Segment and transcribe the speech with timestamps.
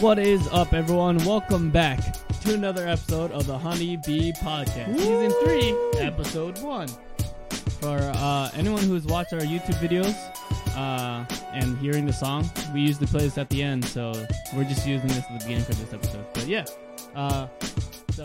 [0.00, 1.18] What is up, everyone?
[1.24, 1.98] Welcome back
[2.42, 6.88] to another episode of the Honey Bee Podcast, Season 3, Episode 1.
[7.80, 10.14] For uh, anyone who's watched our YouTube videos
[10.76, 14.12] uh, and hearing the song, we usually play this at the end, so
[14.54, 16.26] we're just using this at the beginning for this episode.
[16.32, 16.64] But yeah,
[17.16, 17.48] uh,
[18.12, 18.24] so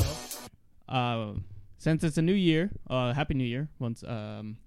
[0.89, 1.31] uh,
[1.79, 4.57] since it's a new year, uh, Happy New Year once, um,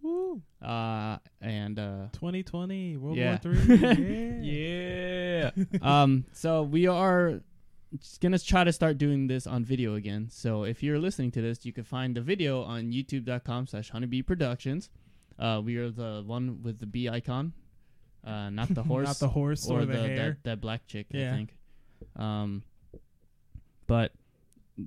[0.60, 0.66] Woo.
[0.66, 3.38] uh, and uh, 2020, World Yeah.
[3.44, 4.38] War Three.
[4.42, 5.50] yeah.
[5.82, 7.40] um, so we are
[7.98, 10.28] just gonna try to start doing this on video again.
[10.30, 14.22] So if you're listening to this, you can find the video on youtube.com slash honeybee
[14.22, 14.90] productions.
[15.38, 17.52] Uh, we are the one with the bee icon.
[18.26, 19.06] Uh, not the horse.
[19.06, 20.16] Not the horse or, or the, the, hare.
[20.16, 21.56] that, that black chick, I think.
[22.16, 22.62] Um,
[23.86, 24.12] but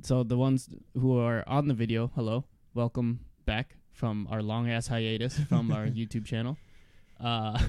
[0.03, 4.87] so the ones who are on the video, hello, welcome back from our long ass
[4.87, 6.57] hiatus from our YouTube channel.
[7.19, 7.59] Uh,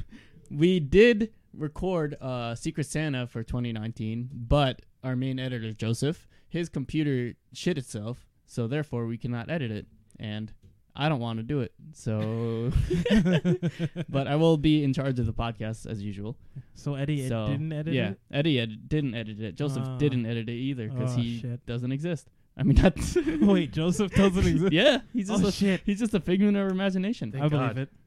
[0.48, 7.34] we did record uh, Secret Santa for 2019, but our main editor Joseph, his computer
[7.52, 9.86] shit itself, so therefore we cannot edit it,
[10.20, 10.52] and
[10.94, 11.72] I don't want to do it.
[11.92, 12.70] So,
[14.08, 16.36] but I will be in charge of the podcast as usual.
[16.74, 18.18] so Eddie So, didn't edit yeah, it.
[18.30, 19.54] Yeah, Eddie ed- didn't edit it.
[19.56, 19.98] Joseph Oh.
[19.98, 21.64] didn't edit it either because Oh, he shit.
[21.66, 22.28] doesn't exist.
[22.56, 24.72] I mean, that's Wait, Joseph doesn't exist.
[24.72, 25.80] yeah, he's just oh a, shit!
[25.86, 27.32] he's just a figment of our imagination.
[27.32, 27.74] Thank I God.
[27.74, 27.88] believe it.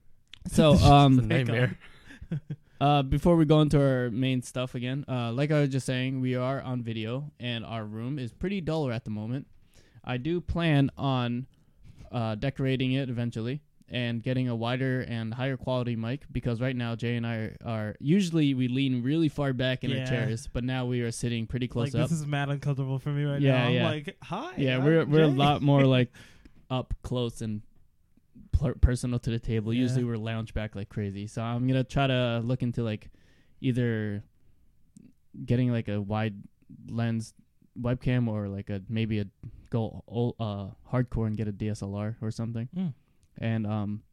[0.52, 1.77] So, It's um, a nightmare.
[2.81, 6.19] uh, before we go into our main stuff again, uh, like I was just saying,
[6.19, 9.47] we are on video, and our room is pretty duller at the moment.
[10.03, 11.47] I do plan on
[12.11, 16.95] uh, decorating it eventually and getting a wider and higher quality mic because right now
[16.95, 20.00] Jay and I are, are usually we lean really far back in Yeah.
[20.02, 22.09] our chairs, but now we are sitting pretty close Like up.
[22.09, 23.67] this is mad uncomfortable for me right Yeah, now.
[23.67, 23.90] I'm yeah.
[23.90, 24.53] like, hi.
[24.58, 26.12] yeah, I'm we're we're a lot more like
[26.72, 27.62] up close and
[28.53, 29.73] pl- personal to the table.
[29.73, 29.81] Yeah.
[29.81, 31.28] Usually we're lounge back like crazy.
[31.28, 33.12] So I'm gonna try to look into like
[33.62, 34.23] either
[35.45, 36.36] getting like a wide
[36.90, 37.34] lens
[37.80, 39.25] webcam or like a maybe a
[39.69, 42.69] go ol- uh hardcore and get a DSLR or something.
[42.75, 42.94] Mm.
[43.38, 44.03] And um,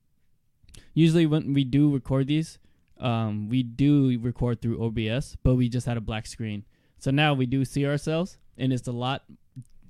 [0.95, 2.59] usually when we do record these,
[2.99, 6.65] um, we do record through OBS, but we just had a black screen.
[6.99, 9.25] So now we do see ourselves, and it's a lot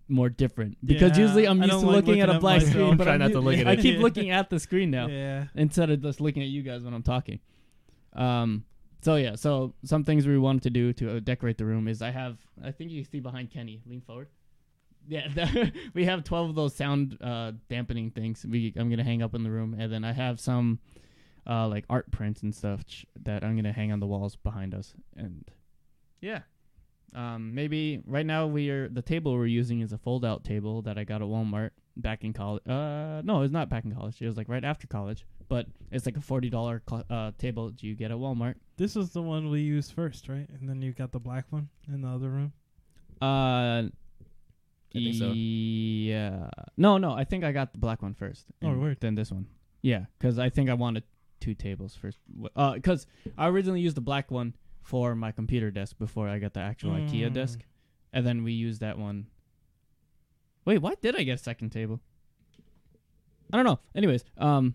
[0.09, 2.73] more different because Yeah, usually I'm used to like looking at a black myself.
[2.73, 3.67] screen, but I'm not to look at it.
[3.69, 4.01] I keep Yeah.
[4.07, 5.47] looking at the screen now Yeah.
[5.55, 7.39] instead of just looking at you guys when I'm talking.
[8.13, 8.65] Um,
[9.03, 12.03] so yeah, so some things we wanted to do to uh, decorate the room is
[12.03, 13.81] I have I think you can see behind Kenny.
[13.87, 14.29] Lean forward.
[15.09, 18.45] Yeah, the, we have twelve of those sound uh, dampening things.
[18.49, 20.79] We I'm gonna hang up in the room, and then I have some
[21.49, 24.75] uh, like art prints and stuff ch- that I'm gonna hang on the walls behind
[24.75, 24.95] us.
[25.17, 25.45] And
[26.21, 26.41] yeah,
[27.15, 30.83] um, maybe right now we are the table we're using is a fold out table
[30.83, 32.63] that I got at Walmart back in college.
[32.67, 34.21] Uh, no, it's not back in college.
[34.21, 37.71] It was like right after college, but it's like a forty dollar cl- uh, table
[37.71, 38.55] that you get at Walmart.
[38.77, 40.49] This was the one we used first, right?
[40.61, 42.53] And then you got the black one in the other room.
[43.21, 43.85] Uh,
[44.95, 45.33] I think so.
[45.33, 46.51] Yeah.
[46.77, 47.13] No, no.
[47.13, 48.47] I think I got the black one first.
[48.63, 49.01] Oh, and weird.
[49.01, 49.47] Then this one.
[49.83, 51.05] Yeah, because I think I wanted
[51.41, 52.19] two tables first.
[52.57, 53.07] Uh, because
[53.39, 56.91] I originally used the black one for my computer desk before I got the actual
[56.93, 57.35] IKEA Mm.
[57.35, 57.61] desk,
[58.13, 59.27] and then we used that one.
[60.65, 62.01] Wait, why did I get a second table?
[63.53, 63.79] I don't know.
[63.95, 64.75] Anyways, um,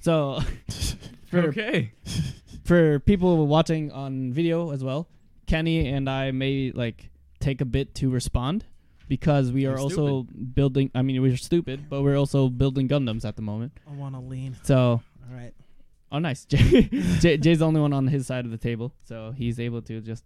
[0.00, 0.40] so
[1.26, 1.92] for okay.
[2.64, 5.08] for people watching on video as well,
[5.46, 8.64] Kenny and I may like take a bit to respond
[9.12, 10.90] because we are You're also building.
[10.94, 13.72] I mean, we're stupid, but we're also building Gundams at the moment.
[13.86, 14.56] I want to lean.
[14.62, 15.52] So, All right.
[16.10, 16.44] oh, nice.
[16.52, 16.88] Jay,
[17.20, 20.00] Jay, Jay's the only one on his side of the table, so he's able to
[20.00, 20.24] just.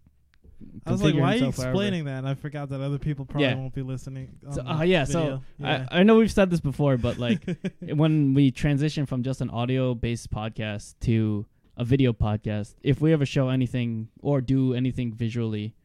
[0.85, 2.19] I was like, why are you explaining that?
[2.19, 3.55] And I forgot that other people probably Yeah.
[3.55, 4.37] won't be listening.
[4.53, 5.43] So, on uh, yeah, so video.
[5.59, 5.87] Yeah.
[5.91, 7.43] I, I know we've said this before, but like
[7.81, 13.11] when we transition from just an audio based podcast to a video podcast, if we
[13.11, 15.75] ever show anything or do anything visually,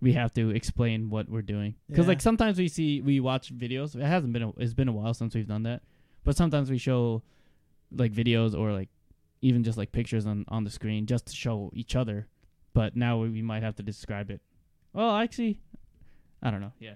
[0.00, 1.74] we have to explain what we're doing.
[1.88, 2.08] Because Yeah.
[2.08, 3.96] like sometimes we see we watch videos.
[3.96, 5.82] It hasn't been a, it's been a while since we've done that,
[6.24, 7.22] but sometimes we show
[7.92, 8.88] like videos or like
[9.42, 12.26] even just like pictures on on the screen just to show each other.
[12.74, 14.40] But now we, we might have to describe it.
[14.92, 15.60] Well, actually,
[16.42, 16.72] I don't know.
[16.78, 16.94] Yeah.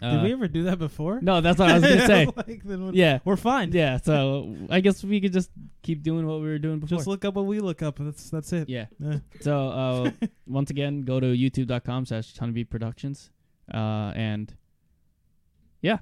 [0.00, 1.20] Did Uh, we ever do that before?
[1.20, 2.26] no, that's what I was gonna say.
[2.34, 3.70] like, then what- Yeah, We're fine.
[3.72, 3.98] yeah.
[3.98, 5.50] So I guess we could just
[5.82, 6.96] keep doing what we were doing before.
[6.96, 7.98] Just look up what we look up.
[7.98, 8.68] That's that's it.
[8.68, 8.86] yeah.
[8.98, 9.18] Yeah.
[9.42, 10.10] So uh,
[10.46, 13.30] once again, go to youtube.com slash Honeybee Productions,
[13.72, 14.54] uh, and
[15.82, 15.98] yeah.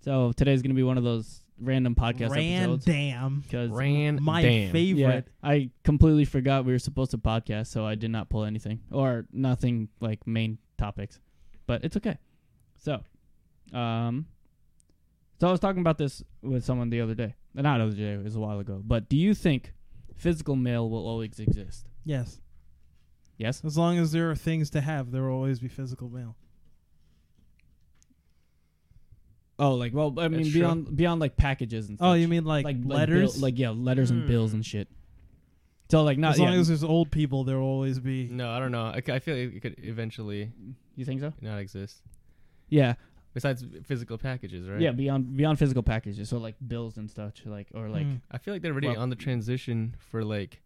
[0.00, 4.66] So today's gonna be one of those random podcast episodes Damn, because Ran My damn.
[4.66, 5.28] yeah, favorite.
[5.42, 9.26] I completely forgot we were supposed to podcast, so I did not pull anything or
[9.32, 11.18] nothing like main topics,
[11.66, 12.18] but it's okay.
[12.76, 13.00] So,
[13.72, 14.26] um,
[15.40, 17.34] so I was talking about this with someone the other day.
[17.54, 18.80] Not the other day, it was a while ago.
[18.84, 19.72] But do you think
[20.16, 21.86] physical mail will always exist?
[22.04, 22.40] Yes.
[23.36, 23.62] Yes.
[23.64, 26.36] As long as there are things to have, there will always be physical mail.
[29.60, 30.60] Oh, like well, I mean That's true.
[30.60, 31.98] beyond beyond like packages and.
[31.98, 32.20] Stuff Oh, such.
[32.20, 33.42] you mean like, like bill- letters?
[33.42, 34.56] like yeah, letters and bills Hmm.
[34.58, 34.88] and shit.
[35.90, 38.28] So like not as long yeah, as there's old people, there will always be.
[38.28, 38.84] No, I don't know.
[38.84, 40.52] I, c- I feel like it could eventually
[40.94, 41.32] you think so?
[41.40, 42.02] not exist.
[42.68, 42.94] Yeah,
[43.34, 44.80] Besides physical packages, right?
[44.80, 48.20] yeah, beyond beyond physical packages, so like bills and such, like or like Mm.
[48.30, 50.60] I feel like they're already Well- on the transition for like,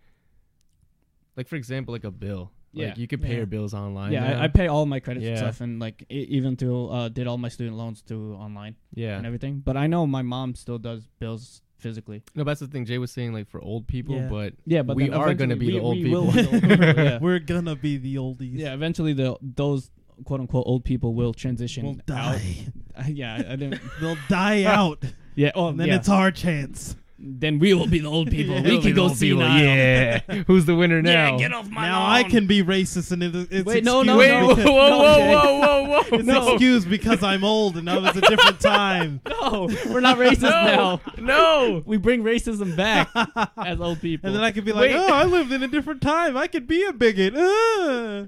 [1.37, 2.53] like for example, like a bill.
[2.75, 2.95] Like Yeah.
[2.97, 3.37] you could pay Yeah.
[3.39, 4.13] your bills online.
[4.13, 4.39] yeah.
[4.41, 5.43] I, I pay all my credits and Yeah.
[5.43, 9.17] stuff, and like e- even to uh did all my student loans to online yeah.
[9.19, 9.61] and everything.
[9.61, 12.23] But I know my mom still does bills physically.
[12.35, 12.85] No, but that's the thing.
[12.87, 14.29] Jay was saying like for old people, Yeah.
[14.29, 16.25] but Yeah, but We are gonna eventually be the old we people.
[16.27, 17.19] will be the old people, yeah.
[17.21, 18.57] We're gonna be the oldies.
[18.57, 19.91] Yeah, eventually the those
[20.25, 21.85] quote unquote old people will transition.
[21.85, 22.67] We'll die.
[22.97, 23.09] Out.
[23.09, 23.81] yeah, I didn't.
[24.01, 25.03] They'll die out,
[25.35, 25.97] Yeah, oh, and then yeah.
[25.97, 26.97] it's our chance.
[27.25, 28.57] then we will be the old people.
[28.57, 28.63] Yeah.
[28.63, 29.45] we can go see people.
[29.45, 30.19] Yeah.
[30.49, 31.33] Who's the winner now?
[31.33, 32.13] Yeah, get off my now lawn.
[32.13, 34.47] I can be racist, and it, it's Wait, no, no, excused Wait, no.
[34.49, 36.19] whoa, because- whoa, whoa, whoa, whoa, whoa!
[36.19, 36.53] It's no.
[36.53, 39.21] excused because I'm old and that was a different time.
[39.29, 41.01] No, we're not racist now.
[41.17, 41.83] no, no.
[41.87, 43.09] We bring racism back
[43.57, 44.27] as old people.
[44.29, 44.97] And then I could be like, Wait.
[44.97, 46.37] oh, I lived in a different time.
[46.37, 47.35] I could be a bigot.
[47.37, 48.27] Uh.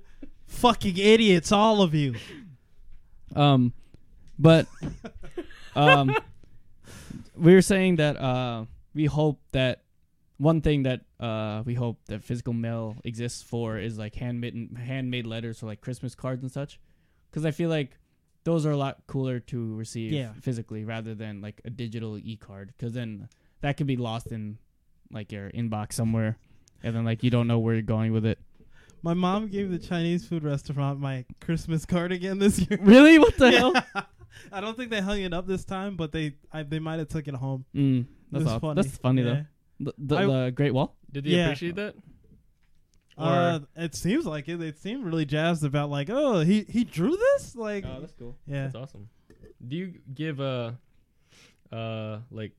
[0.54, 2.14] Fucking idiots, all of you.
[3.36, 3.72] um,
[4.38, 4.66] but
[5.76, 6.14] um,
[7.36, 8.64] we were saying that uh,
[8.94, 9.82] we hope that
[10.36, 15.26] one thing that uh we hope that physical mail exists for is like handmade handmade
[15.26, 16.80] letters or like Christmas cards and such,
[17.30, 17.96] because I feel like
[18.44, 20.32] those are a lot cooler to receive Yeah.
[20.40, 23.28] physically rather than like a digital e card, because then
[23.60, 24.58] that could be lost in
[25.12, 26.36] like your inbox somewhere,
[26.82, 28.38] and then like you don't know where you're going with it.
[29.04, 32.78] My mom gave the Chinese food restaurant my Christmas card again this year.
[32.80, 33.18] Really?
[33.18, 33.74] What the hell?
[34.50, 37.08] I don't think they hung it up this time, but they I, they might have
[37.08, 37.66] took it home.
[37.74, 38.82] Mm, that's It was funny.
[38.82, 39.28] That's funny Yeah.
[39.28, 39.44] though.
[39.80, 40.96] The, the, I- the Great Wall.
[41.12, 41.44] Did they Yeah.
[41.48, 41.94] appreciate that?
[43.16, 44.56] Uh, it seems like it.
[44.58, 47.54] They seem really jazzed about like, oh, he he drew this.
[47.54, 48.36] Like, Oh, that's cool.
[48.46, 48.62] yeah.
[48.64, 49.08] That's awesome.
[49.68, 50.72] Do you give uh
[51.70, 52.52] uh like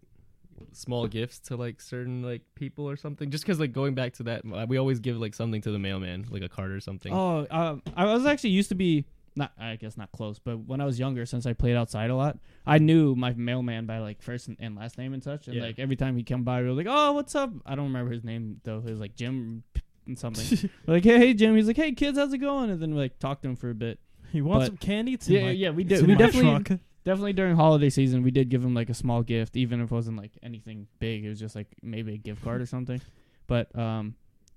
[0.72, 3.30] small gifts to like certain like people or something?
[3.32, 5.80] Just because like going back to that, uh, we always give like something to the
[5.80, 7.14] mailman, like a card or something.
[7.14, 9.06] Oh, um, I was actually used to be
[9.38, 12.16] not, I guess not close, but when I was younger, since I played outside a
[12.16, 15.48] lot, I knew my mailman by like first and, and last name and such.
[15.48, 15.64] And Yeah.
[15.64, 18.12] like every time he'd come by, we were like, "Oh, what's up?" I don't remember
[18.12, 18.78] his name though.
[18.80, 19.64] It was like Jim
[20.08, 20.70] and something.
[20.88, 23.20] like, "Hey, hey, Jim." He's like, "Hey, kids, how's it going?" And then we like
[23.20, 24.00] talked to him for a bit.
[24.32, 25.14] you want But- some candy?
[25.16, 26.08] It's yeah, my, yeah, we did.
[26.08, 26.80] We definitely, truck.
[27.06, 29.96] Definitely during holiday season, we did give him like a small gift, even if it
[29.96, 31.24] wasn't like anything big.
[31.24, 33.00] It was just like maybe a gift card or something.
[33.48, 34.16] But um,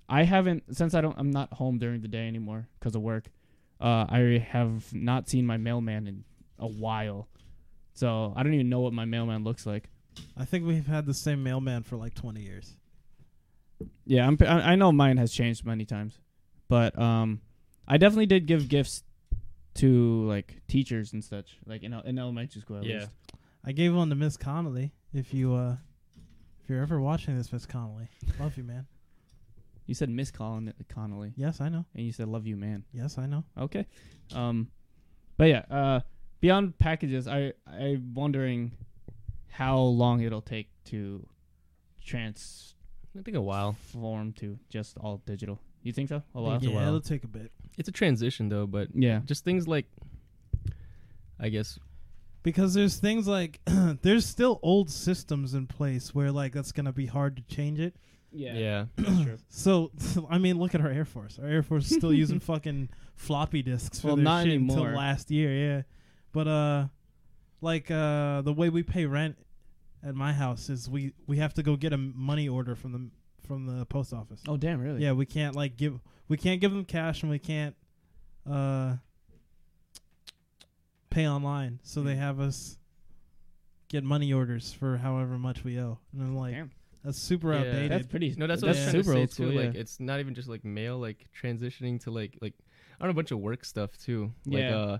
[0.08, 3.26] I haven't since I don't I'm not home during the day anymore because of work.
[3.80, 6.24] Uh, I have not seen my mailman in
[6.58, 7.28] a while,
[7.94, 9.90] so I don't even know what my mailman looks like.
[10.36, 12.74] I think we've had the same mailman for like 20 years.
[14.04, 14.36] Yeah, I'm.
[14.40, 16.18] I I know mine has changed many times,
[16.68, 17.40] but um,
[17.86, 19.04] I definitely did give gifts
[19.78, 22.78] to like teachers and such, like in in elementary school.
[22.78, 22.98] At Yeah.
[23.00, 23.10] least.
[23.64, 24.92] I gave one to Miss Connolly.
[25.12, 25.76] If you uh,
[26.62, 28.08] if you're ever watching this, Miss Connolly,
[28.38, 28.86] love you, man.
[29.86, 31.86] You said Miss Colin Connolly, Yes, I know.
[31.94, 32.84] and you said love you, man.
[32.92, 33.44] Yes, I know.
[33.56, 33.86] Okay.
[34.34, 34.68] Um,
[35.38, 36.00] but yeah, uh,
[36.40, 38.72] beyond packages, I I'm wondering
[39.48, 41.26] how long it'll take to
[42.04, 42.74] trans.
[43.18, 43.72] I think a while.
[43.92, 45.58] Form to just all digital.
[45.82, 46.22] You think so?
[46.34, 46.62] A lot.
[46.62, 49.20] Yeah, a it'll take a bit It's a transition though, but Yeah.
[49.24, 49.86] just things like,
[51.40, 51.78] I guess
[52.42, 53.60] because there's things like
[54.02, 57.94] there's still old systems in place where like that's gonna be hard to change it.
[58.32, 58.86] yeah.
[58.96, 59.38] That's true.
[59.48, 59.90] So
[60.30, 61.38] I mean, look at our Air Force.
[61.38, 64.78] Our Air Force is still using fucking floppy disks for Well, their not shit anymore.
[64.78, 65.52] until last year.
[65.52, 65.82] Yeah,
[66.32, 66.86] but uh,
[67.60, 69.36] like uh, the way we pay rent
[70.02, 73.10] at my house is we we have to go get a money order from the
[73.46, 74.42] from the post office.
[74.48, 74.80] Oh damn!
[74.80, 75.02] Really?
[75.02, 77.74] Yeah, we can't like give we can't give them cash and we can't
[78.50, 78.96] uh
[81.10, 81.80] pay online.
[81.82, 82.18] So they Mm.
[82.18, 82.78] have us
[83.88, 85.98] get money orders for however much we owe.
[86.12, 86.70] And I'm like, Damn.
[87.02, 87.60] that's super Yeah.
[87.60, 87.90] outdated.
[87.90, 88.34] That's pretty.
[88.36, 89.46] No, that's what that's I was trying super to old say school.
[89.50, 89.52] too.
[89.58, 89.66] yeah.
[89.66, 92.54] Like it's not even just like mail, like transitioning to like like
[93.00, 94.32] I don't know a bunch of work stuff too.
[94.46, 94.76] Like Yeah.
[94.76, 94.98] uh,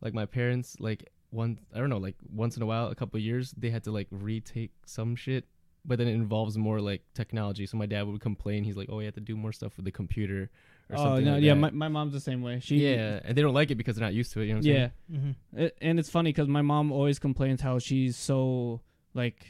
[0.00, 3.16] like my parents like one I don't know like once in a while, a couple
[3.16, 5.44] of years they had to like retake some shit,
[5.86, 7.66] but then it involves more like technology.
[7.66, 8.64] So my dad would complain.
[8.64, 10.50] He's like, oh, you have to do more stuff with the computer
[10.90, 11.24] or oh something.
[11.24, 11.34] no!
[11.34, 11.60] like yeah, that.
[11.60, 12.60] my, my mom's the same way.
[12.60, 14.46] She yeah, and they don't like it because they're not used to it.
[14.46, 14.88] You know what I'm yeah.
[15.10, 15.36] saying?
[15.52, 18.80] hmm It, and it's funny because my mom always complains how she's so
[19.14, 19.46] like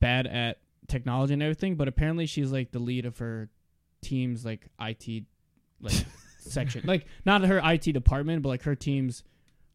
[0.00, 0.58] bad at
[0.88, 3.48] technology and everything, but apparently she's like the lead of her
[4.02, 5.24] team's like IT
[5.80, 5.94] like
[6.40, 9.22] section, like not her IT department, but like her team's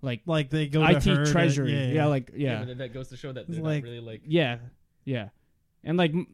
[0.02, 1.74] like Like they go to IT her to- treasury.
[1.74, 2.06] yeah, yeah, yeah.
[2.06, 4.58] like yeah, but that goes to show that they're like- not really like yeah,
[5.04, 5.30] yeah,
[5.86, 6.28] and like m-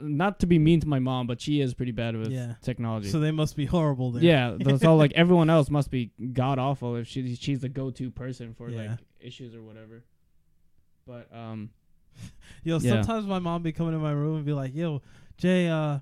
[0.00, 2.54] not to be mean to my mom, but she is pretty bad with Yeah.
[2.62, 3.08] technology.
[3.10, 4.22] So they must be horrible there.
[4.22, 7.90] yeah, th- so like everyone else must be god awful if she she's the go
[7.90, 8.82] to person for Yeah.
[8.90, 10.04] like issues or whatever.
[11.06, 11.70] But um,
[12.64, 12.92] Yo, Yeah.
[13.02, 15.02] sometimes my mom be coming in my room and be like, "Yo,
[15.36, 15.98] Jay, uh,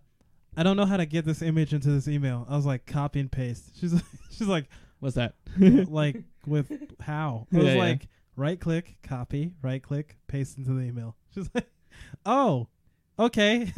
[0.56, 3.20] I don't know how to get this image into this email." I was like, "Copy
[3.20, 4.68] and paste." She's like, she's like,
[5.00, 5.34] what's that?
[5.58, 6.70] like with
[7.00, 7.46] how?
[7.52, 7.78] I was Yeah, yeah.
[7.78, 11.16] like, right click, copy, right click, paste into the email.
[11.34, 11.68] She's like,
[12.26, 12.68] "Oh,
[13.22, 13.72] okay."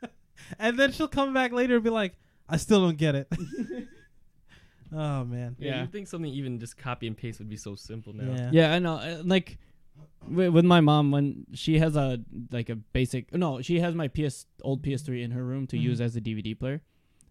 [0.58, 2.14] and then she'll come back later and be like,
[2.48, 3.28] "I still don't get it."
[4.94, 5.56] oh man.
[5.58, 5.80] Yeah, Yeah.
[5.82, 8.34] you think something even just copy and paste would be so simple now.
[8.34, 8.50] Yeah.
[8.52, 8.94] Yeah, I know.
[8.96, 9.58] uh, Like
[10.28, 12.20] with, with my mom, when she has a
[12.50, 15.82] like a basic no, she has my PS old PS3 in her room to Mhm.
[15.82, 16.82] use as a DVD player,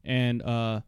[0.03, 0.81] and uh,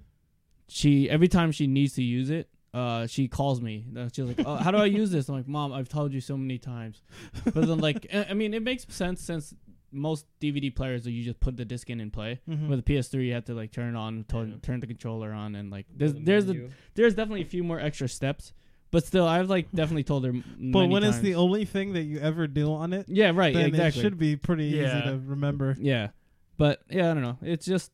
[0.68, 2.50] she every time she needs to use it.
[2.74, 3.86] Uh, she calls me.
[3.96, 6.20] Uh, She's like, oh, "How do I use this?" I'm like, "Mom, I've told you
[6.20, 7.04] so many times."
[7.44, 9.54] But then, like, I I mean, it makes sense since
[9.94, 12.42] most DVD players, you just put the disc in and play.
[12.50, 12.68] Mhm.
[12.68, 14.56] With the PS3, you have to like turn it on, turn, Yeah.
[14.62, 17.80] turn the controller on, and like there's The there's a, there's definitely a few more
[17.80, 18.54] extra steps.
[18.92, 20.32] But still, I've like definitely told her.
[20.34, 20.44] But
[20.82, 23.68] many when it's the only thing that you ever do on it, yeah, right, then
[23.68, 24.00] exactly.
[24.00, 25.76] it should be pretty easy to remember.
[25.80, 26.10] yeah,
[26.58, 27.38] but yeah, I don't know.
[27.42, 27.92] It's just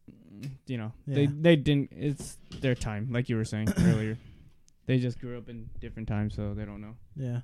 [0.68, 1.91] you know they they didn't.
[1.96, 4.18] It's their time, like you were saying earlier.
[4.88, 6.96] They just grew up in different times, so they don't know.
[7.15, 7.41] Yeah.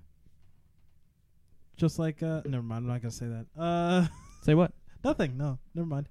[1.77, 3.45] Just like uh never mind, I'm not gonna say that.
[3.57, 4.07] Uh
[4.45, 4.71] Say what?
[5.03, 5.59] nothing, no.
[5.73, 6.07] Never mind.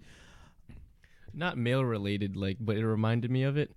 [1.33, 3.73] not mail related, like, but it reminded me of it,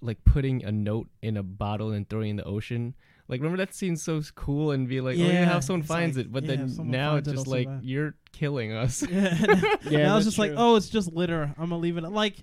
[0.00, 2.94] like putting a note in a bottle and throwing it in the ocean.
[3.28, 6.16] Like, remember that seemed so cool and be like, oh yeah, Yeah, how someone finds
[6.16, 7.84] like, it, but yeah, then now it's just it'll like survive.
[7.84, 9.02] you're killing us.
[9.10, 9.34] Yeah.
[9.88, 11.54] Yeah, now it's that's just like, oh, it's just litter.
[11.56, 12.02] I'm gonna leave it.
[12.04, 12.36] Like,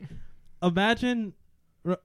[0.64, 1.34] imagine.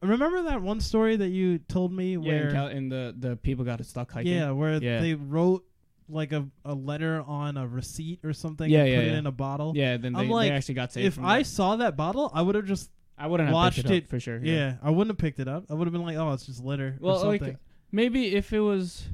[0.00, 3.36] Remember that one story that you told me Yeah, where, and, Cal- and the the
[3.36, 4.32] people got stuck hiking.
[4.32, 5.00] yeah, where Yeah.
[5.00, 5.64] they wrote
[6.12, 8.68] like a, a letter on a receipt or something.
[8.70, 9.12] Yeah, and yeah, put yeah.
[9.12, 9.72] it in a bottle.
[9.74, 9.96] yeah.
[9.96, 11.06] Then I'm they, like, they actually got saved.
[11.06, 11.44] If from I that.
[11.46, 14.08] saw that bottle, I would have just I wouldn't have watched picked it, up it-
[14.08, 14.38] for sure.
[14.42, 14.76] yeah.
[14.82, 15.64] I wouldn't have picked it up.
[15.70, 17.56] I would have been like, oh, it's just litter Well, or like,
[17.90, 19.04] maybe if it was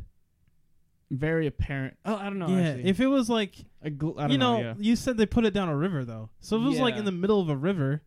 [1.10, 1.96] very apparent.
[2.04, 2.48] Oh, I don't know.
[2.48, 2.88] yeah, actually.
[2.90, 4.62] if it was like A gl- I don't you know, know.
[4.62, 4.74] yeah.
[4.78, 6.30] you said they put it down a river though.
[6.40, 8.02] So if it was like in the middle of a river,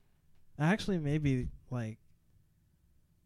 [0.59, 1.97] actually maybe like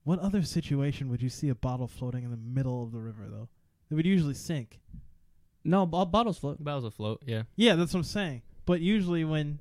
[0.03, 3.25] what other situation would you see a bottle floating in the middle of the river
[3.29, 3.49] though?
[3.89, 4.79] It would usually sink.
[5.65, 6.63] No, bo- bottles float.
[6.63, 7.43] Bottles afloat, yeah.
[7.57, 8.43] Yeah, that's what I'm saying.
[8.65, 9.59] But usually when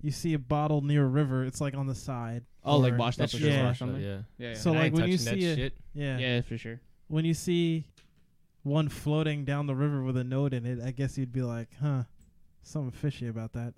[0.00, 2.44] you see a bottle near a river, it's like on the side.
[2.64, 3.48] Oh, like or- washed up That's or true.
[3.48, 3.60] yeah.
[3.60, 3.72] or Yeah.
[3.74, 4.00] something.
[4.02, 4.18] yeah.
[4.38, 4.54] Yeah, yeah.
[4.54, 5.72] So, And I like, ain't when you touching that see a- shit.
[5.94, 6.18] Yeah.
[6.18, 6.80] yeah, for sure.
[7.08, 7.86] When you see
[8.62, 11.68] one floating down the river with a note in it, I guess you'd be like,
[11.82, 12.04] huh,
[12.62, 13.74] something fishy about that.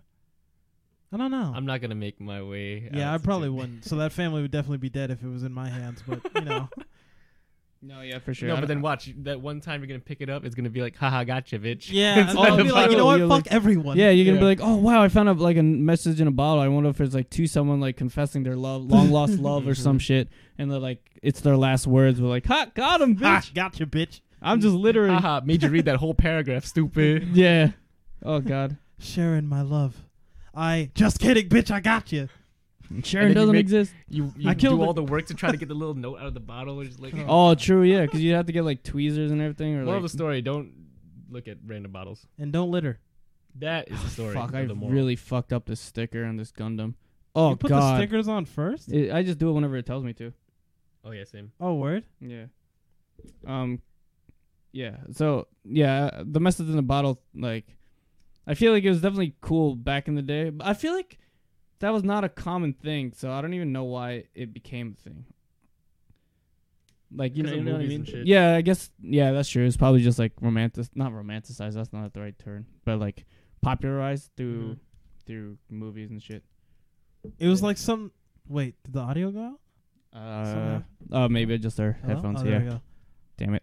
[1.13, 1.53] I don't know.
[1.55, 2.89] I'm not gonna make my way.
[2.93, 3.85] yeah, out I to probably wouldn't.
[3.85, 6.03] So that family would definitely be dead if it was in my hands.
[6.07, 6.69] But you know,
[7.85, 8.49] No, yeah, for sure.
[8.49, 10.45] No, but then watch that one time you're gonna pick it up.
[10.45, 11.89] It's gonna be like, haha, gotcha, bitch.
[11.91, 13.19] yeah, and Instead I'll be like, you know what?
[13.19, 13.99] you're Fuck like- everyone.
[13.99, 16.31] Yeah, you're gonna be like, oh wow, I found a like a message in a
[16.31, 16.63] bottle.
[16.63, 19.73] I wonder if it's like to someone like confessing their love, long lost love or
[19.73, 19.83] mm-hmm.
[19.83, 22.21] some shit, and they're like, it's their last words.
[22.21, 23.53] We're like, ha, got him, Ha, bitch.
[23.55, 24.21] gotcha, bitch.
[24.41, 27.29] I'm just literally, haha, made you read that whole paragraph, stupid.
[27.35, 27.73] yeah.
[28.25, 29.97] Oh god, Sharon, my love.
[30.55, 31.73] I just kidding, bitch.
[31.73, 32.29] I got you.
[33.05, 33.93] Sharon doesn't make- exist.
[34.09, 36.27] You you I do all the work to try to get the little note out
[36.27, 36.81] of the bottle.
[36.81, 39.75] Or just like, Oh, true, yeah, because you have to get like tweezers and everything.
[39.75, 40.73] Or moral of the story: don't
[41.31, 42.27] look at random bottles.
[42.39, 42.99] And don't litter.
[43.59, 44.35] That is the story.
[44.35, 46.95] fuck, I really fucked up this sticker on this Gundam.
[47.35, 48.93] Oh you put the god, stickers on first.
[48.93, 50.33] It- I just do it whenever it tells me to.
[51.05, 51.51] Oh yeah, same.
[51.61, 52.05] Oh, word.
[52.21, 52.45] Yeah.
[53.47, 53.81] Um.
[54.73, 54.97] Yeah.
[55.13, 57.67] So yeah, uh, the message in the bottle, like,
[58.47, 60.51] I feel like it was definitely cool back in the day.
[60.51, 61.19] But I feel like
[61.83, 63.13] that was not a common thing.
[63.15, 65.25] So I don't even know why it became a thing.
[67.15, 68.05] Like you know, Because you know what I mean?
[68.05, 68.27] shit.
[68.27, 68.91] Yeah, I guess.
[69.03, 69.67] Yeah, that's true.
[69.67, 71.75] It's probably just like romantic, not romanticized.
[71.75, 73.27] That's not the right term, but like
[73.61, 74.79] popularized through Mhm.
[75.27, 76.43] through movies and shit.
[77.39, 77.67] It was Yeah.
[77.67, 78.13] like some.
[78.49, 79.61] Wait, did the audio go out?
[80.19, 80.83] Uh, Somehow.
[81.13, 82.15] oh, maybe just our Hello?
[82.15, 82.41] headphones.
[82.41, 82.71] Oh, there we yeah.
[82.73, 82.81] go.
[83.37, 83.63] Damn it.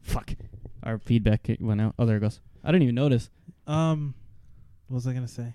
[0.00, 0.34] Fuck.
[0.82, 1.94] Our feedback went out.
[1.98, 2.40] Oh, there it goes.
[2.64, 3.30] I didn't even notice
[3.66, 4.14] Um,
[4.88, 5.54] what was I gonna say?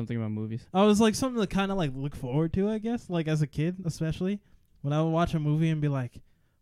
[0.00, 0.66] Something about movies.
[0.72, 3.10] Oh, it was like something to kind of like look forward to, I guess.
[3.10, 4.40] Like as a kid, especially
[4.82, 6.12] when I would watch a movie and be like,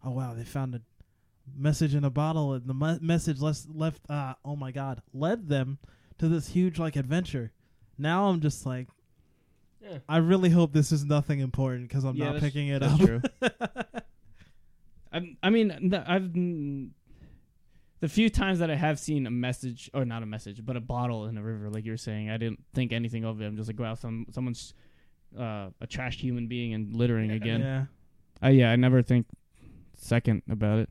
[0.05, 0.81] "Oh wow, they found a
[1.57, 4.03] message in a bottle, and the me- message less left.
[4.11, 5.79] Uh, oh my god, led them
[6.19, 7.53] to this huge like adventure."
[7.97, 8.89] Now I'm just like,
[9.81, 9.99] Yeah.
[10.09, 12.95] I really hope this is nothing important because I'm Yeah, not that's- picking it That's
[12.95, 13.01] up.
[13.01, 13.21] true.
[15.13, 16.33] I, I mean, th- I've
[18.01, 20.81] the few times that I have seen a message or not a message, but a
[20.81, 23.47] bottle in a river, like you were saying, I didn't think anything of it.
[23.47, 24.75] I'm just like, wow, some someone's
[25.39, 27.61] uh, a trashed human being and littering again.
[27.61, 27.85] Yeah.
[28.43, 29.27] Uh, yeah, I never think
[29.97, 30.89] second about it.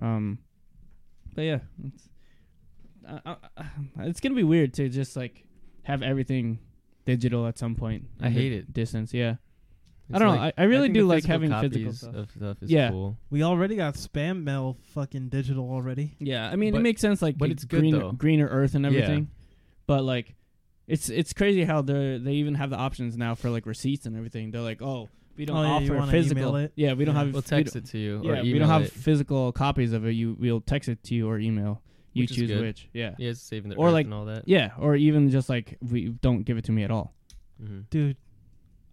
[0.00, 0.38] Um,
[1.34, 2.08] but yeah, it's,
[3.26, 3.36] uh,
[4.00, 5.44] it's gonna be weird to just like
[5.84, 6.58] have everything
[7.06, 8.04] digital at some point.
[8.20, 8.72] I hate it.
[8.74, 9.36] Distance, yeah.
[10.08, 12.14] It's don't know, I- I really think do like having physical stuff.
[12.14, 12.90] of stuff is Yeah.
[12.90, 13.18] cool.
[13.30, 16.16] We already got spam mail fucking digital already.
[16.20, 18.12] Yeah, I mean it makes sense like but it's good, greener, though.
[18.12, 18.90] greener earth and Yeah.
[18.90, 19.28] everything.
[19.86, 20.34] But like
[20.86, 24.16] it's it's crazy how they they even have the options now for like receipts and
[24.16, 24.52] everything.
[24.52, 26.72] They're like, "Oh, we don't Oh, yeah, you offer wanna physical." email it?
[26.76, 27.24] Yeah, we don't Yeah.
[27.24, 28.92] have We'll we text don't- it to you or Yeah, email we don't have it.
[28.92, 30.12] physical copies of it.
[30.12, 31.82] You we'll text it to you or email.
[32.12, 32.60] You Which is choose good.
[32.62, 32.88] which.
[32.94, 33.14] Yeah.
[33.18, 34.44] Yeah, it's saving the Or earth like- and all that.
[34.46, 37.12] Yeah, or even just like we don't give it to me at all.
[37.60, 38.16] hmm Dude,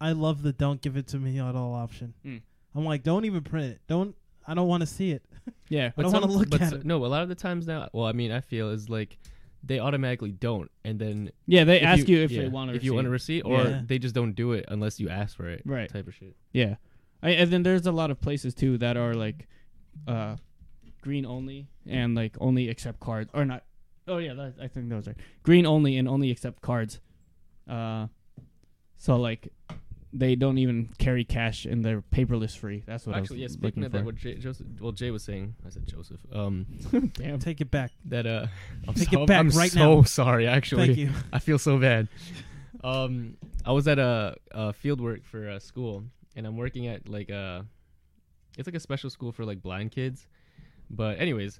[0.03, 2.13] I love the don't give it to me at all option.
[2.25, 2.41] Mm.
[2.75, 3.81] I'm like, don't even print it.
[3.87, 5.23] Don't I don't want to see it.
[5.69, 5.91] Yeah.
[5.97, 6.85] I don't wanna look but at s- it.
[6.85, 9.17] No, a lot of the times now, well, I mean, I feel is like
[9.63, 12.83] they automatically don't, and then Yeah, they ask you, if yeah, they want to if
[12.83, 13.81] you want a receipt, or Yeah.
[13.85, 15.89] they just don't do it unless you ask for it, Right.
[15.89, 16.35] Type of shit.
[16.51, 16.75] Yeah,
[17.23, 19.47] I, and then there's a lot of places too that are like,
[20.07, 20.35] uh,
[21.01, 23.63] green only and like only accept cards or not.
[24.07, 26.99] Oh yeah, that, I think those are green only and only accept cards.
[27.67, 28.07] Uh,
[28.97, 29.47] so like,
[30.15, 32.83] they don't even carry cash and they're paperless free.
[32.85, 33.45] That's what Actually, I yeah.
[33.45, 33.97] was Speaking looking of for.
[33.97, 36.21] that, what Jay, Joseph, well, Jay was saying, I said Joseph.
[36.31, 36.65] Um,
[37.15, 37.39] Damn.
[37.39, 37.91] Take it back.
[38.05, 38.45] that uh,
[38.87, 40.03] I'm Take so, it back I'm right so now.
[40.03, 40.47] sorry.
[40.47, 41.09] Actually, Thank you.
[41.33, 42.07] I feel so bad.
[42.83, 46.03] Um, I was at a, a field work for a school,
[46.35, 47.65] and I'm working at like a,
[48.57, 50.27] it's like a special school for like blind kids.
[50.89, 51.59] But anyways,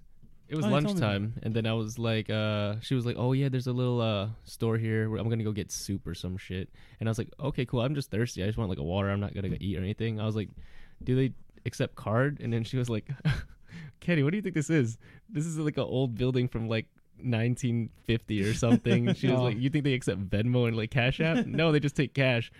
[0.53, 1.05] it was Oh, you told me that.
[1.07, 3.99] lunchtime, and then I was like, uh, she was like, oh yeah, there's a little
[3.99, 6.69] uh store here where I'm gonna go get soup or some shit,
[6.99, 7.81] and I was like, okay, cool.
[7.81, 8.43] I'm just thirsty.
[8.43, 9.09] I just want like a water.
[9.09, 10.21] I'm not gonna go eat or anything.
[10.21, 10.49] I was like,
[11.03, 11.33] do they
[11.65, 12.39] accept card?
[12.41, 13.09] And then she was like,
[13.99, 14.97] Kenny, what do you think this is?
[15.29, 16.85] This is like an old building from like
[17.23, 19.13] 1950 or something.
[19.13, 19.43] She was Oh.
[19.43, 21.45] like, "You think they accept Venmo and like Cash App?
[21.47, 22.51] no, they just take cash."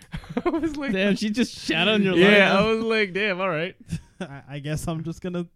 [0.44, 3.40] I was like, Damn, she just shat on your life." "Yeah." I was like, "Damn,
[3.40, 3.76] all right."
[4.20, 5.46] I, I guess I'm just gonna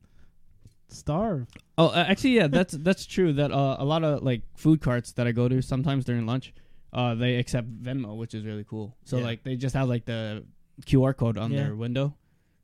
[0.88, 1.46] starve.
[1.76, 3.32] Oh, uh, actually, yeah, that's that's true.
[3.32, 6.52] That uh, a lot of like food carts that I go to sometimes during lunch,
[6.92, 8.96] uh, they accept Venmo, which is really cool.
[9.04, 9.24] So Yeah.
[9.24, 10.44] like they just have like the
[10.86, 11.64] QR code on Yeah.
[11.64, 12.14] their window,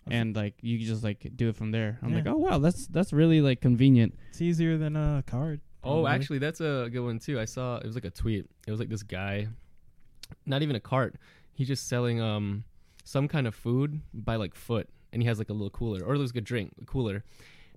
[0.07, 1.99] and like you just like do it from there.
[2.03, 4.15] I'm like, oh wow, that's that's really like convenient.
[4.31, 5.61] It's easier than a card.
[5.83, 6.11] Oh, probably.
[6.13, 7.39] actually, that's a good one too.
[7.39, 8.47] I saw it was like a tweet.
[8.67, 9.49] It was like this guy,
[10.47, 11.17] not even a cart.
[11.53, 12.65] He's just selling um
[13.05, 16.15] some kind of food by like foot, and he has like a little cooler, or
[16.15, 17.23] it was like a drink a cooler.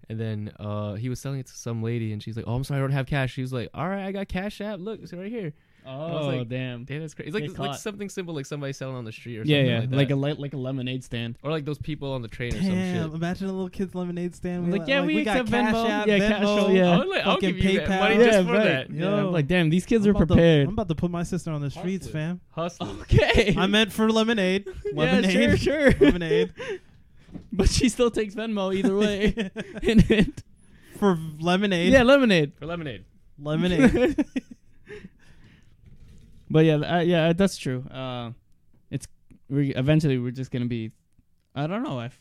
[0.09, 2.63] And then uh he was selling it to some lady, and she's like, "Oh, I'm
[2.63, 4.79] sorry, I don't have cash." She was like, "All right, I got Cash App.
[4.79, 5.53] Look, it's right here."
[5.89, 6.83] Oh like, damn.
[6.83, 7.29] Damn, that's crazy.
[7.29, 9.91] It's like it's like something simple, like somebody selling on the street or Yeah, something
[9.91, 11.37] yeah, like, like, a le- like a lemonade stand.
[11.43, 13.05] or like those people on the train or some Damn!
[13.05, 13.13] shit.
[13.15, 14.69] Imagine a little kid's lemonade stand.
[14.69, 15.89] Like, We yeah, we got accept Cash Venmo.
[15.89, 16.29] App, Yeah, Venmo,
[16.67, 16.89] Cash, yeah.
[16.91, 17.99] I'll, like, I'll fucking give you that PayPal.
[18.01, 18.63] money Yeah, just for right.
[18.65, 18.89] that.
[18.91, 19.27] Yeah, Yo.
[19.27, 20.67] I'm like damn, these kids I'm are about to- prepared.
[20.67, 22.21] I'm about to put my sister on the streets, Hustling.
[22.23, 22.41] fam.
[22.51, 23.01] Hustling.
[23.03, 23.55] okay.
[23.57, 24.65] I meant for lemonade.
[24.85, 25.57] yeah, Lemonade.
[25.59, 25.99] sure, sure.
[26.01, 26.51] lemonade.
[27.57, 29.33] but she still takes Venmo either way.
[29.83, 30.43] and it,
[30.97, 31.91] for lemonade.
[31.91, 32.53] yeah, lemonade.
[32.57, 33.03] For lemonade.
[33.37, 34.25] Lemonade.
[36.49, 37.83] But yeah, uh, yeah, that's true.
[37.91, 38.31] Uh,
[38.89, 39.05] it's
[39.49, 40.91] we eventually we're just gonna be.
[41.53, 42.17] I don't know if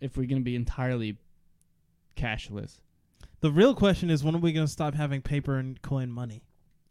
[0.00, 1.18] if we're gonna be entirely
[2.16, 2.80] cashless.
[3.40, 6.42] the real question is when are we going to stop having paper and coin money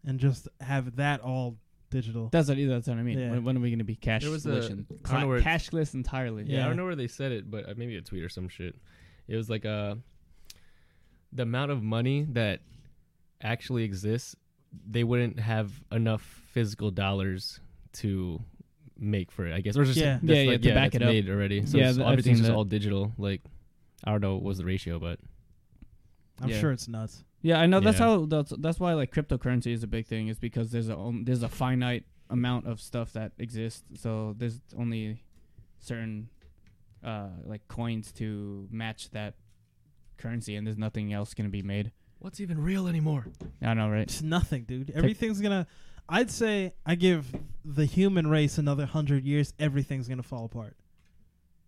[0.05, 1.57] and just have that all
[1.89, 2.29] digital?
[2.31, 3.19] That's what that's what I mean.
[3.19, 3.31] Yeah.
[3.31, 4.21] When, when are we gonna be cashless?
[4.21, 6.43] There was a- and I don't know where cla- cashless entirely.
[6.43, 6.65] Yeah, Yeah.
[6.65, 8.75] I don't know where they said it, but uh, maybe a tweet or some shit.
[9.27, 9.95] It was like uh
[11.33, 12.61] the amount of money that
[13.41, 14.35] actually exists,
[14.89, 16.21] they wouldn't have enough
[16.51, 17.59] physical dollars
[17.93, 18.41] to
[18.97, 19.53] make for it.
[19.53, 20.13] I guess, or just Yeah.
[20.21, 21.09] that's Yeah, yeah, like, to yeah, back that's it up.
[21.13, 21.65] made already.
[21.65, 22.55] So Yeah, it's- everything's just that.
[22.55, 23.13] all digital.
[23.17, 23.41] Like
[24.03, 25.19] I don't know what was the ratio, but
[26.41, 26.59] I'm Yeah.
[26.59, 27.23] sure it's nuts.
[27.41, 27.79] Yeah, I know.
[27.79, 28.05] That's Yeah.
[28.05, 28.25] how.
[28.25, 30.27] That's that's why like cryptocurrency is a big thing.
[30.27, 33.83] Is because there's a on- there's a finite amount of stuff that exists.
[34.01, 35.23] So there's only
[35.79, 36.29] certain
[37.03, 39.35] uh like coins to match that
[40.17, 41.91] currency, and there's nothing else gonna be made.
[42.19, 43.27] what's even real anymore?
[43.61, 44.01] I know, right?
[44.01, 44.89] It's nothing, dude.
[44.89, 45.67] Everything's going to
[46.09, 47.31] I'd say I give
[47.63, 50.75] the human race another 100 years, everything's going to fall apart.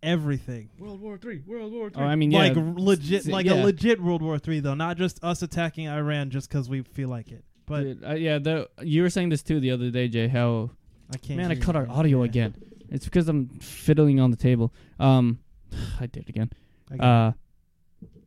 [0.02, 0.70] Everything.
[0.80, 1.42] World War Three.
[1.46, 2.04] World War Three.
[2.04, 3.56] Oh, I mean, yeah, like legit like yeah.
[3.56, 7.10] a legit World War 3 though, not just us attacking Iran just cuz we feel
[7.10, 7.44] like it.
[7.66, 10.28] But Dude, uh, yeah, the you were saying this too the other day, Jay.
[10.28, 10.72] How
[11.14, 11.82] I can't man, I cut you.
[11.82, 12.30] our audio Yeah.
[12.30, 12.56] again.
[12.90, 14.74] It's because I'm fiddling on the table.
[15.00, 15.40] Um,
[16.00, 16.50] I did it again.
[16.92, 17.32] I Uh.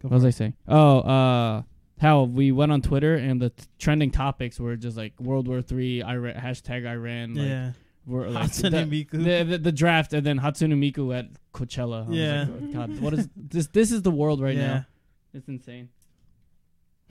[0.00, 0.54] Go what was for I saying?
[0.68, 1.62] Oh, uh,
[2.00, 5.62] how we went on Twitter and the t- trending topics were just like World War
[5.62, 7.72] Three, Iran, hashtag Iran, like, Yeah.
[8.06, 9.10] Were like Hatsune the, Miku.
[9.24, 12.08] the, the the draft, and then Hatsune Miku at Coachella.
[12.08, 12.40] I Yeah.
[12.40, 13.66] like, oh, God, what is this?
[13.68, 14.66] This is the world right yeah.
[14.66, 14.86] now.
[15.34, 15.88] It's insane.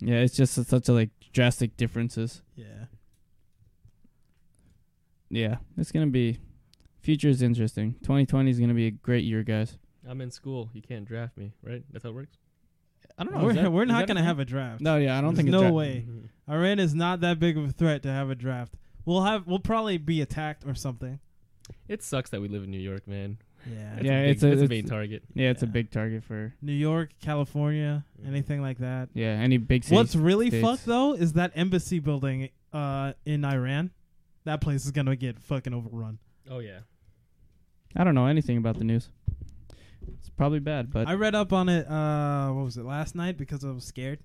[0.00, 2.42] yeah, it's just such a like drastic differences.
[2.56, 2.86] Yeah.
[5.30, 6.38] Yeah, it's gonna be.
[7.00, 7.94] Future is interesting.
[8.02, 9.78] 2020 is gonna be a great year, guys.
[10.08, 10.70] I'm in school.
[10.72, 11.82] You can't draft me, right?
[11.92, 12.36] That's how it works.
[13.18, 13.44] I don't know.
[13.44, 14.26] We're, that- we're not gonna thing?
[14.26, 14.80] have a draft.
[14.80, 16.06] No, yeah, I don't There's think no it's dra- way.
[16.08, 16.52] Mm-hmm.
[16.52, 18.74] Iran is not that big of a threat to have a draft.
[19.08, 21.18] We'll have we'll probably be attacked or something.
[21.88, 23.38] It sucks that we live in New York, man.
[23.66, 23.94] Yeah.
[23.94, 25.22] That's Yeah, a big, it's a- that's a it's- main target.
[25.34, 25.72] Yeah, it's a Yeah.
[25.72, 29.08] big target for New York, California, anything like that.
[29.14, 29.96] yeah any big cities.
[29.96, 30.62] What's really states.
[30.66, 33.92] fucked though is that embassy building uh in Iran.
[34.44, 36.18] That place is gonna get fucking overrun.
[36.50, 36.80] Oh yeah.
[37.96, 39.08] I don't know anything about the news.
[40.06, 41.88] It's probably bad, but I read up on it.
[41.90, 44.20] Uh, what was it last night because I was scared.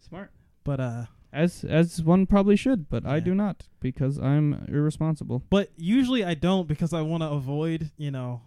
[0.00, 0.30] smart.
[0.64, 5.42] But uh, As as one probably should, but I do not because I'm irresponsible.
[5.50, 8.40] but usually I don't because I want to avoid you know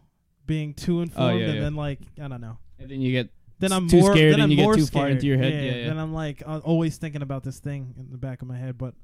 [0.47, 1.61] being too informed Oh, yeah, and yeah.
[1.61, 2.57] then like I don't know.
[2.79, 4.63] And then you get Then s- I'm too more scared then and I'm you get
[4.63, 5.01] more too scared.
[5.03, 5.53] far into your head.
[5.53, 5.87] Yeah, yeah.
[5.89, 8.77] Then I'm like uh, always thinking about this thing in the back of my head.
[8.77, 8.95] But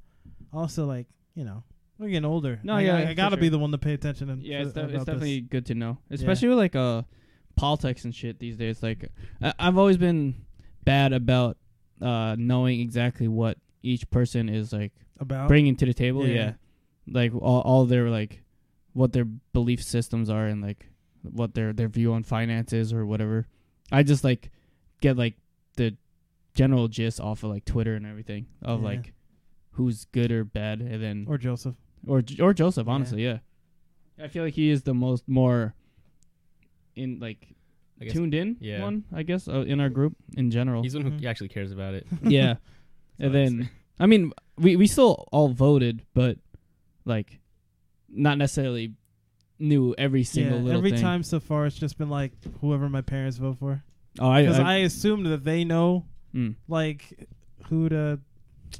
[0.51, 1.63] also like you know
[1.99, 2.59] we're getting older.
[2.63, 4.29] No, I, yeah, I, I gotta be the one to pay attention.
[4.31, 5.05] And yeah, it's, for- def- it's about this.
[5.05, 7.03] definitely good to know, especially with like uh
[7.55, 8.81] politics and shit these days.
[8.81, 9.11] Like
[9.41, 10.45] I- I've always been
[10.83, 11.57] bad about
[12.01, 16.26] uh knowing exactly what each person is like about bringing to the table.
[16.28, 16.34] Yeah.
[16.36, 16.54] Yeah,
[17.08, 18.43] like all all their like
[18.93, 20.89] what their belief systems are and like
[21.21, 23.48] what their their view on finances or whatever.
[23.91, 24.52] I just like
[25.02, 25.36] get like
[25.78, 25.95] the
[26.56, 28.88] general gist off of like Twitter and everything of Yeah.
[28.89, 29.13] like
[29.71, 31.76] who's good or bad, and then or Joseph.
[32.08, 32.88] or or Joseph.
[32.88, 33.39] Honestly, yeah.
[34.21, 35.76] I feel like he is the most more
[36.95, 37.54] in like
[38.10, 38.82] tuned in yeah.
[38.82, 39.04] one.
[39.13, 40.82] I guess uh, in our group in general.
[40.84, 41.26] he's one who Mhm.
[41.26, 42.08] actually cares about it.
[42.24, 42.56] yeah,
[43.19, 46.38] and then I mean we we still all voted, but
[47.06, 47.39] like
[48.10, 48.93] not necessarily
[49.60, 51.01] knew every single yeah, little every thing.
[51.01, 53.84] time so far, it's just been like whoever my parents vote for.
[54.19, 56.56] Oh, I, Because I, I, assumed that they know mm.
[56.67, 57.28] like
[57.67, 58.19] who to,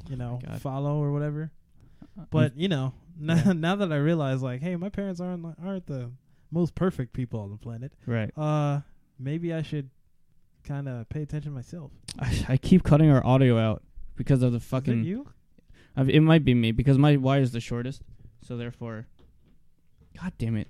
[0.08, 0.62] you know, God.
[0.62, 1.50] follow or whatever.
[2.30, 3.52] But you know, now, Yeah.
[3.52, 6.10] now that I realize, like, hey, my parents aren't aren't the
[6.50, 7.92] most perfect people on the planet.
[8.06, 8.80] right, Uh,
[9.18, 9.90] maybe I should
[10.64, 11.90] kind of pay attention myself.
[12.18, 13.82] I, I keep cutting our audio out
[14.16, 15.04] because of the Is it fucking.
[15.04, 15.28] you?
[15.96, 18.02] I've, it might be me because my wire is the shortest,
[18.42, 19.06] so therefore.
[20.20, 20.68] God damn it.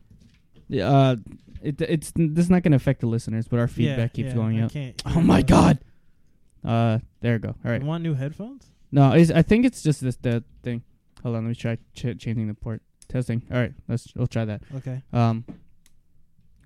[0.82, 1.16] Uh,
[1.62, 4.34] it it's this is not gonna affect the listeners, but our feedback yeah, keeps yeah,
[4.34, 4.72] going I out.
[4.72, 5.78] Can't Oh my god.
[6.64, 7.54] Uh, there we go.
[7.64, 7.80] All right.
[7.80, 8.66] You want new headphones?
[8.90, 10.82] No, I think it's just this that thing.
[11.22, 12.82] Hold on, let me try ch- changing the port.
[13.08, 13.42] Testing.
[13.52, 14.62] All right, let's we'll try that.
[14.76, 15.02] Okay.
[15.12, 15.44] Um,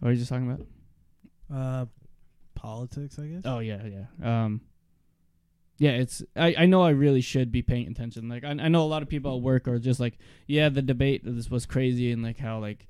[0.00, 0.66] what are you just talking about?
[1.54, 1.86] Uh,
[2.54, 3.42] politics, I guess.
[3.44, 4.44] Oh yeah, yeah.
[4.44, 4.62] Um,
[5.80, 5.92] yeah.
[5.92, 8.28] It's I I know I really should be paying attention.
[8.28, 10.82] Like I I know a lot of people at work are just like, yeah, the
[10.82, 12.86] debate this was crazy and like how like.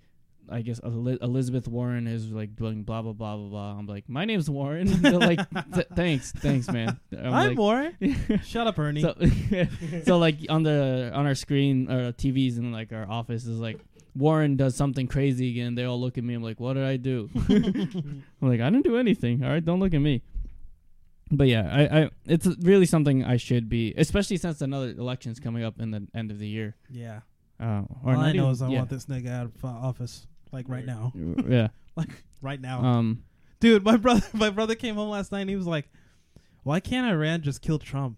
[0.52, 3.78] I guess Elizabeth Warren is like doing blah blah blah blah blah.
[3.78, 4.88] I'm like, my name's Warren.
[5.02, 5.38] Like,
[5.72, 6.98] "Th- thanks, thanks, man.
[7.12, 8.40] I'm I'm like, Warren.
[8.44, 9.02] Shut up, Ernie.
[9.02, 9.14] So,
[10.04, 13.78] so like on the on our screen or TVs in like our office is like
[14.16, 15.76] Warren does something crazy again.
[15.76, 16.34] They all look at me.
[16.34, 17.30] I'm like, what did I do?
[17.48, 19.44] I'm like, I didn't do anything.
[19.44, 20.22] All right, don't look at me.
[21.32, 25.62] But yeah, I, I it's really something I should be, especially since another election's coming
[25.62, 26.76] up in the end of the year.
[26.90, 27.20] yeah.
[27.60, 28.78] Uh, or All I know even- is I yeah.
[28.78, 31.12] want this nigga out of uh, office, like right now.
[31.48, 31.68] yeah.
[31.96, 32.08] Like
[32.40, 32.82] right now.
[32.82, 33.24] Um.
[33.58, 35.88] Dude, my brother my brother came home last night and he was like,
[36.62, 38.16] Why can't Iran just kill Trump?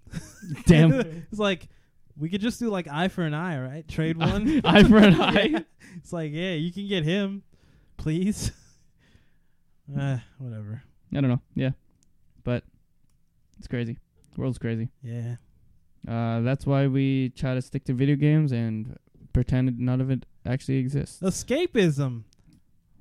[0.67, 0.93] Damn.
[0.93, 1.69] it's like
[2.17, 3.89] we could just do like eye for an eye, right?
[3.89, 4.61] Trade one.
[4.65, 5.65] Eye for an eye.
[5.97, 7.43] It's like, yeah, you can get him,
[7.97, 8.53] please.
[9.99, 10.83] uh, whatever.
[11.15, 11.41] I don't know.
[11.55, 11.71] Yeah,
[12.45, 12.63] but
[13.63, 13.97] it's crazy.
[14.35, 14.89] The world's crazy.
[15.05, 15.37] Yeah.
[16.09, 18.99] Uh, that's why we try to stick to video games and
[19.33, 21.21] pretend none of it actually exists.
[21.21, 22.25] Escapism.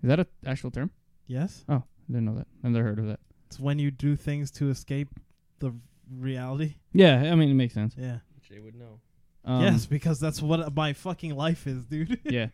[0.03, 0.91] Is that an actual term?
[1.25, 1.65] Yes.
[1.67, 2.45] Oh, I didn't know that.
[2.63, 3.19] I've never heard of that.
[3.47, 5.09] It's when you do things to escape
[5.57, 5.73] the
[6.15, 6.75] reality.
[6.93, 7.95] Yeah, I mean it makes sense.
[7.97, 8.19] Yeah.
[8.47, 8.99] Jay would know.
[9.43, 12.19] Um, yes, because that's what my fucking life is, dude.
[12.23, 12.49] Yeah.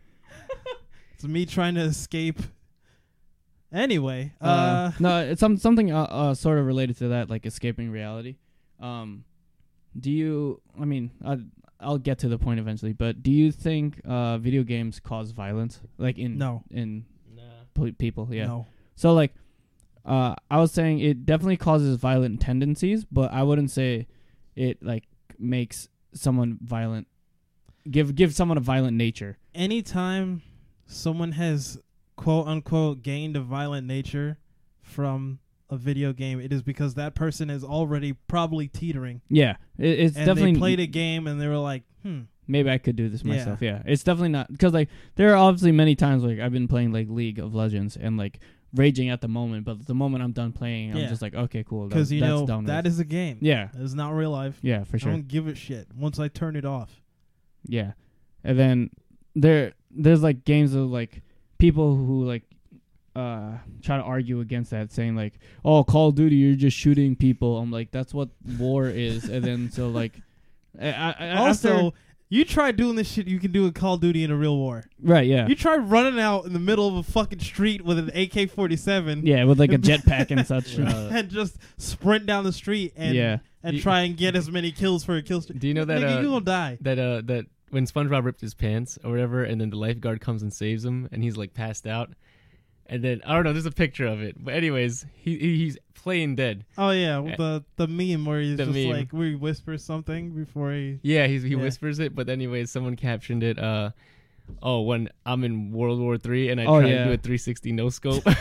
[1.14, 2.40] it's me trying to escape.
[3.74, 7.46] Anyway, uh, Uh, no, it's some something uh, uh, sort of related to that, like
[7.46, 8.36] escaping reality.
[8.80, 9.26] Um,
[10.00, 10.62] do you?
[10.80, 11.38] I mean, I,
[11.80, 15.82] I'll get to the point eventually, but do you think uh, video games cause violence,
[15.98, 17.42] like in no, in Nah.
[17.74, 18.28] p- people?
[18.32, 18.46] Yeah.
[18.48, 18.68] no.
[18.96, 19.34] So like,
[20.06, 24.08] uh, I was saying it definitely causes violent tendencies, but I wouldn't say
[24.56, 25.04] it like
[25.38, 27.08] makes someone violent.
[27.90, 29.38] Give give someone a violent nature.
[29.54, 30.42] Anytime
[30.86, 31.80] someone has
[32.18, 34.38] quote unquote gained a violent nature
[34.82, 39.22] from a video game, it is because that person is already probably teetering.
[39.30, 42.70] Yeah, it, it's and definitely they played a game and they were like, hmm, maybe
[42.70, 43.62] I could do this myself.
[43.62, 46.92] Yeah, it's definitely not because like there are obviously many times like I've been playing
[46.94, 48.40] like League of Legends and like
[48.74, 51.88] raging at the moment, but the moment I'm done playing, I'm just like, okay, cool.
[51.88, 53.38] because that- you know done that is a game.
[53.42, 54.58] yeah, It's not real life.
[54.62, 55.10] yeah, for sure.
[55.10, 57.02] I don't give a shit once I turn it off.
[57.66, 57.92] Yeah,
[58.44, 58.90] and then
[59.36, 61.22] there there's like games of like
[61.58, 62.44] people who like
[63.16, 65.34] uh try to argue against that, saying like,
[65.66, 69.44] "Oh, Call of Duty, you're just shooting people." I'm like, that's what war is, and
[69.44, 70.14] then so like,
[70.80, 71.98] I, I, I- Also, after-
[72.30, 74.58] you try doing this shit you can do in Call of Duty in a real
[74.58, 74.84] war.
[75.02, 78.12] right, yeah, You try running out in the middle of a fucking street with an
[78.14, 79.26] AK forty seven.
[79.26, 80.78] yeah, with like a jetpack and such.
[80.78, 84.52] Uh, and just sprint down the street and yeah, and You- try and get as
[84.52, 85.58] many kills for a kill streak.
[85.60, 86.78] Do you know that Nigga, uh, you gonna die.
[86.82, 90.42] that uh that when SpongeBob ripped his pants or whatever, and then the lifeguard comes
[90.42, 92.12] and saves him, and he's like passed out,
[92.86, 95.78] and then I don't know, there's a picture of it, but anyways, he, he he's
[95.94, 96.64] playing dead.
[96.78, 98.90] Oh yeah, Uh, the the meme where he's the just meme.
[98.90, 101.00] like where he whispers something before he.
[101.02, 101.58] Yeah, he's, he Yeah.
[101.58, 103.60] whispers it, but anyways, someone captioned it.
[103.60, 103.92] uh
[104.64, 106.98] Oh, when I'm in World War Three and I Oh, try yeah.
[107.00, 108.24] to do a 360 no scope.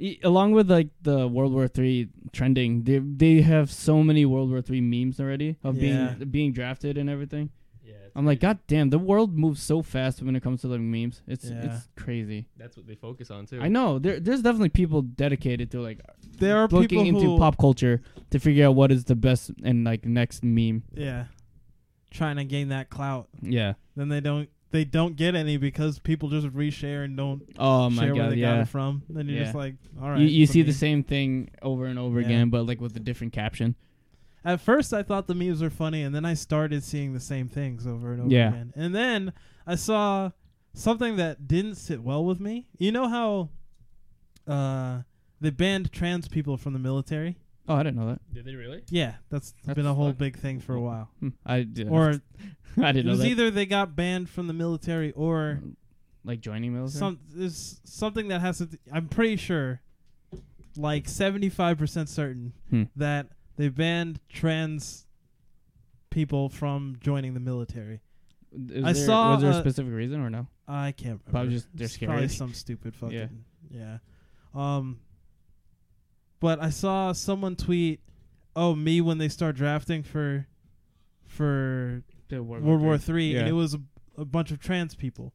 [0.00, 4.24] The- e- along with like the World War Three trending, they they have so many
[4.24, 6.14] World War Three memes already of Yeah.
[6.14, 7.50] being being drafted and everything.
[7.84, 10.80] yeah, I'm like, God damn, the world moves so fast when it comes to like
[10.80, 11.22] memes.
[11.26, 11.64] It's Yeah.
[11.66, 12.46] it's crazy.
[12.56, 13.60] that's what they focus on too.
[13.60, 16.00] I know there there's definitely people dedicated to like
[16.38, 19.50] There are looking people into who, pop culture to figure out what is the best
[19.62, 20.82] and like next meme.
[20.94, 21.26] Yeah,
[22.10, 23.28] trying to gain that clout.
[23.42, 23.74] Yeah.
[23.96, 28.04] Then they don't they don't get any because people just reshare and don't Oh my
[28.04, 29.02] share where god, they got it from.
[29.08, 29.44] Then you're Yeah.
[29.44, 30.20] just like, all right.
[30.20, 32.26] you you see the same thing over and over Yeah.
[32.26, 33.74] again, but like with a different caption.
[34.44, 37.46] At first, I thought the memes were funny, and then I started seeing the same
[37.48, 38.48] things over and over Yeah.
[38.48, 38.72] again.
[38.74, 39.32] And then
[39.66, 40.30] I saw
[40.72, 42.66] something that didn't sit well with me.
[42.78, 43.50] You know how
[44.46, 45.02] uh,
[45.40, 47.36] they banned trans people from the military?
[47.68, 48.20] Oh, I didn't know that.
[48.34, 48.82] Did they really?
[48.90, 50.18] Yeah, that's, That's been a whole fucked.
[50.18, 51.08] big thing for a while.
[51.20, 51.88] Hmm, I did.
[51.88, 52.20] Or
[52.82, 53.26] I didn't know It was that.
[53.28, 55.60] either they got banned from the military or
[56.24, 56.98] like joining military.
[56.98, 58.66] some there's something that has to.
[58.66, 59.80] th- I'm pretty sure,
[60.76, 62.84] like 75 percent certain Hmm.
[62.96, 65.06] that they banned trans
[66.10, 68.00] people from joining the military.
[68.52, 70.48] Is I there- saw Was there a a- specific reason or no?
[70.66, 71.30] I can't remember.
[71.30, 72.30] Probably just they're It's Probably scared.
[72.32, 73.98] some stupid fucking Yeah.
[74.54, 74.76] yeah.
[74.76, 74.98] Um,
[76.40, 78.00] but I saw someone tweet,
[78.56, 80.46] "Oh, me when they start drafting for
[81.26, 83.40] for The World, World War Three, Yeah.
[83.40, 83.80] and it was a,
[84.18, 85.32] a bunch of trans people,"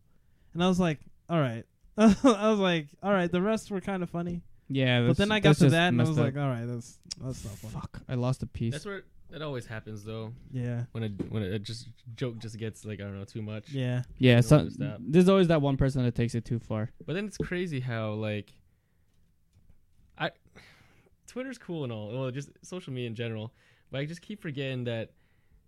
[0.53, 1.65] and I was like, "All right."
[1.97, 2.07] I
[2.49, 5.55] was like, "All right." The rest were kind of funny, Yeah, but then I got
[5.57, 6.25] to that, and I was up.
[6.25, 8.73] like, "All right, that's that's not funny." Fuck, I lost a piece.
[8.73, 10.33] That's where it always happens though.
[10.51, 13.69] Yeah, When a when a just joke just gets like I don't know too much.
[13.71, 14.97] yeah, yeah, so, where to stop.
[14.99, 16.91] there's always that one person that takes it too far.
[17.05, 18.53] But then it's crazy how like I
[21.35, 22.13] Twitter's cool and all.
[22.17, 23.51] Well, just social media in general.
[23.91, 25.11] But I just keep forgetting that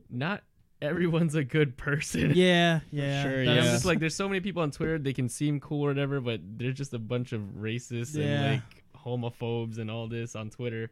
[0.10, 0.42] not
[0.82, 2.32] everyone's a good person.
[2.36, 3.22] yeah, yeah.
[3.24, 4.98] sure, And I'm just like, there's so many people on Twitter.
[4.98, 8.24] They can seem cool or whatever, but they're just a bunch of racists Yeah.
[8.26, 10.90] and like homophobes and all this on Twitter.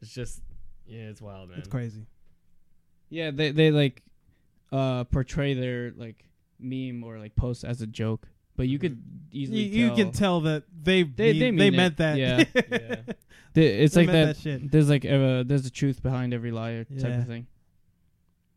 [0.00, 0.40] It's just,
[0.86, 1.58] yeah, it's wild, man.
[1.58, 2.06] It's crazy.
[3.08, 4.04] Yeah, they they like
[4.70, 6.24] uh portray their like
[6.60, 8.28] meme or like post as a joke,
[8.60, 9.00] but you could
[9.32, 9.96] easily you tell.
[9.96, 11.96] can tell that they They- mean- they meant it.
[11.98, 12.18] that.
[12.18, 12.44] Yeah.
[13.56, 13.62] Yeah.
[13.64, 14.24] It's They like that.
[14.26, 14.70] that shit.
[14.70, 17.18] There's like uh, there's a truth behind every liar or type Yeah.
[17.22, 17.46] of thing.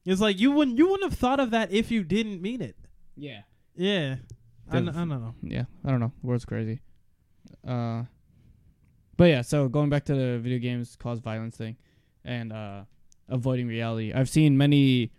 [0.06, 2.76] It's like you wouldn't you wouldn't have thought of that if you didn't mean it.
[3.16, 3.42] Yeah.
[3.76, 4.18] Yeah.
[4.70, 5.34] I, I don't know.
[5.42, 6.12] Yeah, I don't know.
[6.22, 6.82] World's crazy.
[7.68, 8.04] Uh,
[9.18, 9.42] but yeah.
[9.42, 11.76] So going back to the video games cause violence thing,
[12.26, 12.84] and uh,
[13.30, 14.14] avoiding reality.
[14.14, 15.12] I've seen many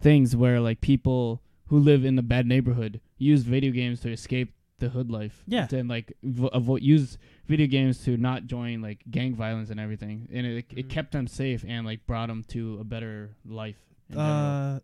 [0.00, 4.52] things where like people who live in the bad neighborhood use video games to escape
[4.78, 5.42] the hood life.
[5.46, 5.66] Yeah.
[5.72, 10.28] And like vo- avoid use video games to not join like gang violence and everything,
[10.32, 10.90] and it it Mhm.
[10.90, 13.78] kept them safe and like brought them to a better life.
[14.14, 14.80] Uh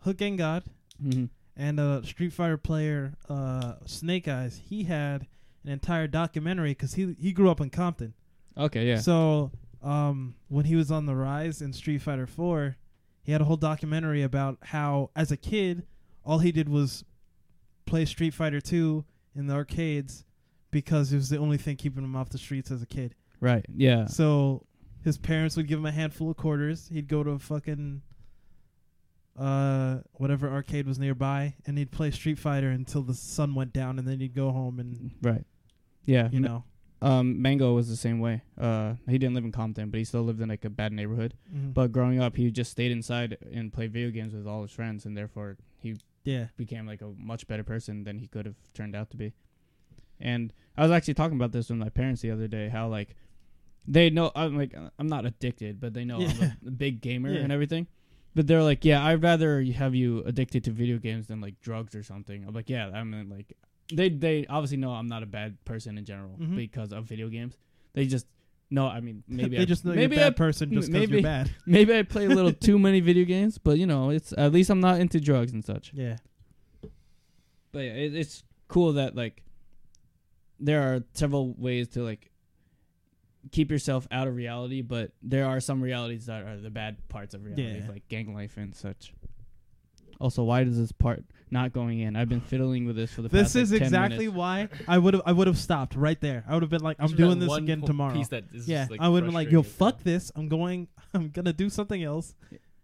[0.00, 0.64] Hook and God.
[1.02, 1.28] Mhm.
[1.56, 5.26] and a Street Fighter player uh SnakeEyez, he had
[5.64, 8.14] an entire documentary cuz he he grew up in Compton.
[8.56, 8.86] Okay.
[8.86, 8.98] Yeah.
[8.98, 9.50] So,
[9.82, 12.76] um when he was on the rise in Street Fighter 4,
[13.24, 15.84] he had a whole documentary about how as a kid
[16.24, 17.04] all he did was
[17.86, 20.24] play Street Fighter 2 in the arcades
[20.70, 23.14] because it was the only thing keeping him off the streets as a kid.
[23.40, 23.64] right.
[23.74, 24.06] Yeah.
[24.06, 24.64] So
[25.02, 26.88] his parents would give him a handful of quarters.
[26.92, 28.00] He'd go to a fucking
[29.38, 33.98] uh whatever arcade was nearby and he'd play Street Fighter until the sun went down
[33.98, 35.44] and then he'd go home and Right.
[36.04, 36.28] Yeah.
[36.30, 36.64] you know.
[37.04, 38.42] Um, Mang0 was the same way.
[38.58, 41.34] Uh, he didn't live in Compton, but he still lived in like a bad neighborhood.
[41.54, 41.74] Mhm.
[41.74, 45.04] But growing up, he just stayed inside and played video games with all his friends,
[45.04, 46.46] and therefore he yeah.
[46.56, 49.34] became like a much better person than he could have turned out to be.
[50.18, 52.70] And I was actually talking about this with my parents the other day.
[52.70, 53.14] How like
[53.86, 57.40] they know I'm like I'm not addicted, but they know I'm a, big gamer Yeah.
[57.40, 57.86] and everything.
[58.34, 61.94] But they're like, yeah, I'd rather have you addicted to video games than like drugs
[61.94, 62.44] or something.
[62.46, 63.56] I'm like, yeah, I mean, like
[63.92, 66.56] they they obviously know I'm not a bad person in general Mhm.
[66.56, 67.56] because of video games.
[67.92, 68.26] They just
[68.70, 70.88] no, I mean, maybe they I, just know maybe you're a I bad person just
[70.88, 71.50] because maybe- you're bad.
[71.66, 74.70] maybe I play a little too many video games, but you know, it's at least
[74.70, 75.92] I'm not into drugs and such.
[75.94, 76.16] Yeah.
[77.72, 79.42] But yeah, it, it's cool that like
[80.60, 82.30] there are several ways to like
[83.52, 87.34] keep yourself out of reality, but there are some realities that are the bad parts
[87.34, 87.88] of reality, Yeah.
[87.90, 89.12] like gang life and such.
[90.20, 92.14] Also, why does this part not going in?
[92.16, 93.54] I've been fiddling with this for the This past.
[93.54, 94.36] like, is 10 exactly minutes.
[94.36, 96.44] why I would have I would have stopped right there.
[96.46, 98.12] I would have been like, I'm Just doing this again po- tomorrow.
[98.12, 100.30] Piece that is yeah, just, like, I would have been like, yo, frustrating fuck this.
[100.36, 100.88] I'm going.
[101.14, 102.34] I'm gonna do something else.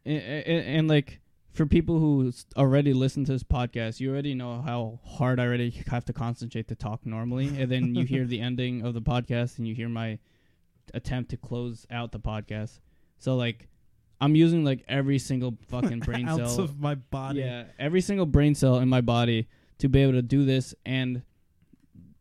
[0.07, 1.21] and, and, and like
[1.53, 5.71] for people who already listen to this podcast, you already know how hard I already
[5.89, 9.59] have to concentrate to talk normally, and then you hear the ending of the podcast
[9.59, 10.19] and you hear my
[10.95, 12.79] attempt to close out the podcast.
[13.19, 13.69] So like,
[14.21, 17.41] I'm using like every single fucking brain Ounce cell, of my body.
[17.41, 21.23] yeah, every single brain cell in my body to be able to do this and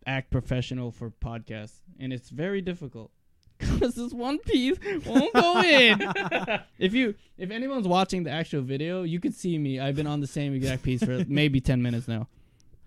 [0.05, 3.11] act professional for podcasts, and it's very difficult.
[3.59, 6.01] Cause this one piece won't go in.
[6.79, 9.81] if you, if anyone's watching the actual video, you could see me.
[9.81, 12.29] I've been on the same exact piece for maybe ten minutes now,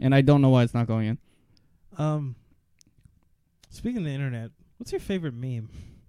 [0.01, 1.19] and I don't know why it's not going in.
[1.99, 2.37] Um.
[3.69, 5.69] Speaking of the internet, what's your favorite meme?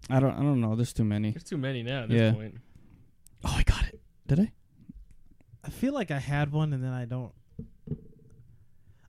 [0.10, 0.76] I don't, I don't know.
[0.76, 1.32] There's too many.
[1.32, 2.34] There's too many now at this Yeah.
[2.34, 2.56] point.
[3.44, 4.00] Oh, I got it.
[4.28, 4.52] Did I?
[5.64, 7.32] I feel like I had one and then I don't.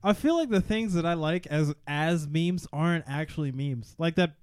[0.03, 3.95] I feel like the things that I like as as memes aren't actually memes.
[3.97, 4.35] Like that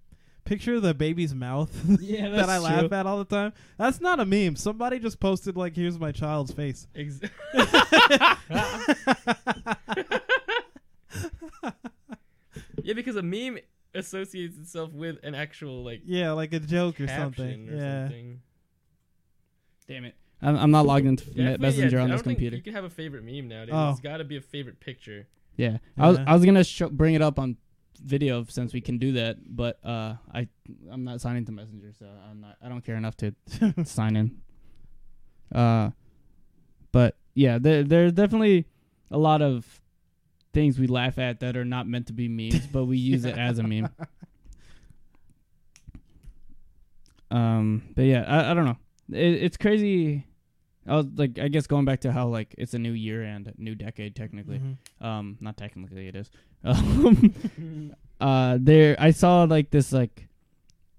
[0.44, 3.52] picture of the baby's mouth Yeah, that I laugh at all the time.
[3.78, 4.56] That's not a meme.
[4.56, 7.20] Somebody just posted like, "Here's my child's face." Ex-
[12.82, 13.58] yeah, because a meme
[13.94, 17.68] associates itself with an actual like yeah, like a joke or something.
[17.68, 18.04] or yeah.
[18.04, 18.40] something.
[19.88, 20.14] Damn it.
[20.40, 22.56] I'm, I'm not logged into Definitely, Messenger yeah, on this computer.
[22.56, 23.74] You can have a favorite meme nowadays.
[23.76, 23.90] Oh.
[23.90, 25.26] It's got to be a favorite picture.
[25.56, 27.58] Yeah, I was I was gonna show, bring it up on
[28.02, 30.48] video since we can do that, but uh, I
[30.90, 32.56] I'm not signing to Messenger, so I'm not.
[32.64, 33.34] I don't care enough to
[33.84, 34.40] sign in.
[35.54, 35.90] Uh,
[36.90, 38.66] but yeah, there there's definitely
[39.10, 39.82] a lot of
[40.54, 43.36] things we laugh at that are not meant to be memes, but we use it
[43.36, 43.90] as a meme.
[47.32, 48.76] Um, but yeah, I I don't know.
[49.14, 50.26] It, it's crazy.
[50.86, 53.46] I was like, I guess going back to how like it's a new year and
[53.48, 54.58] a new decade technically.
[54.58, 55.04] Mhm.
[55.06, 56.30] Um, not technically, it is.
[56.64, 57.34] Um,
[58.20, 60.28] uh, there I saw like this like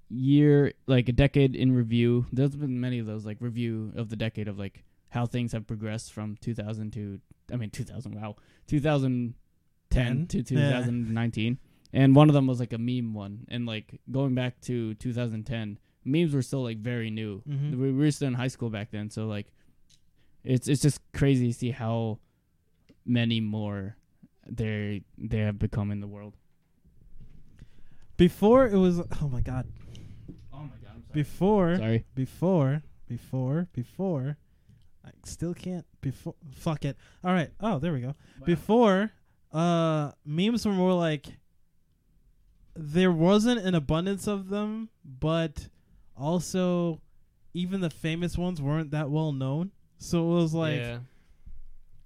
[0.09, 2.25] year, like a decade in review.
[2.33, 5.65] There's been many of those like review of the decade of like how things have
[5.67, 7.19] progressed from 2000 to
[7.51, 8.15] I mean 2000.
[8.15, 8.35] Wow,
[8.67, 9.35] 2010
[9.89, 10.27] Ten?
[10.27, 10.43] to Yeah.
[10.81, 11.57] 2019.
[11.93, 15.77] And one of them was like a meme one, and like going back to 2010,
[16.05, 17.41] memes were still like very new.
[17.47, 17.77] Mhm.
[17.77, 19.47] We were still in high school back then, so like,
[20.43, 22.19] it's it's just crazy to see how
[23.05, 23.95] many more
[24.47, 26.35] they they have become in the world.
[28.17, 29.67] Before it was oh my god.
[30.51, 30.91] Oh my god!
[30.95, 32.05] I'm Before Sorry.
[32.15, 34.37] before before before
[35.05, 36.97] I still can't before fuck it.
[37.23, 37.49] All right.
[37.59, 38.13] Oh, there we go.
[38.45, 39.11] Before
[39.51, 41.27] uh memes were more like
[42.75, 45.69] there wasn't an abundance of them, but
[46.17, 47.01] also
[47.53, 49.71] even the famous ones weren't that well known.
[49.97, 50.99] So it was like yeah.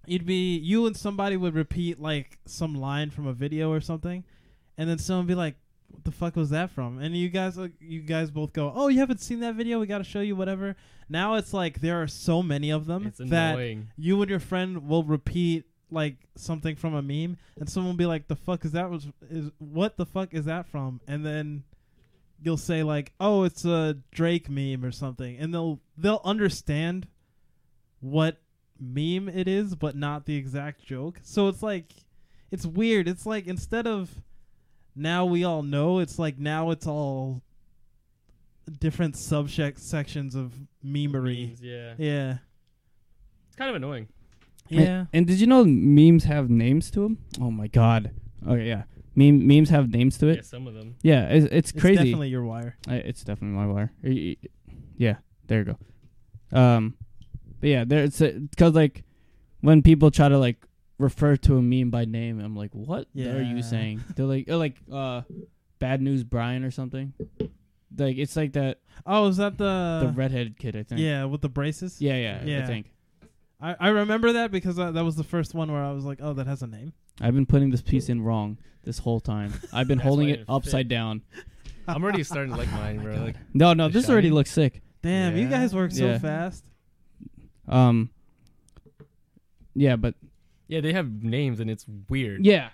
[0.05, 4.23] you'd be you and somebody would repeat like some line from a video or something,
[4.77, 5.55] and then someone would be like,
[5.89, 8.87] "What the fuck was that from?" And you guys, like, you guys both go, "Oh,
[8.87, 9.79] you haven't seen that video?
[9.79, 10.75] We got to show you whatever."
[11.09, 13.89] Now it's like there are so many of them It's that annoying.
[13.97, 18.05] you and your friend will repeat like something from a meme, and someone will be
[18.05, 18.89] like, "The fuck is that?
[18.89, 21.63] Was is what the fuck is that from?" And then
[22.41, 27.07] you'll say like, "Oh, it's a Drake meme or something," and they'll they'll understand
[27.99, 28.37] what
[28.79, 31.19] meme it is, but not the exact joke.
[31.23, 31.91] So it's like
[32.51, 33.07] it's weird.
[33.07, 34.09] It's like instead of
[34.95, 37.41] now we all know, it's like now it's all
[38.79, 40.53] different subject sections of
[40.85, 41.49] memery.
[41.49, 41.93] Memes, yeah.
[41.97, 42.37] Yeah.
[43.47, 44.07] It's kind of annoying.
[44.69, 44.79] Yeah.
[44.81, 47.19] And, and did you know memes have names to them?
[47.39, 48.11] Oh my god.
[48.47, 48.83] Okay, yeah.
[49.17, 50.35] Meme memes have names to it.
[50.35, 50.95] Yeah, some of them.
[51.01, 51.95] Yeah, it's, it's It's crazy.
[51.97, 52.77] definitely your wire.
[52.87, 53.91] I, it's definitely my wire.
[54.03, 54.49] Y- y-
[54.95, 55.15] Yeah,
[55.47, 55.75] there you
[56.51, 56.57] go.
[56.57, 56.95] Um,
[57.59, 59.03] but yeah, there it's because like
[59.61, 60.63] when people try to like
[60.99, 64.03] refer to a meme by name, I'm like, what are you saying?
[64.15, 65.21] They're like, uh, like uh,
[65.79, 67.13] bad news Brian or something.
[67.97, 71.01] Like it's like that Oh, is that the the redheaded kid, I think.
[71.01, 71.99] Yeah, with the braces?
[71.99, 72.93] yeah, yeah, I think.
[73.59, 76.19] I, I remember that because that, that was the first one where I was like,
[76.21, 76.93] oh, that has a name.
[77.19, 79.53] I've been putting this piece in wrong this whole time.
[79.71, 80.95] I've been That's holding why it it upside fit.
[80.95, 81.21] down.
[81.87, 83.15] I'm already starting to like Oh mine, bro.
[83.17, 84.35] Like, No, no, The this already shiny?
[84.35, 84.81] looks sick.
[85.03, 85.49] Damn, you Yeah.
[85.49, 86.17] guys work so Yeah.
[86.17, 86.63] fast.
[87.67, 88.09] Um,
[89.75, 90.15] yeah, but
[90.67, 92.45] yeah, they have names and it's weird.
[92.45, 92.69] yeah,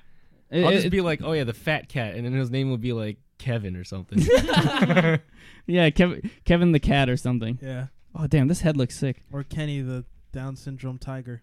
[0.51, 2.69] I'll It- just it- be like, oh yeah, the fat cat, and then his name
[2.69, 4.19] will be like Kevin or something.
[5.67, 7.59] yeah, Kevin, Kevin the cat or something.
[7.61, 7.87] Yeah.
[8.15, 9.23] Oh damn, this head looks sick.
[9.31, 11.41] Or Kenny, the Down syndrome tiger.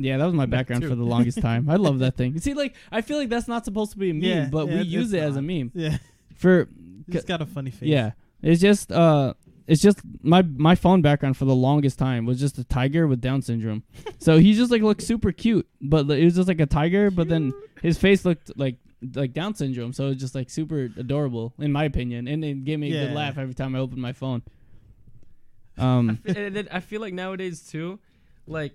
[0.00, 1.68] Yeah, that was my background for the longest time.
[1.68, 2.34] I love that thing.
[2.34, 4.66] You see, like I feel like that's not supposed to be a meme, Yeah, but
[4.68, 5.46] yeah, we it's- use it's it as a not.
[5.52, 5.98] meme Yeah,
[6.36, 6.68] for
[7.10, 7.88] he's got a funny face.
[7.88, 8.12] yeah.
[8.42, 9.34] It's just uh,
[9.66, 13.20] it's just my my phone background for the longest time was just a tiger with
[13.20, 13.82] Down syndrome.
[14.18, 17.10] so he just like looked super cute, but like, it was just like a tiger,
[17.10, 18.76] but then his face looked like
[19.14, 22.78] like Down syndrome, so it's just like super adorable in my opinion, and it gave
[22.78, 23.06] me a Yeah.
[23.06, 24.42] good laugh every time I opened my phone.
[25.76, 27.98] Um, fe- and then I feel like nowadays too,
[28.46, 28.72] like,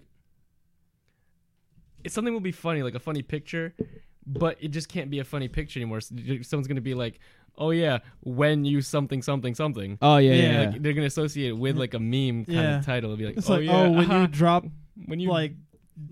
[2.03, 3.73] it's something will be funny, like a funny picture,
[4.25, 6.01] but it just can't be a funny picture anymore.
[6.01, 7.19] Someone's gonna be like,
[7.57, 10.69] "Oh yeah, when you something something something." oh yeah, yeah, Yeah, yeah.
[10.69, 12.79] Like they're gonna associate it with like a meme kind Yeah.
[12.79, 13.11] of title.
[13.11, 14.65] It'll be like, It's "Oh like, yeah, oh, when uh-huh, you drop
[15.05, 15.53] when you like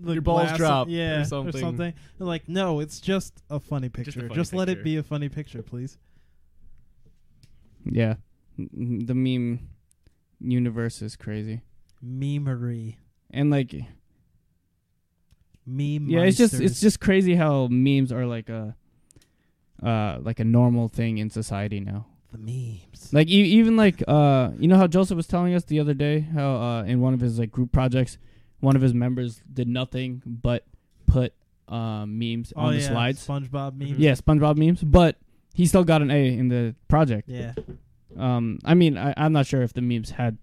[0.00, 1.60] the your balls drop or yeah, or something.
[1.60, 1.94] something.
[2.18, 4.20] Like, no, it's just a funny picture.
[4.28, 5.98] funny Just, let it be a funny picture, please.
[7.84, 8.14] Yeah.
[8.56, 9.68] The meme
[10.40, 11.62] universe is crazy.
[12.04, 12.96] Memery,
[13.30, 13.74] And like
[15.66, 16.08] meme.
[16.08, 18.74] yeah, it's just it's just crazy how memes are like a
[19.82, 22.06] uh like a normal thing in society now.
[22.32, 23.12] the memes.
[23.12, 26.20] Like e- even like uh you know how Joseph was telling us the other day
[26.20, 28.18] how uh in one of his like group projects
[28.60, 30.64] one of his members did nothing but
[31.06, 31.34] put
[31.68, 33.26] uh memes oh on the yeah, slides.
[33.26, 33.98] SpongeBob memes.
[33.98, 35.16] Yeah, SpongeBob memes, but
[35.54, 37.28] he still got an A in the project.
[37.28, 37.52] yeah.
[38.16, 40.38] Um I mean I I'm not sure if the memes had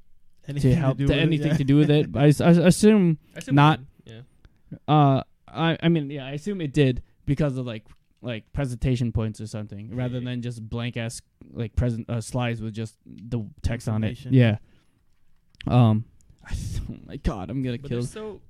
[0.47, 1.57] Anything to help do to with it, anything yeah.
[1.57, 2.11] to do with it.
[2.11, 3.88] But I, s- I s- assume I assume not- it did, Yeah.
[4.87, 7.85] Uh, I I mean, yeah, I assume it did because of like
[8.21, 11.21] like presentation points or something, rather than just blank ass
[11.53, 14.19] like present uh, slides with just the text on it.
[14.25, 14.57] Yeah.
[15.67, 16.05] Um.
[16.45, 16.53] I,
[16.89, 18.03] oh my god, I'm gonna But kill.
[18.03, 18.41] so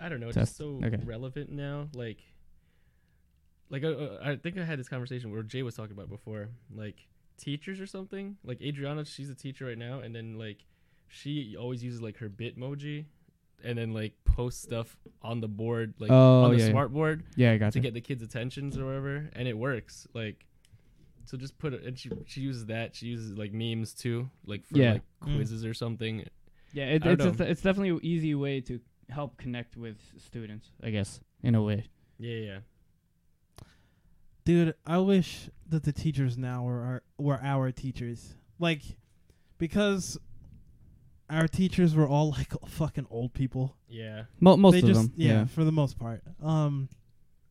[0.00, 0.50] I don't know, it's Test.
[0.52, 1.00] just so Okay.
[1.04, 1.88] relevant now.
[1.94, 2.18] Like,
[3.70, 6.48] like uh, uh, I think I had this conversation where Jay was talking about before,
[6.74, 8.36] like teachers or something.
[8.44, 10.58] Like Adriana, she's a teacher right now, and then like
[11.08, 13.06] she always uses like her Bitmoji,
[13.64, 16.70] and then like post stuff on the board, like Oh, on the yeah.
[16.70, 17.80] smart board Yeah, I to got you.
[17.80, 20.06] get the kids' attentions or whatever, and it works.
[20.14, 20.44] Like,
[21.24, 22.94] so just put it, and she she uses that.
[22.96, 24.92] She uses like memes too, like for Yeah.
[24.94, 25.36] like Mm.
[25.36, 26.24] quizzes or something.
[26.72, 27.44] Yeah, it, it's a, know.
[27.50, 30.70] it's definitely an easy way to help connect with students.
[30.82, 31.86] I guess in a way.
[32.18, 32.46] Yeah, yeah.
[32.46, 32.58] yeah.
[34.44, 38.34] Dude, I wish that the teachers now were our were our teachers.
[38.58, 38.82] Like
[39.58, 40.18] because
[41.30, 43.76] our teachers were all like fucking old people.
[43.88, 44.24] Yeah.
[44.40, 45.12] Mo- most they of just them.
[45.16, 45.44] yeah, Yeah.
[45.46, 46.22] for the most part.
[46.42, 46.88] Um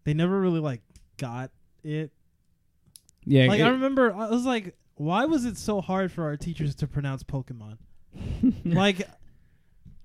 [0.03, 0.81] they never really like
[1.17, 1.51] got
[1.83, 2.11] it.
[3.25, 3.47] Yeah.
[3.47, 6.73] Like it- I remember I was like why was it so hard for our teachers
[6.75, 7.77] to pronounce Pokemon?
[8.65, 9.07] like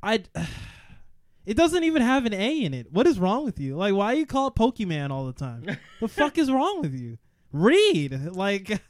[0.02, 0.22] I
[1.46, 2.92] it doesn't even have an A in it.
[2.92, 3.76] What is wrong with you?
[3.76, 5.64] Like why you call it Pokemon all the time?
[6.00, 7.18] the fuck is wrong with you?
[7.52, 8.12] Read.
[8.34, 8.82] Like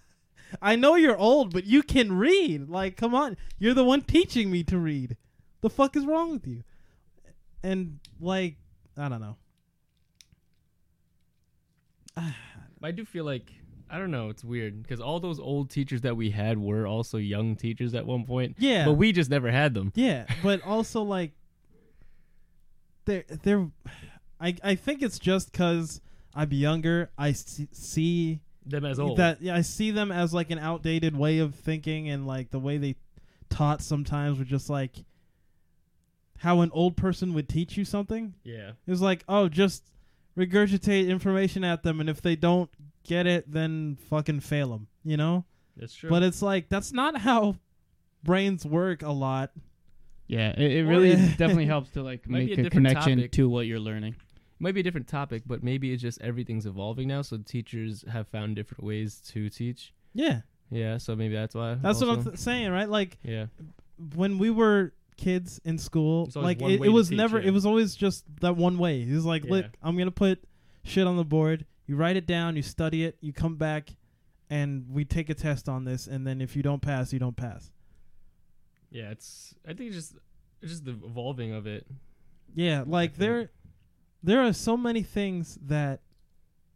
[0.60, 2.68] I know you're old, but you can read.
[2.68, 3.36] Like come on.
[3.58, 5.16] You're the one teaching me to read.
[5.60, 6.64] The fuck is wrong with you?
[7.62, 8.56] And like
[8.98, 9.36] I don't know.
[12.84, 13.52] I do feel like
[13.90, 14.28] I don't know.
[14.30, 18.06] It's weird because all those old teachers that we had were also young teachers at
[18.06, 18.86] one point, Yeah.
[18.86, 19.92] but we just never had them.
[19.94, 21.32] Yeah, but also like
[23.04, 23.68] they're they're
[24.40, 26.00] I I think it's just cuz
[26.34, 27.10] I'm younger.
[27.18, 29.18] I see Them as old.
[29.18, 32.60] that yeah, I see them as like an outdated way of thinking and like the
[32.60, 32.96] way they
[33.50, 35.04] taught sometimes were just like
[36.38, 38.34] how an old person would teach you something.
[38.44, 38.70] yeah.
[38.86, 39.84] It was like, "Oh, just
[40.36, 42.70] regurgitate information at them and if they don't
[43.04, 45.44] get it, then fucking fail them," you know?
[45.76, 46.10] That's true.
[46.10, 47.56] But it's like that's not how
[48.22, 49.50] brains work a lot.
[50.26, 50.50] yeah.
[50.56, 53.32] It, it really definitely helps to like make a a, connection topic.
[53.32, 54.16] to what you're learning.
[54.62, 57.22] Might be a different topic, but maybe it's just everything's evolving now.
[57.22, 59.92] So teachers have found different ways to teach.
[60.14, 60.42] Yeah.
[60.70, 61.74] Yeah, so maybe that's why.
[61.74, 62.88] That's what I'm th- saying, right?
[62.88, 63.46] Like yeah.
[64.14, 67.38] when we were kids in school, like it, it was never.
[67.40, 67.48] yeah.
[67.48, 69.02] It was always just that one way.
[69.02, 69.50] It was like, Yeah.
[69.50, 70.42] look, I'm gonna put
[70.84, 71.66] shit on the board.
[71.86, 72.56] You write it down.
[72.56, 73.18] You study it.
[73.20, 73.90] You come back,
[74.48, 76.06] and we take a test on this.
[76.06, 77.70] And then if you don't pass, you don't pass.
[78.90, 79.54] Yeah, it's.
[79.66, 80.14] I think it's just
[80.62, 81.86] it's just the evolving of it.
[82.54, 83.50] Yeah, like there,
[84.22, 86.00] there are so many things that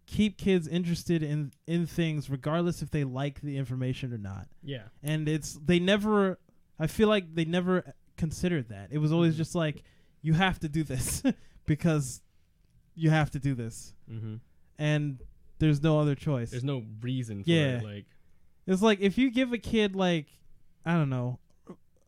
[0.06, 4.46] keep kids interested in in things, regardless if they like the information or not.
[4.62, 4.84] Yeah.
[5.02, 6.38] and it's they never
[6.78, 9.38] i feel like they never considered that it was always Mhm.
[9.38, 9.82] just like
[10.22, 11.22] you have to do this
[11.66, 12.22] because
[12.94, 14.36] you have to do this Mm-hmm.
[14.78, 15.20] and
[15.58, 17.78] there's no other choice There's no reason for Yeah.
[17.78, 17.84] it.
[17.84, 18.06] Like.
[18.66, 20.26] it's like if you give a kid like
[20.84, 21.38] i don't know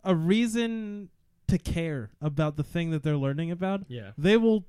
[0.04, 1.08] a reason
[1.48, 4.12] to care about the thing that they're learning about Yeah.
[4.18, 4.64] they will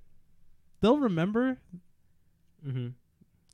[0.81, 1.57] they'll remember
[2.65, 2.87] Mm-hmm.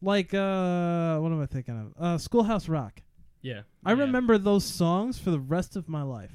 [0.01, 3.01] like uh what am i thinking of uh schoolhouse rock
[3.41, 3.61] Yeah.
[3.85, 3.99] I Yeah.
[3.99, 6.31] remember those songs for the rest of my life.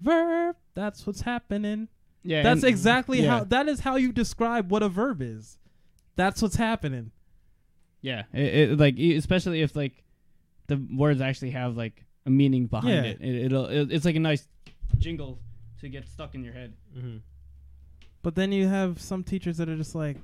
[0.00, 1.86] Verb, that's what's happening.
[2.24, 3.30] Yeah, That's exactly yeah.
[3.38, 3.44] how.
[3.44, 5.58] That is how you describe what a verb is.
[6.16, 7.10] That's what's happening.
[8.00, 10.02] Yeah, it, it, like especially if like
[10.66, 13.02] the words actually have like a meaning behind Yeah.
[13.12, 13.20] it.
[13.20, 14.46] it it'll it, it's like a nice
[14.98, 15.38] jingle
[15.80, 16.74] to get stuck in your head.
[16.96, 17.18] Mm-hmm.
[18.22, 20.16] But then you have some teachers that are just like,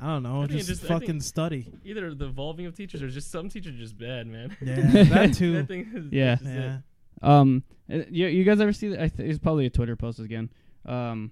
[0.00, 1.72] I don't know, I just, just- fucking study.
[1.84, 4.56] Either the evolving of teachers or just some teachers are just bad, man.
[4.60, 5.52] Yeah, that too.
[5.54, 6.34] that thing is, Yeah.
[6.40, 6.44] it.
[6.44, 6.78] Yeah.
[7.22, 8.88] Um, uh, you, you guys ever see?
[8.88, 9.00] that?
[9.00, 10.50] I th- it's probably a Twitter post again.
[10.84, 11.30] Um,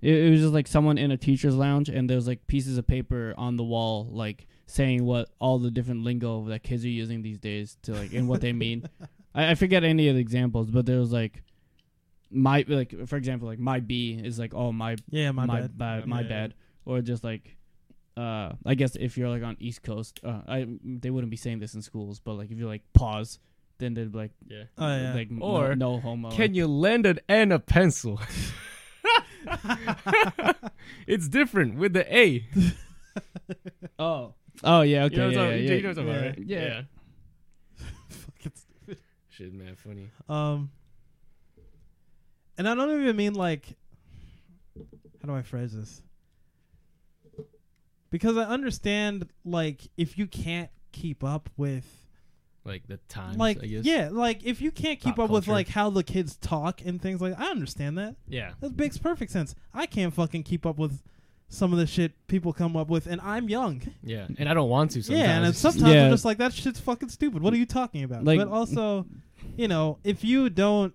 [0.00, 2.78] it, it was just like someone in a teacher's lounge, and there was like pieces
[2.78, 6.88] of paper on the wall, like saying what all the different lingo that kids are
[6.88, 8.88] using these days to like and what they mean.
[9.34, 11.42] I, I forget any of the examples, but there was like
[12.30, 15.78] my like for example like my B is like oh my Yeah, my, my bad.
[15.78, 16.28] bad, My my bad.
[16.50, 16.54] bad,
[16.84, 17.56] or just like,
[18.16, 21.58] uh, I guess if you're like on East Coast, uh, I they wouldn't be saying
[21.60, 23.38] this in schools, but like if you're like pause,
[23.78, 24.64] then they'd be like, Yeah.
[24.78, 25.14] Oh yeah.
[25.14, 26.30] like Or no, no homo.
[26.30, 28.20] Can you lend an and a pencil?
[31.06, 32.46] it's different with the A.
[33.98, 36.26] oh, oh yeah, okay, you know what I'm yeah, yeah, you know what I'm talking
[36.28, 36.60] about, yeah.
[36.60, 36.82] Yeah.
[38.08, 38.98] Fucking stupid.
[39.30, 40.10] Shit, man, funny.
[40.28, 40.70] Um,
[42.58, 43.76] and I don't even mean like,
[45.20, 46.02] how do I phrase this?
[48.10, 51.84] Because I understand, like, if you can't keep up with,
[52.64, 53.84] Like the times, like, I guess.
[53.84, 55.52] yeah, like if you can't keep Pop up with culture.
[55.54, 58.14] like how the kids talk and things like, I understand that.
[58.28, 58.52] Yeah.
[58.60, 59.54] That makes perfect sense.
[59.72, 61.02] I can't fucking keep up with
[61.48, 63.82] some of the shit people come up with, and I'm young.
[64.02, 64.26] Yeah.
[64.38, 65.24] And I don't want to sometimes.
[65.26, 66.04] Yeah, and then sometimes Yeah.
[66.06, 67.42] I'm just like, that shit's fucking stupid.
[67.42, 68.24] What are you talking about?
[68.24, 69.06] Like- but also,
[69.56, 70.94] you know, if you don't,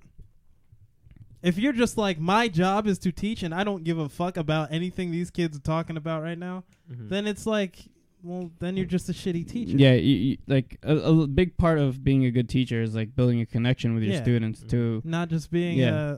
[1.42, 4.38] if you're just like, my job is to teach and I don't give a fuck
[4.38, 7.10] about anything these kids are talking about right now, Mhm.
[7.10, 7.78] then it's like,
[8.22, 9.78] well, then you're just a shitty teacher.
[9.78, 13.16] Yeah, you, you, like a, a big part of being a good teacher is like
[13.16, 14.22] building a connection with your Yeah.
[14.22, 15.02] students too.
[15.06, 15.96] Not just being, Yeah.
[15.96, 16.18] uh,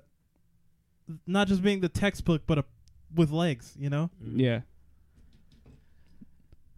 [1.27, 2.65] not just being the textbook, but a,
[3.13, 4.09] with legs, you know?
[4.23, 4.39] Mhm.
[4.39, 4.61] Yeah,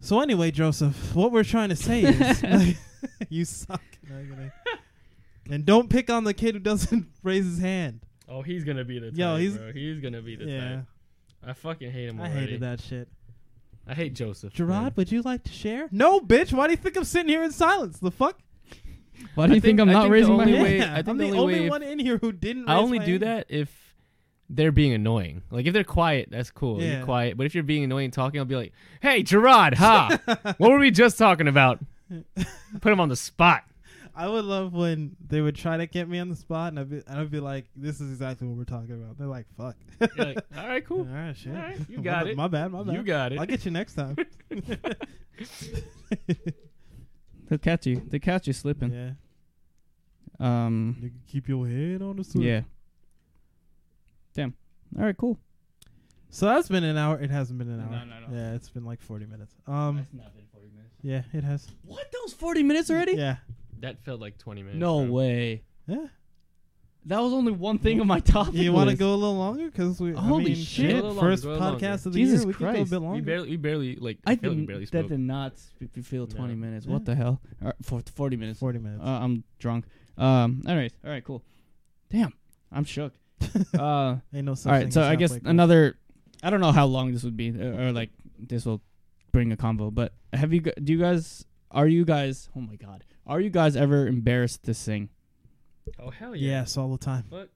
[0.00, 2.76] So anyway, Joseph, what we're trying to say is, like,
[3.30, 3.80] you suck.
[4.10, 4.50] No,
[5.50, 8.00] and don't pick on the kid who doesn't raise his hand.
[8.28, 9.72] Oh, he's gonna be the type, Yo, he's- bro.
[9.72, 10.84] He's gonna be the Yeah, type.
[11.46, 12.34] I fucking hate him Already.
[12.36, 13.08] I hated that shit.
[13.86, 14.54] I hate Joseph.
[14.54, 14.92] Gerard, man.
[14.96, 15.88] would you like to share?
[15.92, 16.52] No, bitch.
[16.54, 17.98] Why do you think I'm sitting here in silence?
[17.98, 18.38] The fuck?
[19.34, 20.62] why do I you think, think- I'm not think raising my hand?
[20.62, 22.68] way- Yeah, I think I'm the the only only one in here who didn't.
[22.68, 23.22] I only my do hand.
[23.24, 23.94] that if
[24.48, 25.42] they're being annoying.
[25.50, 26.80] Like if they're quiet, that's cool.
[26.82, 26.96] Yeah.
[26.96, 27.36] You're quiet.
[27.36, 28.72] But if you're being annoying talking, I'll be like,
[29.02, 30.18] "Hey, Gerard, ha!
[30.58, 31.78] what were we just talking about?"
[32.80, 33.64] Put him on the spot.
[34.16, 36.88] I would love when they would try to get me on the spot, and I'd
[36.90, 39.76] be, I'd be like, "This is exactly what we're talking about." They're like, "Fuck."
[40.16, 41.00] You're like, "All right, cool.
[41.10, 41.52] All right, shit.
[41.54, 42.36] All right, you got bad- it.
[42.36, 42.70] My bad.
[42.70, 42.94] My bad.
[42.94, 44.16] You got it." I'll get you next time.
[47.48, 48.02] They'll catch you.
[48.08, 48.92] They catch you slipping.
[48.92, 49.10] yeah.
[50.40, 50.96] Um.
[51.00, 52.48] You can keep your head on the swivel.
[52.48, 52.60] Yeah.
[54.34, 54.54] Damn.
[54.98, 55.16] All right.
[55.16, 55.38] Cool.
[56.30, 57.20] So that's been an hour.
[57.20, 58.04] It hasn't been an No, hour.
[58.06, 58.26] no, no.
[58.28, 58.36] No.
[58.36, 59.54] Yeah, it's been like 40 minutes.
[59.68, 60.06] Um.
[60.12, 60.94] not been 40 minutes.
[61.02, 61.68] Yeah, it has.
[61.84, 62.10] What?
[62.10, 63.12] That was 40 minutes already?
[63.12, 63.36] Yeah.
[63.84, 64.78] That felt like 20 minutes.
[64.80, 65.12] No bro.
[65.12, 65.62] way.
[65.86, 66.06] Yeah.
[67.06, 68.54] That was only one thing on my topic.
[68.54, 69.66] You want to go a little longer?
[69.66, 70.12] Because we.
[70.12, 70.90] Holy I mean, shit.
[70.92, 71.94] Go a little First longer, go a little podcast longer.
[72.08, 72.46] of the Jesus year.
[72.46, 72.90] We could go a Christ.
[72.90, 74.18] bit We barely, we barely like.
[74.26, 74.66] I I feel like we didn't.
[74.68, 76.60] barely that did not sp- f- feel 20 No.
[76.60, 76.86] minutes.
[76.86, 76.92] Yeah.
[76.94, 77.42] What the hell?
[77.60, 78.58] All right, for 40 minutes.
[78.58, 79.02] 40 minutes.
[79.04, 79.84] Uh, I'm drunk.
[80.16, 80.62] Um.
[80.66, 80.92] All right.
[81.04, 81.22] All right.
[81.22, 81.42] Cool.
[82.10, 82.32] Damn.
[82.72, 83.12] I'm shook.
[83.78, 84.16] uh.
[84.32, 84.90] Ain't no such All thing.
[84.90, 85.98] So I guess halfway another.
[86.42, 88.08] I don't know how long this would be, or, or like
[88.38, 88.80] this will
[89.30, 89.90] bring a combo.
[89.90, 90.62] But have you?
[90.62, 91.44] gu- Do you guys?
[91.70, 92.48] Are you guys?
[92.56, 93.04] Oh my God.
[93.26, 95.08] Are you guys ever embarrassed to sing?
[95.98, 96.60] Oh hell yeah.
[96.60, 97.24] Yes, all the time.
[97.28, 97.50] What?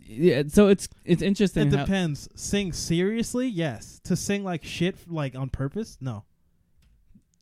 [0.00, 0.42] Yeah.
[0.48, 1.68] So it's it's interesting.
[1.68, 2.28] It how- depends.
[2.34, 3.48] Sing seriously?
[3.48, 4.00] Yes.
[4.04, 5.96] To sing like shit, like on purpose?
[6.00, 6.24] No.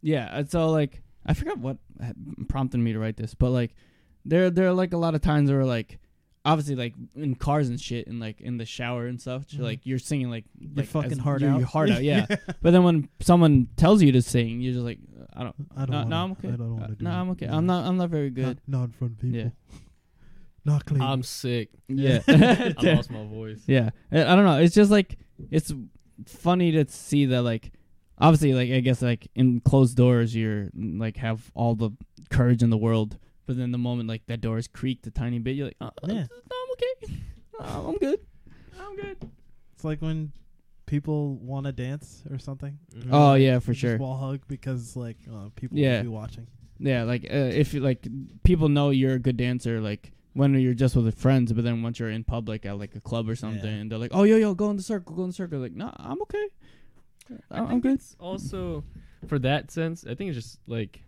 [0.03, 1.77] Yeah, and so like I forgot what
[2.49, 3.75] prompted me to write this, but like
[4.25, 5.99] there there are like a lot of times where like
[6.45, 9.61] obviously like in cars and shit and like in the shower and stuff, Mhm.
[9.61, 11.59] like you're singing like Your like fucking as- heart out.
[11.59, 12.25] Your heart out, yeah.
[12.63, 14.99] but then when someone tells you to sing, you're just like
[15.35, 15.55] I don't.
[15.77, 16.49] I don't No, wanna, no, I'm okay.
[16.49, 17.15] I don't Uh, want to do no, it.
[17.15, 17.47] I'm okay.
[17.47, 17.53] No.
[17.57, 17.87] I'm not.
[17.87, 18.61] I'm not very good.
[18.67, 19.39] Not, not in front of people.
[19.39, 19.49] Yeah.
[20.63, 21.01] Not clean.
[21.01, 21.71] I'm sick.
[21.89, 22.21] Yeah.
[22.29, 23.63] I lost my voice.
[23.67, 24.59] Yeah, I, I don't know.
[24.59, 25.17] It's just like
[25.51, 25.73] it's
[26.27, 27.73] funny to see that like
[28.19, 31.91] obviously like I guess like in closed doors you're like have all the
[32.29, 33.17] courage in the world,
[33.47, 35.91] but then the moment like that door is creaked a tiny bit, you're like, uh,
[36.07, 36.13] Yeah.
[36.15, 37.15] no, I'm okay,
[37.59, 38.21] Uh, I'm good,
[38.79, 39.17] I'm good.
[39.75, 40.33] it's like when
[40.91, 42.77] people want to dance or something.
[42.95, 43.09] Mhm.
[43.13, 43.97] Oh yeah, for Just sure.
[43.99, 45.99] Wall hug because like uh, people Yeah.
[45.99, 46.47] will be watching.
[46.81, 48.07] Yeah, like uh, if you like
[48.43, 51.83] people know you're a good dancer, like when you're just with your friends, but then
[51.83, 53.81] once you're in public at like a club or something, Yeah.
[53.81, 55.61] and they're like, oh yo yo, go in the circle, go in the circle.
[55.61, 56.47] Like, no, I'm okay.
[57.51, 57.93] I I'm think good.
[57.95, 58.83] it's also
[59.29, 60.05] for that sense.
[60.05, 61.03] I think it's just like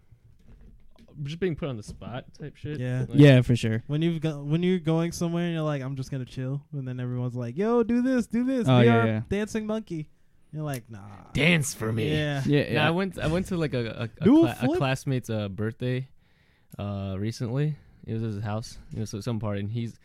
[1.24, 2.78] just being put on the spot type shit.
[2.80, 3.00] Yeah.
[3.08, 3.82] Like, yeah, for sure.
[3.86, 6.86] When you've got when you're going somewhere and you're like, I'm just gonna chill, and
[6.86, 8.68] then everyone's like, Yo, do this, do this.
[8.68, 9.20] Oh, Be yeah, our yeah.
[9.28, 10.08] dancing monkey.
[10.52, 10.98] You're like, Nah.
[11.32, 12.10] Dance for me.
[12.10, 12.42] Yeah.
[12.44, 12.86] Yeah, Yeah, yeah.
[12.86, 13.18] I went.
[13.18, 16.08] I went to like a a, a, cla- a classmate's uh, birthday,
[16.78, 17.76] uh, recently.
[18.06, 18.78] It was at his house.
[18.94, 19.98] It was some party, and he's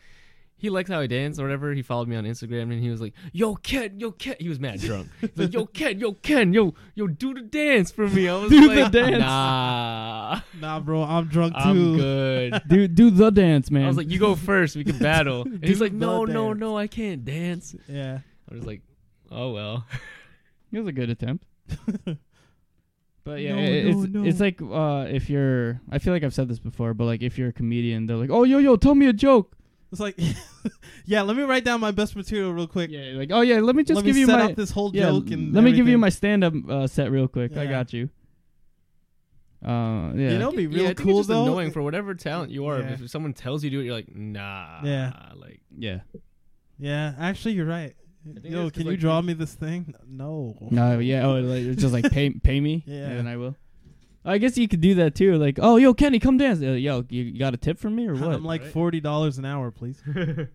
[0.58, 1.72] he likes how I dance or whatever.
[1.72, 4.58] He followed me on Instagram, and he was like, "Yo, Ken, yo, Ken." He was
[4.60, 5.08] mad drunk.
[5.20, 8.50] He's like, "Yo, Ken, yo, Ken, yo, yo, do the dance for me." I was
[8.50, 9.18] Do the like, dance.
[9.20, 11.60] Nah, Nah, bro, I'm drunk too.
[11.60, 12.62] I'm good.
[12.68, 13.84] do do the dance, man.
[13.84, 14.76] I was like, "You go first.
[14.76, 16.60] We can battle." And he's like, "No, no, dance.
[16.60, 18.18] no, I can't dance." Yeah.
[18.50, 18.82] I was like,
[19.30, 19.86] "Oh well."
[20.72, 21.44] it was a good attempt.
[23.24, 24.24] But yeah, No, it- no, it's no.
[24.24, 25.80] it's like uh, if you're.
[25.90, 28.30] I feel like I've said this before, but like if you're a comedian, they're like,
[28.30, 29.54] "Oh, yo, yo, tell me a joke."
[29.90, 30.18] It's like,
[31.06, 31.22] yeah.
[31.22, 32.90] Let me write down my best material real quick.
[32.90, 34.70] Yeah, like, "Oh yeah, let me just let give me you set my up this
[34.70, 37.56] whole yeah, joke and let me give you my stand-up uh, set real quick.
[37.56, 38.10] I got you."
[39.64, 40.30] Uh, yeah.
[40.30, 41.44] You know, be yeah, real I think cool it's just though.
[41.44, 42.80] annoying for whatever talent you are.
[42.80, 42.96] Yeah.
[43.00, 45.12] If someone tells you to do it, you're like, "Nah." Yeah.
[45.34, 46.00] Like, yeah.
[46.78, 47.94] Yeah, actually, you're right.
[48.44, 49.94] Yo, it's 'cause, can you draw me this thing?
[50.06, 50.56] No.
[50.70, 51.26] No, yeah.
[51.26, 53.06] Oh, like, it's just like pay pay me, Yeah.
[53.08, 53.56] and then I will.
[54.28, 55.36] I guess you could do that too.
[55.36, 56.60] Like, oh, yo, Kenny, come dance.
[56.60, 58.34] Uh, yo, you got a tip from me or what?
[58.34, 58.72] I'm like Right.
[58.72, 60.02] forty dollars an hour, please.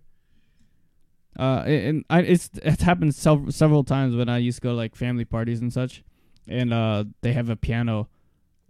[1.37, 4.75] Uh, and I it's it's happened several several times when I used to go to,
[4.75, 6.03] like family parties and such,
[6.47, 8.07] and uh they have a piano,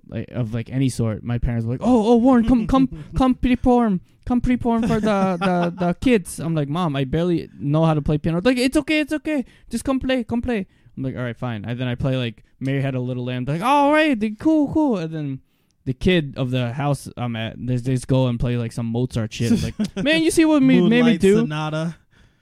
[0.07, 1.23] like of like any sort.
[1.23, 2.87] My parents were like, oh oh Warren, come come
[3.17, 6.39] come perform, come perform for the the the kids.
[6.39, 8.39] I'm like, mom, I barely know how to play piano.
[8.41, 10.65] Like, it's okay, it's okay, just come play, come play.
[10.95, 11.65] I'm like, all right, fine.
[11.65, 13.45] And then I play like Mary Had a Little Lamb.
[13.45, 14.97] They're like, all right, they- cool, cool.
[14.97, 15.39] And then
[15.85, 18.85] the kid of the house I'm at, they they just go and play like some
[18.87, 19.61] Mozart shit.
[19.63, 21.37] Like, man, you see what me made me do?
[21.39, 21.95] Sonata.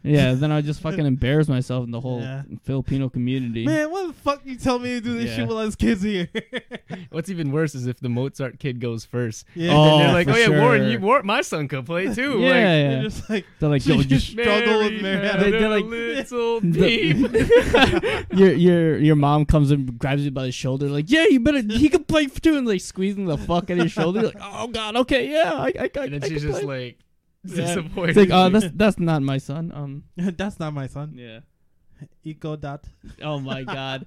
[0.03, 2.43] Yeah, then I just fucking embarrass myself in the whole Yeah.
[2.63, 3.65] Filipino community.
[3.65, 5.35] Man, what the fuck you tell me to do this Yeah.
[5.35, 6.27] shit while us kids here?
[7.11, 9.45] What's even worse is if the Mozart kid goes first.
[9.55, 9.71] yeah.
[9.73, 10.91] Oh, and they're oh, like, for "Oh yeah, Warren, sure.
[10.91, 12.89] you Warren, my son could play too." yeah, Like, yeah.
[12.89, 15.47] They're just like They're like, yo, you just struggle with Mary Mary had Had a-
[15.47, 20.51] a They're like- little The- your your your mom comes and grabs you by the
[20.51, 21.61] shoulder, like, yeah, you better.
[21.61, 24.23] He can play too, and like squeezing the fuck out of your shoulder.
[24.23, 26.85] Like, oh god, okay, yeah, I, I, I, and then I she's can just play.
[26.85, 26.97] like
[27.43, 27.55] Yeah.
[27.65, 28.09] disappointed.
[28.09, 29.71] It's like, oh, that's that's not my son.
[29.73, 30.03] Um,
[30.37, 31.13] That's not my son.
[31.15, 31.39] yeah.
[32.25, 32.85] Echo dot.
[33.21, 34.05] Oh my god.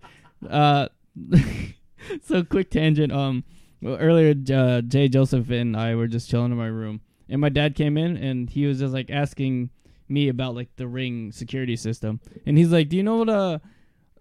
[0.48, 0.88] Uh,
[2.22, 3.12] so quick tangent.
[3.12, 3.44] Um,
[3.80, 7.48] well, earlier, uh, Jay Joseph and I were just chilling in my room, and my
[7.50, 9.70] dad came in, and he was just like asking
[10.08, 13.28] me about like the ring security system, and he's like, "Do you know what?
[13.28, 13.58] Uh,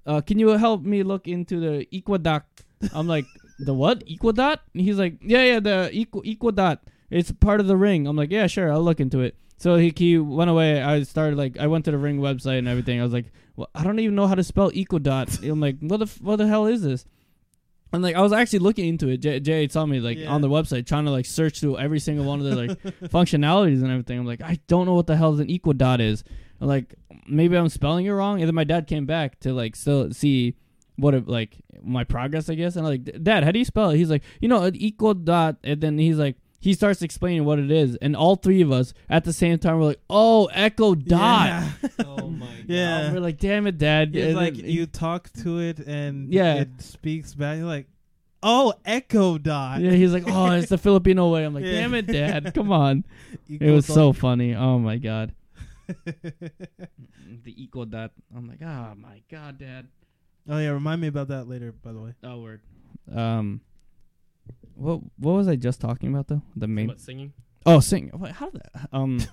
[0.06, 2.44] uh can you help me look into the Equadoc?"
[2.94, 3.26] I'm like,
[3.60, 4.06] "The what?
[4.06, 6.80] Equadot?" And he's like, "Yeah, yeah, the Equ- Equadot.
[7.10, 9.94] It's part of the ring." I'm like, "Yeah, sure, I'll look into it." So he,
[9.96, 10.82] he went away.
[10.82, 13.00] I started like I went to the ring website and everything.
[13.00, 15.42] I was like, well, I don't even know how to spell Equadot.
[15.50, 17.06] I'm like, what the f- what the hell is this?
[17.94, 19.18] And like I was actually looking into it.
[19.18, 20.30] Jay, Jay told me like Yeah.
[20.32, 22.82] on the website, trying to like search through every single one of the like
[23.12, 24.18] functionalities and everything.
[24.20, 26.24] I'm like, I don't know what the hell an Equadot is.
[26.60, 26.96] I'm like
[27.28, 28.40] maybe I'm spelling it wrong.
[28.42, 30.56] And then my dad came back to like still see
[30.96, 32.76] what it like my progress, I guess.
[32.76, 33.98] And I'm like, Dad, how do you spell it?
[33.98, 35.58] He's like, you know, an equal dot.
[35.64, 38.94] And then he's like, he starts explaining what it is, and all three of us
[39.10, 41.72] at the same time were like, "Oh, Echo Dot." Yeah.
[42.06, 42.66] oh my god.
[42.68, 43.12] Yeah.
[43.12, 46.56] We're like, "Damn it, Dad!" It's And like then- you talk to it and Yeah.
[46.62, 47.58] it speaks back.
[47.58, 47.88] You're like,
[48.42, 49.82] oh, Echo Dot.
[49.82, 51.72] Yeah, he's like, "Oh, it's the Filipino way." I'm like, Yeah.
[51.82, 52.54] "Damn it, Dad!
[52.54, 53.04] Come on!"
[53.50, 53.94] It was dot.
[53.96, 54.56] so funny.
[54.56, 55.34] Oh my god,
[57.44, 58.12] the Echo dot.
[58.36, 59.88] I'm like, "Oh my god, Dad."
[60.50, 61.72] oh yeah, remind me about that later.
[61.72, 62.14] By the way.
[62.24, 62.62] Oh word.
[63.14, 63.62] Um,
[64.76, 66.42] what what was I just talking about though?
[66.56, 66.88] The main.
[66.88, 67.34] What, singing?
[67.66, 68.10] Oh, sing.
[68.14, 68.90] What, how did that?
[68.92, 69.20] Um.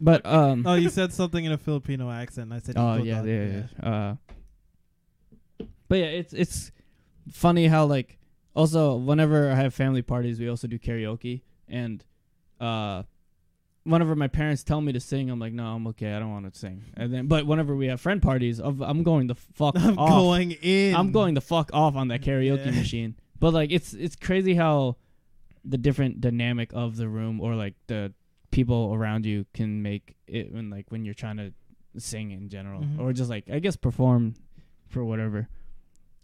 [0.00, 0.64] But um.
[0.64, 2.52] Oh, you said something in a Filipino accent.
[2.52, 2.76] I said.
[2.78, 3.26] Oh equal yeah, dot.
[3.26, 3.88] yeah, yeah.
[3.88, 4.14] Uh,
[5.88, 6.70] but yeah, it's it's
[7.32, 8.18] funny how like
[8.54, 12.04] also whenever I have family parties, we also do karaoke, and
[12.60, 13.02] uh,
[13.84, 16.52] whenever my parents tell me to sing, I'm like, no, I'm okay, I don't want
[16.52, 16.84] to sing.
[16.96, 20.10] And then, but whenever we have friend parties, of I'm going the fuck I'm off.
[20.10, 20.94] going in.
[20.94, 22.70] I'm going the fuck off on that karaoke Yeah.
[22.70, 23.16] machine.
[23.40, 24.96] But like, it's it's crazy how
[25.64, 28.12] the different dynamic of the room or like the
[28.50, 31.52] people around you can make it when like when you're trying to
[31.98, 32.98] sing in general Mhm.
[32.98, 34.34] or just like I guess perform
[34.88, 35.48] for whatever.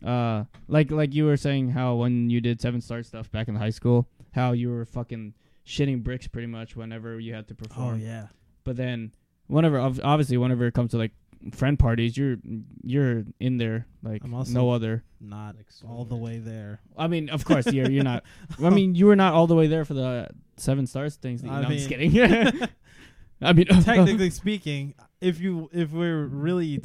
[0.05, 3.55] Uh, like like you were saying how when you did seven star stuff back in
[3.57, 5.35] high school, how you were fucking
[5.67, 7.95] shitting bricks pretty much whenever you had to perform.
[7.95, 8.29] Oh yeah.
[8.65, 9.13] But then
[9.47, 11.13] whenever obviously whenever it comes to like
[11.53, 12.37] friend parties, you're
[12.83, 15.03] you're in there like I'm also- no other.
[15.21, 16.81] Not Like all the way there.
[16.99, 18.25] I mean, of course, you're you're not.
[18.63, 20.29] I mean, you were not all the way there for the
[20.59, 21.43] seven stars things.
[21.43, 22.69] No, I I'm just mean- kidding.
[23.43, 26.83] I mean, Technically speaking, if you if we're really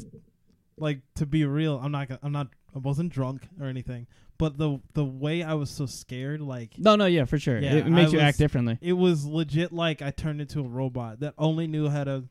[0.78, 4.06] like to be real, I'm not gonna, I'm not I wasn't drunk or anything,
[4.38, 7.58] but the the way I was so scared, like No, no, yeah, for sure.
[7.58, 8.78] Yeah, it, it makes I you was- act differently.
[8.80, 12.24] it was legit like I turned into a robot that only knew how to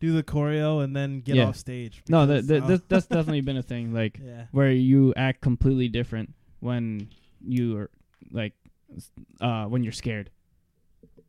[0.00, 1.44] do the choreo and then get Yeah.
[1.44, 2.02] off stage.
[2.08, 3.92] No, that, that, uh, that's, that's definitely been a thing.
[4.00, 4.46] Like yeah.
[4.50, 7.08] where you act completely different when
[7.46, 7.90] you are
[8.32, 8.52] like
[9.40, 10.30] uh when you're scared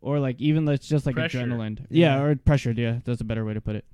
[0.01, 1.39] or like even it's just like Pressure.
[1.39, 2.15] adrenaline yeah.
[2.17, 2.21] Yeah.
[2.23, 3.85] or pressured yeah that's a better way to put it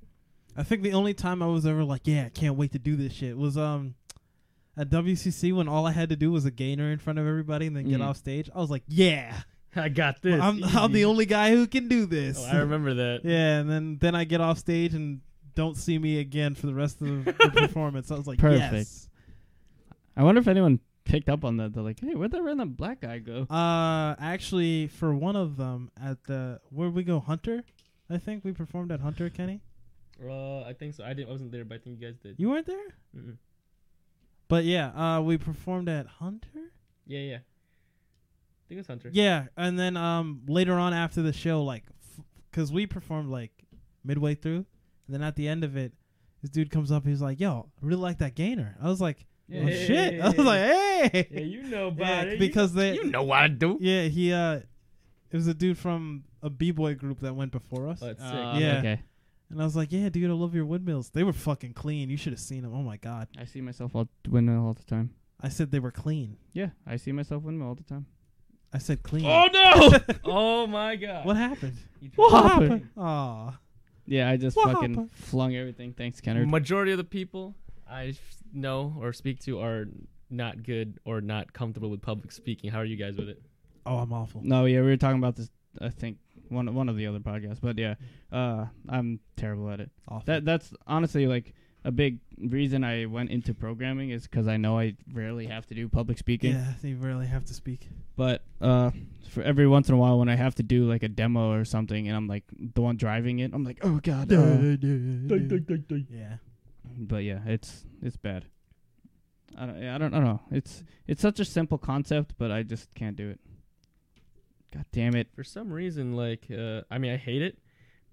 [0.56, 2.96] I think the only time I was ever like, yeah, I can't wait to do
[2.96, 3.94] this shit was um
[4.76, 7.66] at WCC when all I had to do was a gainer in front of everybody
[7.68, 8.06] and then get Mm.
[8.08, 8.48] off stage.
[8.54, 9.42] I was like, yeah,
[9.76, 10.40] I got this.
[10.40, 12.38] I'm, I'm the only guy who can do this.
[12.40, 13.20] Oh, I remember that.
[13.24, 15.20] yeah, and then then I get off stage and
[15.54, 18.10] don't see me again for the rest of the performance.
[18.10, 18.72] I was like, Perfect.
[18.72, 19.08] yes.
[20.16, 23.00] i wonder if anyone picked up on that they're like hey where'd that random black
[23.00, 27.64] guy go Uh, actually, for one of them at the where we go, Hunter.
[28.10, 29.60] I think we performed at Hunter, Kenny.
[30.22, 31.04] Uh, I think so.
[31.04, 31.28] I didn't.
[31.28, 32.34] I wasn't there, but I think you guys did.
[32.38, 33.36] You weren't there, Mm-mm.
[34.48, 36.72] but yeah, uh, we performed at Hunter.
[37.06, 37.38] Yeah, yeah.
[38.68, 39.08] I think it's Hunter.
[39.12, 41.84] Yeah, and then um later on after the show, like,
[42.18, 43.50] f- cause we performed like
[44.04, 44.56] midway through,
[45.06, 45.92] and then at the end of it,
[46.42, 47.06] this dude comes up.
[47.06, 50.38] He's like, "Yo, I really like that gainer." I was like, "Oh shit!" I was
[50.38, 52.38] like, "Hey." Yeah, you know about Yeah, it.
[52.38, 53.78] Because know- they- you know what I do.
[53.80, 54.66] Yeah, he uh, it
[55.36, 58.32] was a dude from a b boy group that went before us, Oh, that's sick.
[58.34, 58.78] Uh, Yeah.
[58.80, 59.00] okay
[59.50, 61.08] and I was like, "Yeah, dude, I love your windmills.
[61.08, 62.10] They were fucking clean.
[62.10, 62.74] You should have seen them.
[62.74, 65.90] Oh my god." i see myself all windmill all the time I said they were
[65.92, 66.36] clean.
[66.52, 68.04] yeah i see myself windmill all the time
[68.72, 69.24] I said clean.
[69.26, 69.98] Oh no!
[70.24, 71.24] oh my god!
[71.24, 71.76] what happened?
[72.00, 72.88] You What tried- happened?
[72.96, 73.58] Aw.
[74.06, 75.10] yeah i just What fucking happened?
[75.12, 77.54] flung everything thanks kennard Majority of the people
[77.90, 79.86] I f- know or speak to are
[80.30, 82.70] not good or not comfortable with public speaking.
[82.70, 83.40] How are you guys with it?
[83.86, 84.42] Oh, I'm awful.
[84.44, 85.50] no yeah we were talking about this
[85.80, 86.18] i think
[86.50, 87.94] one one of the other podcasts but yeah
[88.32, 90.24] uh i'm terrible at it Awful.
[90.26, 91.54] That that's honestly like
[91.84, 95.74] a big reason I went into programming is because I know I rarely have to
[95.74, 96.52] do public speaking.
[96.54, 97.88] yeah, you rarely have to speak.
[98.16, 98.90] But uh,
[99.30, 101.64] for every once in a while when I have to do like a demo or
[101.64, 104.32] something and I'm like the one driving it, I'm like, oh god.
[104.32, 104.76] uh."
[106.10, 106.36] Yeah.
[106.98, 108.44] But yeah, it's it's bad.
[109.56, 110.40] I don't, I don't I don't know.
[110.50, 113.40] It's it's such a simple concept, but I just can't do it.
[114.74, 115.28] God damn it.
[115.34, 117.58] For some reason, like uh, I mean, I hate it,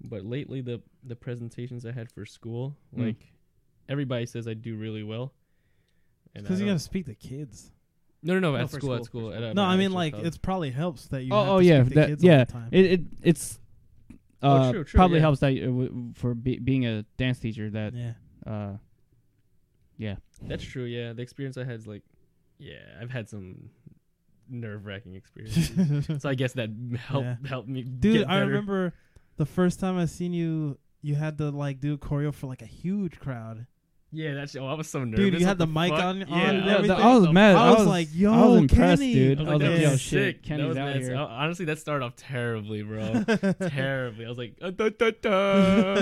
[0.00, 3.06] but lately the the presentations I had for school, Mm.
[3.06, 3.16] like
[3.88, 5.32] everybody says I do really well.
[6.34, 7.70] Because you got to speak to kids.
[8.22, 9.32] no, no, no, No, at for school, at school, school.
[9.32, 10.34] at, uh, no, I mean like college.
[10.34, 11.32] it probably helps that you.
[11.32, 12.38] Oh, have oh to yeah, speak to that, kids yeah.
[12.40, 12.68] All the time.
[12.72, 13.58] It, it it's
[14.42, 15.22] Oh, uh, true, true, probably yeah.
[15.22, 18.12] helps that uh, w- for be, being a dance teacher that yeah.
[18.46, 18.76] uh
[19.96, 20.84] yeah That's true.
[20.84, 22.02] Yeah, the experience I had is like,
[22.58, 23.70] yeah, I've had some
[24.48, 26.20] nerve wracking experiences.
[26.22, 26.68] so I guess that
[26.98, 27.36] helped Yeah.
[27.48, 27.82] helped me.
[27.82, 28.92] Dude, get I remember
[29.38, 30.78] the first time I seen you.
[31.00, 33.66] You had to like do a choreo for like a huge crowd.
[34.16, 34.56] Yeah, that's.
[34.56, 35.16] Oh, I was so nervous.
[35.18, 36.02] Dude, you had the mic fuck?
[36.02, 36.96] on- on Yeah, and I was everything.
[37.04, 37.56] I was mad.
[37.56, 39.12] I was like, I was yo, impressed, Kenny.
[39.14, 39.38] dude.
[39.38, 40.42] I was like, that yo, was shit, sick.
[40.42, 41.06] That Kenny's was out nuts.
[41.06, 41.16] here.
[41.16, 43.24] Honestly, that started off terribly, bro.
[43.68, 44.24] terribly.
[44.24, 45.94] I was like, uh, da, da, da.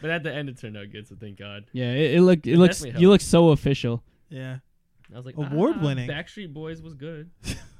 [0.00, 1.06] but at the end, it turned out good.
[1.06, 1.64] So thank God.
[1.72, 3.22] Yeah, it, it look it It looks definitely you helps.
[3.24, 4.02] look so official.
[4.28, 4.56] yeah.
[5.12, 6.10] I was like, Award-winning.
[6.10, 7.30] ah, Backstreet Boys was good.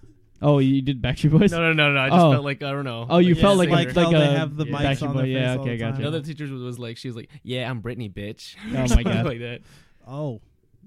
[0.45, 1.53] Oh, you did Backstreet Boys?
[1.53, 2.01] No, no, no, no.
[2.01, 2.33] I just Oh.
[2.33, 3.07] felt like I don't know.
[3.09, 4.83] Oh, you Yeah, felt like like like, how like they a have the yeah, mics
[4.99, 5.19] Backstreet on Boy.
[5.21, 5.93] their Yeah, face all okay, the gotcha.
[5.93, 6.03] time.
[6.03, 9.03] The other teacher was, was like, she was like, "Yeah, I'm Britney, bitch." Oh my
[9.05, 9.25] God.
[9.27, 9.61] like that.
[10.07, 10.41] Oh.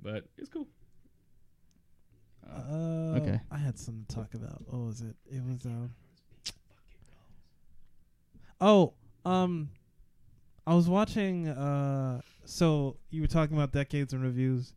[0.03, 0.67] But it's cool.
[2.45, 3.39] Uh, okay.
[3.49, 4.61] I had something to talk about.
[4.67, 5.15] What was it?
[5.31, 5.91] It was um.
[8.61, 8.93] Oh,
[9.25, 9.69] um,
[10.67, 11.47] I was watching.
[11.47, 14.73] Uh, so you were talking about decades and reviews,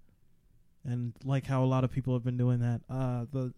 [0.85, 2.81] and like how a lot of people have been doing that.
[2.89, 3.53] Uh, the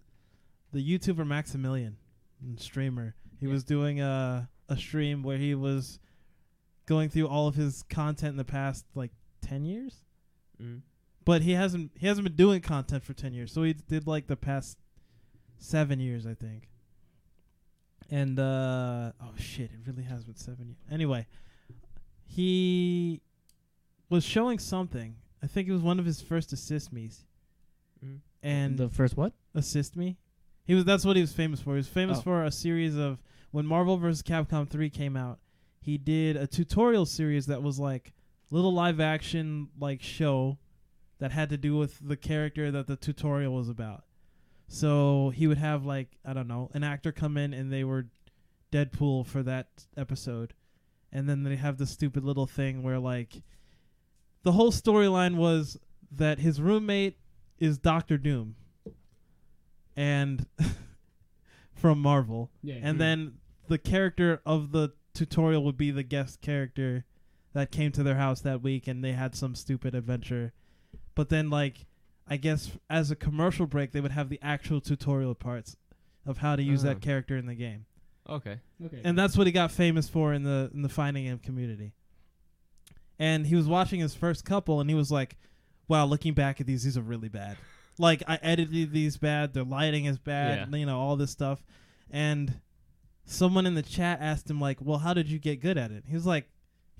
[0.72, 1.96] the YouTuber Maximilian,
[2.40, 3.52] and streamer, he Yeah.
[3.52, 5.98] was doing a a stream where he was
[6.86, 9.10] going through all of his content in the past like
[9.40, 10.02] ten years
[10.62, 10.82] Mm.
[11.24, 14.26] but he hasn't he hasn't been doing content for 10 years so he did like
[14.28, 14.78] the past
[15.58, 16.68] seven years i think
[18.10, 21.26] and uh oh shit it really has been seven years anyway
[22.26, 23.20] he
[24.08, 27.24] was showing something i think it was one of his first assist me's
[28.04, 28.20] Mm.
[28.42, 29.32] and the first what?
[29.54, 30.16] assist me
[30.70, 31.70] he was that's what he was famous for.
[31.72, 32.22] He was famous Oh.
[32.22, 35.40] for a series of when marvel vs capcom 3 came out
[35.80, 38.12] he did a tutorial series that was like
[38.52, 40.58] little live action like show
[41.18, 44.04] that had to do with the character that the tutorial was about.
[44.68, 48.06] So he would have like i don't know an actor come in and they were
[48.70, 49.66] deadpool for that
[49.96, 50.54] episode.
[51.10, 53.42] And then they have this stupid little thing where like
[54.44, 55.76] the whole storyline was
[56.12, 57.18] that his roommate
[57.58, 58.54] is doctor doom
[60.00, 60.46] and
[61.74, 62.50] from Marvel.
[62.62, 62.76] Yeah.
[62.82, 63.34] And then
[63.68, 67.04] the character of the tutorial would be the guest character
[67.52, 70.52] that came to their house that week and they had some stupid adventure.
[71.14, 71.86] But then like
[72.26, 75.76] I guess as a commercial break, they would have the actual tutorial parts
[76.24, 76.88] of how to use Ah.
[76.88, 77.86] that character in the game,
[78.28, 78.60] Okay.
[78.84, 79.00] Okay.
[79.04, 81.92] and that's what he got famous for in the in the fighting game community.
[83.18, 85.36] And he was watching his first couple, and he was like,
[85.88, 87.56] "Wow, looking back at these, these are really bad.
[88.00, 89.54] Like I edited these bad.
[89.54, 90.68] Their lighting is bad.
[90.70, 90.78] Yeah.
[90.78, 91.62] You know all this stuff."
[92.10, 92.60] And
[93.24, 96.04] someone in the chat asked him like, "Well, how did you get good at it?"
[96.06, 96.48] He was like,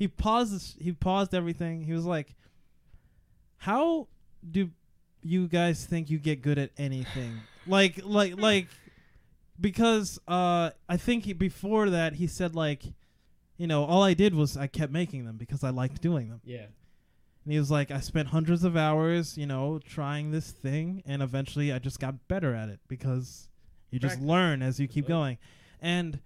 [0.01, 0.55] he paused.
[0.55, 1.83] This, he paused everything.
[1.83, 2.35] He was like,
[3.59, 4.09] "How
[4.51, 4.71] do
[5.23, 8.69] you guys think you get good at anything?" like, like, like,
[9.61, 12.85] because uh, I think he, before that he said like,
[13.59, 16.41] you know, all I did was I kept making them because I liked doing them.
[16.45, 16.67] yeah.
[17.45, 21.23] And he was like, I spent hundreds of hours, you know, trying this thing, and
[21.23, 23.49] eventually I just got better at it because
[23.91, 24.29] you just Practice.
[24.29, 25.39] learn as you keep going.
[25.81, 26.21] And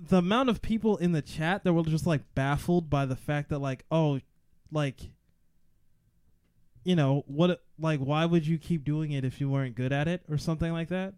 [0.00, 3.50] the amount of people in the chat that were just like baffled by the fact
[3.50, 4.20] that, like, oh,
[4.72, 5.10] like,
[6.84, 10.08] you know, what, like, why would you keep doing it if you weren't good at
[10.08, 11.14] it or something like that?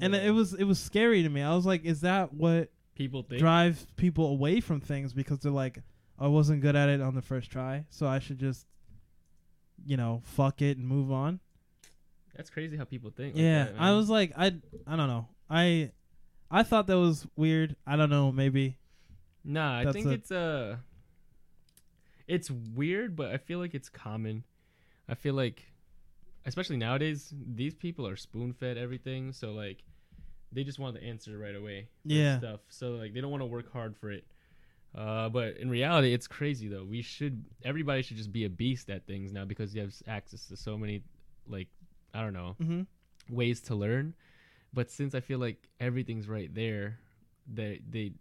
[0.00, 1.40] And it was it was scary to me.
[1.42, 3.40] I was like, is that what People think.
[3.40, 5.78] drives people away from things because they're like,
[6.18, 8.66] I wasn't good at it on the first try, so I should just,
[9.86, 11.40] you know, fuck it and move on.
[12.36, 13.34] That's crazy how people think.
[13.34, 14.46] like yeah, that, I was like, I,
[14.86, 15.90] I don't know, I,
[16.50, 17.76] I thought that was weird.
[17.86, 18.76] I don't know, maybe.
[19.44, 20.76] Nah, I think a- it's uh
[22.26, 24.44] it's weird, but I feel like it's common.
[25.08, 25.64] I feel like
[26.46, 29.82] especially nowadays, these people are spoon fed everything, so like
[30.52, 31.88] they just want the answer right away.
[32.04, 32.38] Yeah.
[32.38, 32.60] Stuff.
[32.68, 34.24] So like they don't want to work hard for it.
[34.96, 36.84] Uh, but in reality, it's crazy though.
[36.84, 40.46] We should everybody should just be a beast at things now because you have access
[40.48, 41.02] to so many
[41.46, 41.68] like
[42.14, 43.34] I don't know Mm-hmm.
[43.34, 44.14] ways to learn.
[44.72, 46.98] But since I feel like everything's right there,
[47.52, 48.12] they they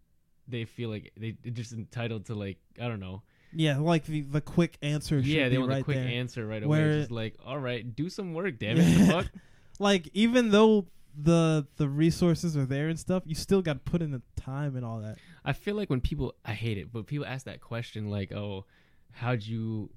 [0.48, 3.22] they feel like they they're just entitled to like I don't know.
[3.54, 5.20] Yeah, like the the quick answer.
[5.20, 6.08] yeah, they want right the quick there.
[6.08, 6.80] answer right away.
[6.80, 9.28] Where- just like, all right, do some work, damn it.
[9.80, 14.02] Like even though the the resources are there and stuff, you still got to put
[14.02, 15.18] in the time and all that.
[15.48, 18.66] I feel like when people I hate it, but people ask that question like, oh,
[19.12, 19.90] how'd you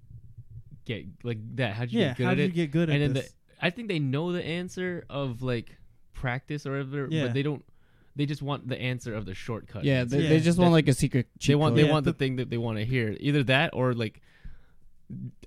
[0.85, 1.75] get like that?
[1.75, 2.55] How'd you yeah, get good how at did it?
[2.55, 3.29] get good at then this?
[3.29, 5.77] the, I think they know the answer of like
[6.15, 7.25] practice or whatever, Yeah.
[7.25, 7.65] but they don't.
[8.17, 9.85] They just want the answer of the shortcut.
[9.85, 10.21] Yeah, they.
[10.21, 10.29] Yeah.
[10.31, 11.27] they just want like a secret.
[11.47, 11.79] they want code.
[11.79, 13.17] they Yeah, want the the- thing that they want to hear.
[13.21, 14.21] Either that or like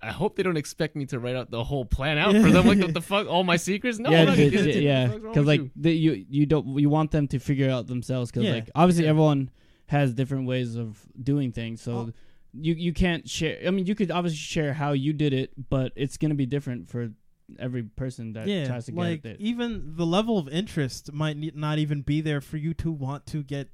[0.01, 2.68] I hope they don't expect me to write out the whole plan out for them.
[2.68, 3.97] Like what the fuck, all my secrets?
[3.99, 5.72] No, yeah, I'm not gonna d- d- yeah, What the fuck's wrong because like you?
[5.78, 8.54] the, you you don't you want them to figure out themselves because Yeah.
[8.56, 9.12] like obviously Yeah.
[9.12, 9.49] everyone
[9.94, 11.00] has different ways of
[11.32, 12.12] doing things, so Oh.
[12.54, 13.58] you you can't share.
[13.66, 16.89] I mean, you could obviously share how you did it, but it's gonna be different
[16.89, 17.12] for
[17.60, 19.41] every person that yeah, tries to like get it.
[19.41, 23.26] even the level of interest might ne- not even be there for you to want
[23.28, 23.70] to get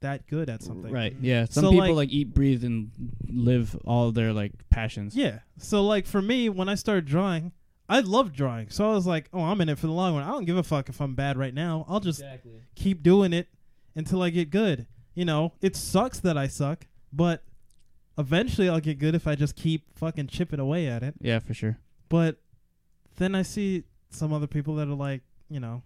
[0.00, 0.90] that good at something.
[0.92, 1.14] Right.
[1.20, 1.42] Yeah.
[1.44, 1.52] Mm-hmm.
[1.52, 2.90] Some So, people like- like, eat, breathe, and
[3.28, 5.14] live all their like passions.
[5.14, 5.40] Yeah.
[5.58, 7.52] So like for me, when I started drawing,
[7.88, 8.70] I loved drawing.
[8.70, 10.24] So I was like, oh, I'm in it for the long run.
[10.26, 11.84] I don't give a fuck if I'm bad right now.
[11.88, 12.62] I'll just exactly.
[12.74, 13.48] keep doing it
[13.94, 14.86] until I get good.
[15.14, 17.42] You know, it sucks that I suck, but
[18.16, 21.14] eventually I'll get good if I just keep fucking chipping away at it.
[21.20, 21.78] Yeah, for sure.
[22.08, 22.36] But
[23.16, 25.82] then I see some other people that are like, you know,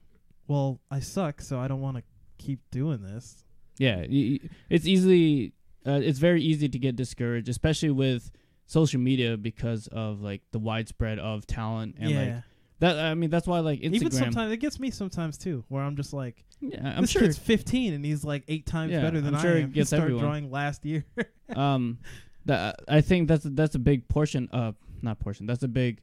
[0.47, 2.03] well, I suck, so I don't want to
[2.39, 3.45] keep doing this.
[3.79, 5.53] Yeah, it's easily
[5.87, 8.31] uh, it's very easy to get discouraged, especially with
[8.67, 12.19] social media because of like the widespread of talent and yeah.
[12.19, 12.43] like
[12.85, 12.99] that.
[12.99, 13.95] I mean, that's why like Instagram.
[13.95, 17.23] Even sometimes it gets me sometimes too, where I'm just like, yeah, I'm this sure.
[17.23, 19.71] kid's 15 and he's like eight times Yeah, better than I'm I sure it am.
[19.71, 20.25] gets he started everyone.
[20.25, 21.05] drawing last year.
[21.57, 21.99] um,
[22.47, 24.49] that I think that's that's a big portion.
[24.53, 24.73] Uh,
[25.03, 25.47] not portion.
[25.47, 26.01] That's a big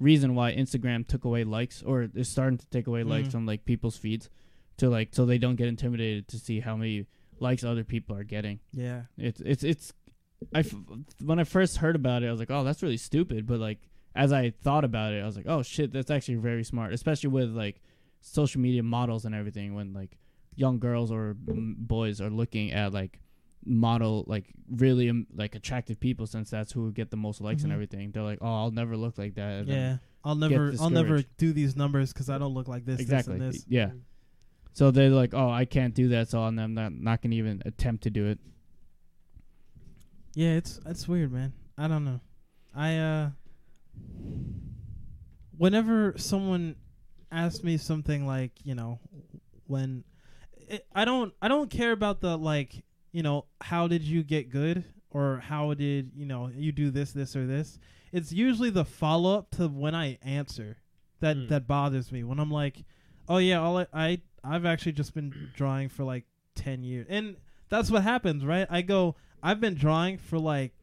[0.00, 3.32] reason why Instagram took away likes or is starting to take away likes Mhm.
[3.32, 4.28] from like people's feeds
[4.78, 7.06] to like so they don't get intimidated to see how many
[7.38, 8.58] likes other people are getting.
[8.72, 9.02] yeah.
[9.16, 9.92] It's it's it's
[10.54, 10.74] I f-
[11.22, 13.46] when I first heard about it, I was like, oh, that's really stupid.
[13.46, 13.78] But like
[14.14, 17.30] as I thought about it, I was like, oh shit, that's actually very smart, especially
[17.30, 17.80] with like
[18.20, 19.74] social media models and everything.
[19.74, 20.16] When like
[20.56, 23.20] young girls or boys are looking at like
[23.66, 27.70] model like really um, like attractive people, since that's who get the most likes and
[27.72, 27.74] Mhm.
[27.74, 28.10] everything.
[28.12, 29.60] They're like, oh, I'll never look like that.
[29.60, 29.96] and Yeah.
[30.22, 33.38] I'll never I'll never do these numbers cuz I don't look like this exactly.
[33.38, 33.66] this and this.
[33.68, 33.90] Yeah.
[34.72, 38.04] So they're like, oh, I can't do that, so I'm not not gonna even attempt
[38.04, 38.38] to do it.
[40.34, 41.52] Yeah, it's it's weird, man.
[41.78, 42.20] I don't know.
[42.74, 43.30] I uh
[45.56, 46.76] whenever someone
[47.30, 48.98] asks me something like, you know,
[49.66, 50.04] when
[50.68, 54.50] it, I don't I don't care about the like, you know, how did you get
[54.50, 57.78] good or how did, you know, you do this this or this.
[58.12, 60.78] It's usually the follow-up to when I answer
[61.20, 61.46] that Hmm.
[61.48, 62.22] that bothers me.
[62.24, 62.84] When I'm like,
[63.28, 66.24] "Oh yeah, all I, I I've actually just been drawing for like
[66.54, 67.36] 10 years." And
[67.68, 68.66] that's what happens, right?
[68.70, 70.74] I go, "I've been drawing for like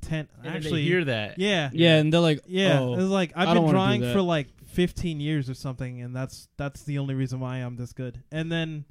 [0.00, 0.28] ten.
[0.42, 1.38] And actually, they hear that.
[1.38, 2.80] yeah, Yeah, and they're like, yeah.
[2.80, 4.12] oh, It was like I I've don't been wanna do drawing that.
[4.14, 7.92] for like 15 years or something, and that's that's the only reason why I'm this
[7.92, 8.22] good.
[8.30, 8.84] And then,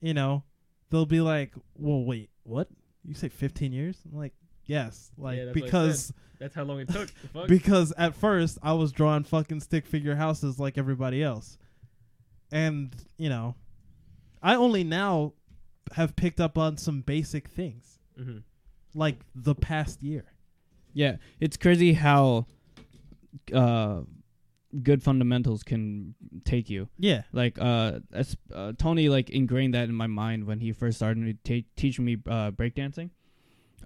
[0.00, 0.44] you know,
[0.90, 2.68] they'll be like, "Well, wait, what?
[3.04, 4.34] You say 15 years?" I'm like,
[4.66, 7.08] "Yes, like Yeah, that's what I because That's how long it took.
[7.22, 7.48] The fuck?
[7.48, 11.56] because at first I was drawing fucking stick figure houses like everybody else,
[12.52, 13.54] and you know,
[14.42, 15.32] I only now
[15.92, 18.42] have picked up on some basic things Mhm.
[18.94, 20.24] like the past year.
[20.96, 22.46] Yeah, it's crazy how
[23.52, 24.00] uh,
[24.82, 26.88] good fundamentals can take you.
[26.98, 30.96] Yeah, Like uh, as, uh, Tony like ingrained that in my mind when he first
[30.96, 33.10] started to ta- teaching me uh, breakdancing.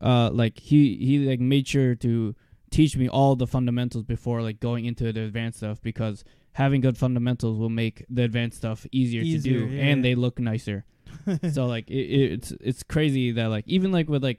[0.00, 2.36] Uh, like he he like made sure to
[2.70, 6.96] teach me all the fundamentals before like going into the advanced stuff because having good
[6.96, 9.82] fundamentals will make the advanced stuff easier, Easier, to do yeah.
[9.82, 10.84] and they look nicer.
[11.52, 14.38] so like it, it's it's crazy that like even like with like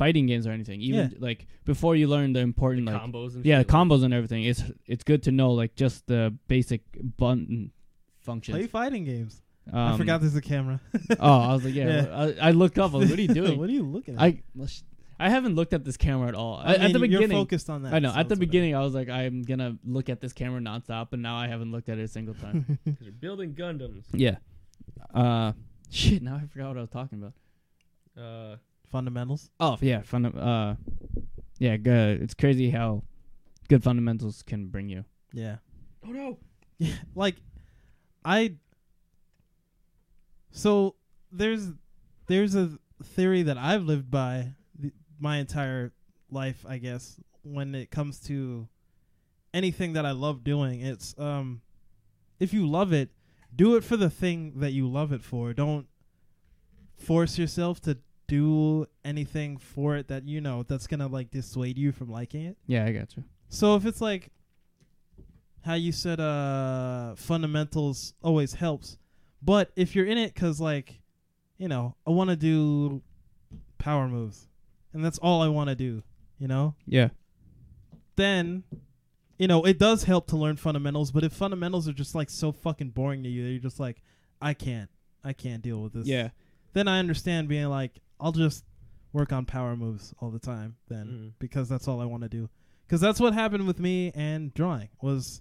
[0.00, 3.44] fighting games or anything even like before you learn the important The like combos and
[3.44, 6.82] yeah shit, like- combos and everything it's it's good to know like just the basic
[7.16, 7.72] button
[8.20, 9.40] functions play fighting games.
[9.72, 10.80] um, I forgot there's a camera.
[11.20, 12.34] oh i was like yeah, Yeah.
[12.40, 14.14] I, I looked up I was like, what are you doing what are you looking
[14.16, 14.20] at?
[14.20, 14.42] i
[15.18, 17.70] i haven't looked at this camera at all I at mean, the you're beginning focused
[17.70, 17.94] on that.
[17.94, 20.34] i know so at the it's beginning i was like i'm gonna look at this
[20.34, 22.96] camera nonstop and now i haven't looked at it a single time whatever.
[22.98, 24.04] 'Cause you're building Gundams.
[24.12, 24.36] yeah
[25.14, 25.52] uh
[25.90, 27.32] shit now i forgot what i was talking about
[28.22, 28.56] Uh,
[28.90, 29.50] Fundamentals.
[29.60, 30.76] oh yeah fun uh
[31.58, 33.02] yeah good it's crazy how
[33.68, 35.56] good fundamentals can bring you Yeah.
[36.06, 36.38] oh no.
[36.78, 37.36] Yeah, like
[38.24, 38.56] I
[40.50, 40.94] so
[41.32, 41.68] there's
[42.26, 45.92] there's a theory that I've lived by the, my entire
[46.30, 48.68] life, I guess, when it comes to
[49.54, 50.80] anything that I love doing.
[50.80, 51.62] It's um
[52.38, 53.10] if you love it,
[53.54, 55.52] do it for the thing that you love it for.
[55.54, 55.86] Don't
[56.96, 57.98] force yourself to
[58.28, 62.44] do anything for it that you know that's going to like dissuade you from liking
[62.46, 62.56] it.
[62.66, 64.30] yeah i got you So if it's like
[65.64, 68.98] how you said uh fundamentals always helps,
[69.42, 71.00] but if you're in it cuz like
[71.58, 73.02] you know, I want to do
[73.78, 74.48] power moves
[74.92, 76.02] and that's all I want to do,
[76.38, 76.74] you know?
[76.86, 77.08] yeah
[78.16, 78.64] Then
[79.38, 82.52] you know, it does help to learn fundamentals, but if fundamentals are just like so
[82.52, 84.02] fucking boring to you, that you're just like
[84.40, 84.90] I can't
[85.24, 86.06] I can't deal with this.
[86.06, 86.30] yeah
[86.72, 88.64] Then I understand being like I'll just
[89.12, 91.32] work on power moves all the time then Mhm.
[91.38, 92.48] because that's all I want to do.
[92.86, 95.40] Because that's what happened with me and drawing was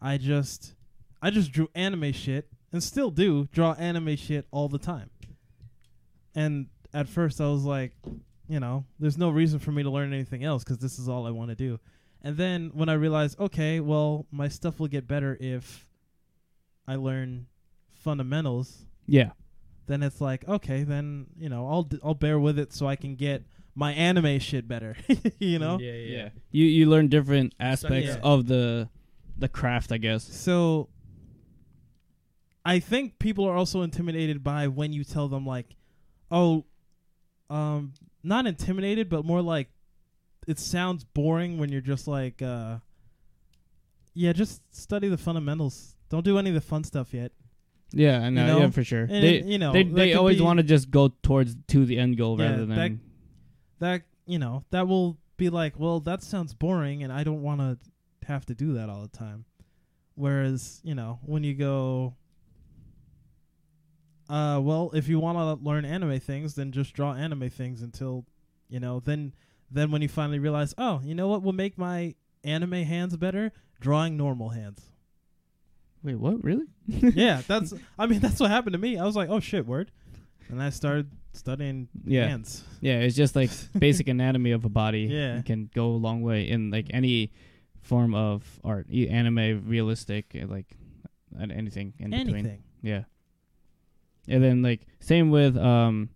[0.00, 0.74] I just
[1.20, 5.10] I just drew anime shit and still do draw anime shit all the time.
[6.34, 7.92] And at first I was like,
[8.48, 11.26] you know, there's no reason for me to learn anything else because this is all
[11.26, 11.78] I want to do.
[12.22, 15.88] And then when I realized, okay, well, my stuff will get better if
[16.86, 17.46] I learn
[17.92, 19.30] fundamentals yeah
[19.92, 22.96] then it's like okay then you know i'll d- i'll bear with it so i
[22.96, 24.96] can get my anime shit better
[25.38, 25.78] you know?
[25.78, 26.16] Yeah, yeah.
[26.16, 26.28] yeah.
[26.50, 28.20] You you learn different aspects yeah.
[28.22, 28.88] of the
[29.36, 30.24] the craft i guess.
[30.24, 30.88] So
[32.64, 35.74] i think people are also intimidated by when you tell them like
[36.30, 36.64] oh
[37.50, 39.68] um not intimidated but more like
[40.46, 42.76] it sounds boring when you're just like uh
[44.14, 45.96] yeah just study the fundamentals.
[46.10, 47.32] Don't do any of the fun stuff yet
[47.92, 49.02] yeah i know, know, yeah for sure.
[49.02, 51.98] And they it- you know they, they always want to just go towards to the
[51.98, 52.98] end goal Yeah, rather than that-
[53.80, 57.60] that you know that will be like well that sounds boring and i don't want
[57.60, 57.78] to
[58.26, 59.44] have to do that all the time.
[60.14, 62.14] Whereas you know when you go
[64.28, 68.24] uh well if you want to learn anime things then just draw anime things until
[68.68, 69.32] you know then
[69.70, 72.14] then when you finally realize oh you know what will make my
[72.44, 73.52] anime hands better?
[73.80, 74.90] Drawing normal hands.
[76.02, 76.42] Wait what?
[76.44, 79.66] Really yeah that's i mean that's what happened to me i was like oh shit
[79.66, 79.90] word
[80.48, 82.26] and i started studying Yeah.
[82.28, 85.38] hands yeah it's just like basic anatomy of a body Yeah.
[85.38, 87.30] It can go a long way in like any
[87.80, 90.66] form of art anime realistic uh, like
[91.40, 93.04] anything in between anything Yeah.
[94.28, 96.10] And then like same with um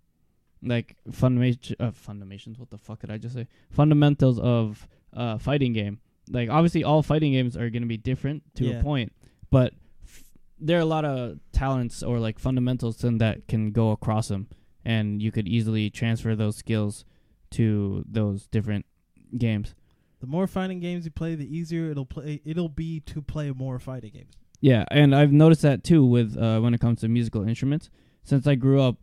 [0.63, 3.47] like fundamation uh, fundamentals what the fuck did I just say?
[3.71, 5.99] Fundamentals of uh fighting game.
[6.31, 8.81] Like obviously all fighting games are going to be different to Yeah.
[8.81, 9.13] a point,
[9.51, 9.73] but
[10.59, 14.49] there are a lot of talents or like fundamentals in that can go across them
[14.85, 17.05] and you could easily transfer those skills
[17.51, 18.87] to those different
[19.37, 19.75] games.
[20.21, 22.41] The more fighting games you play, the easier it'll play.
[22.45, 24.35] It'll be to play more fighting games.
[24.61, 27.91] Yeah, and I've noticed that too with uh, when it comes to musical instruments.
[28.25, 28.97] Since I grew up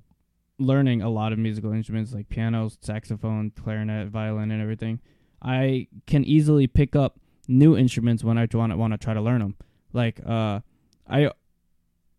[0.58, 5.00] learning a lot of musical instruments like piano, saxophone, clarinet, violin, and everything,
[5.42, 9.22] I can easily pick up new instruments when I want to want to try to
[9.22, 9.56] learn them.
[9.92, 10.62] Like uh,
[11.08, 11.30] I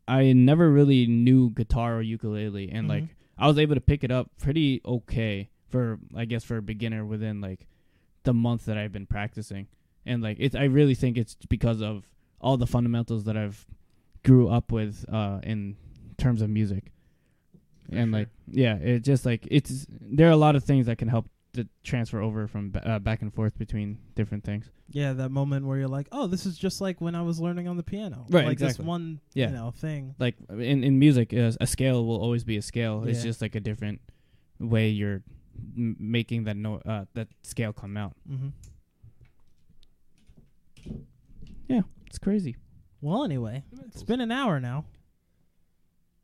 [0.07, 3.09] I never really knew guitar or ukulele, and like Mhm.
[3.38, 7.05] I was able to pick it up pretty okay for I guess for a beginner
[7.05, 7.66] within like
[8.24, 9.66] the month that I've been practicing,
[10.07, 12.09] and like it, I really think it's because of
[12.40, 13.66] all the fundamentals that I've
[14.24, 15.76] grew up with uh, in
[16.18, 16.92] terms of music,
[17.88, 18.18] For and sure.
[18.20, 21.26] like yeah, it just like it's there are a lot of things that can help
[21.55, 24.70] to transfer over from ba- uh, back and forth between different things.
[24.90, 27.66] Yeah, that moment where you're like, oh, this is just like when I was learning
[27.68, 28.26] on the piano.
[28.28, 28.86] Right, Like this exactly.
[28.86, 29.48] one, Yeah.
[29.48, 30.14] you know, thing.
[30.18, 33.05] Like in in music, uh, a scale will always be a scale.
[33.05, 34.00] It's just like a different
[34.61, 35.22] way you're
[35.76, 38.14] m- making that no uh, that scale come out.
[38.30, 38.48] Mm-hmm.
[41.68, 42.57] Yeah, It's crazy.
[43.00, 44.84] Well, anyway, it's been an hour now.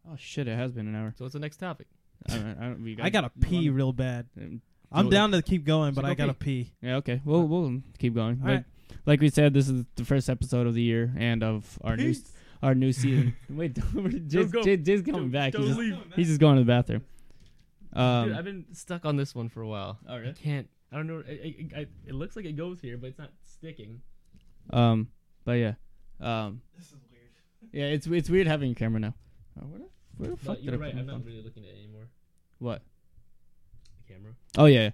[0.09, 0.49] Oh shit!
[0.49, 1.13] It has been an hour.
[1.17, 1.87] So what's the next topic?
[2.29, 4.27] I, don't- I, don't- we I gotta pee real bad.
[4.93, 6.73] Um, I'm go- down to keep going, So but go I gotta pee.
[6.83, 7.21] Yeah, okay.
[7.25, 8.41] We'll we'll keep going.
[8.43, 8.65] All Like, right.
[9.07, 12.15] like we said, this is the first episode of the year and of our new
[12.63, 13.35] our new season.
[13.51, 14.63] Wait, don't, Jay's, go.
[14.63, 15.55] Jay, Jay's coming back.
[15.55, 15.97] He's just, leave.
[16.17, 17.03] he's just going to the bathroom.
[17.93, 19.99] Um, Dude, I've been stuck on this one for a while.
[20.09, 20.69] Oh, I can't.
[20.93, 21.23] I don't know.
[21.29, 24.01] I, I, I, it looks like it goes here, but it's not sticking.
[24.71, 25.09] um,
[25.45, 25.75] but yeah,
[26.21, 27.73] um, This is weird.
[27.73, 29.15] yeah, it's it's weird having a camera now.
[29.61, 29.87] Oh, where the,
[30.19, 30.95] where the fuck But did you're I right.
[30.95, 32.09] put my I'm not really looking at it anymore.
[32.59, 32.83] What?
[34.11, 34.33] Camera.
[34.59, 34.91] Oh yeah.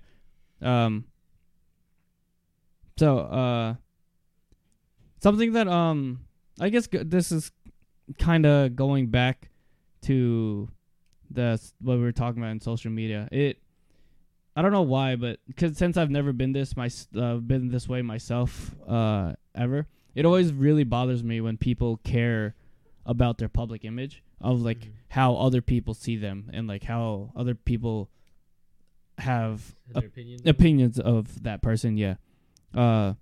[0.62, 1.04] Um
[2.98, 3.74] so uh
[5.20, 6.20] something that um
[6.60, 7.50] I guess g- this is
[8.18, 9.50] kind of going back
[10.02, 10.68] to
[11.30, 13.28] the what we were talking about in social media.
[13.32, 13.58] It
[14.54, 17.88] I don't know why, but cuz since I've never been this my uh, been this
[17.88, 22.54] way myself uh ever, it always really bothers me when people care
[23.04, 24.90] about their public image of like Mhm.
[25.08, 28.08] how other people see them and like how other people
[29.18, 30.42] have opinions.
[30.46, 32.16] opinions of that person yeah
[32.74, 33.14] uh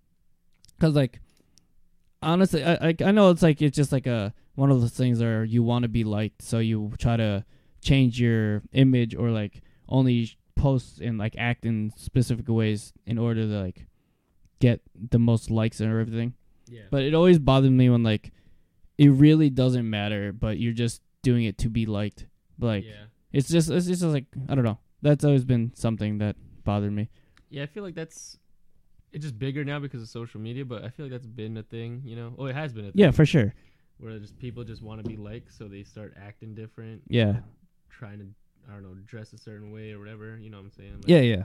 [0.76, 1.20] because like
[2.22, 5.20] honestly I, I i know it's like it's just like a one of those things
[5.20, 7.45] where you want to be liked so you try to
[7.80, 13.42] change your image or like only post and like act in specific ways in order
[13.42, 13.86] to like
[14.61, 14.80] get
[15.11, 16.32] the most likes and everything
[16.68, 16.82] Yeah.
[16.90, 18.32] but it always bothered me when like
[18.97, 22.26] it really doesn't matter but you're just doing it to be liked
[22.59, 23.07] like yeah.
[23.32, 26.34] it's just it's just like i don't know that's always been something that
[26.64, 27.09] bothered me
[27.50, 28.38] Yeah, I feel like that's
[29.12, 31.62] it's just bigger now because of social media, but I feel like that's been a
[31.62, 32.34] thing, you know.
[32.36, 33.00] Oh, it has been a thing.
[33.05, 33.55] yeah for sure
[33.98, 37.34] Where just people just want to be liked, so they start acting different, yeah
[37.90, 38.26] trying to
[38.68, 40.38] I don't know, dress a certain way or whatever.
[40.38, 40.94] You know what I'm saying?
[41.02, 41.42] Like, yeah yeah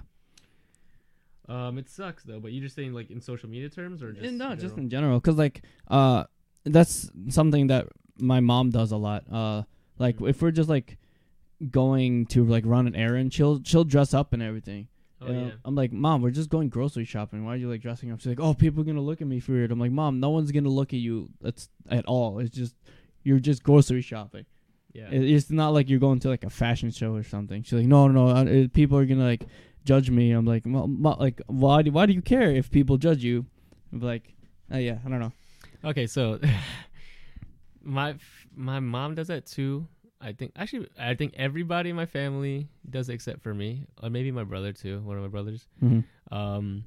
[1.48, 2.40] Um, it sucks though.
[2.40, 4.78] But you're just saying like in social media terms or just And no, in just
[4.78, 6.24] in general, because like uh,
[6.64, 7.88] that's something that
[8.20, 9.24] my mom does a lot.
[9.32, 9.64] Uh,
[9.98, 10.30] like Mhm.
[10.30, 10.98] if we're just like
[11.72, 14.88] going to like run an errand, she'll she'll dress up and everything.
[15.22, 15.46] Oh You know?
[15.48, 15.52] yeah.
[15.66, 17.44] I'm like, mom, we're just going grocery shopping.
[17.46, 18.20] Why are you like dressing up?
[18.20, 19.72] She's like, oh, people are gonna look at me weird.
[19.72, 21.30] I'm like, mom, no one's gonna look at you.
[21.42, 22.40] That's at all.
[22.40, 22.76] It's just
[23.24, 24.46] you're just grocery shopping.
[24.94, 25.10] Yeah.
[25.12, 27.62] It's not like you're going to like a fashion show or something.
[27.64, 28.68] She's like, no, no, no.
[28.70, 29.44] People are gonna like
[29.86, 30.32] judge me.
[30.32, 33.46] I'm like, well, mo- like, why do why do you care if people judge you?
[33.92, 34.34] I'm like,
[34.74, 35.32] uh, yeah, I don't know.
[35.84, 36.40] Okay, so
[37.84, 38.16] my
[38.56, 39.88] my mom does that too.
[40.22, 44.32] I think actually I think everybody in my family does except for me, or maybe
[44.32, 45.00] my brother too.
[45.02, 45.68] One of my brothers.
[45.82, 46.34] Mm-hmm.
[46.36, 46.84] Um,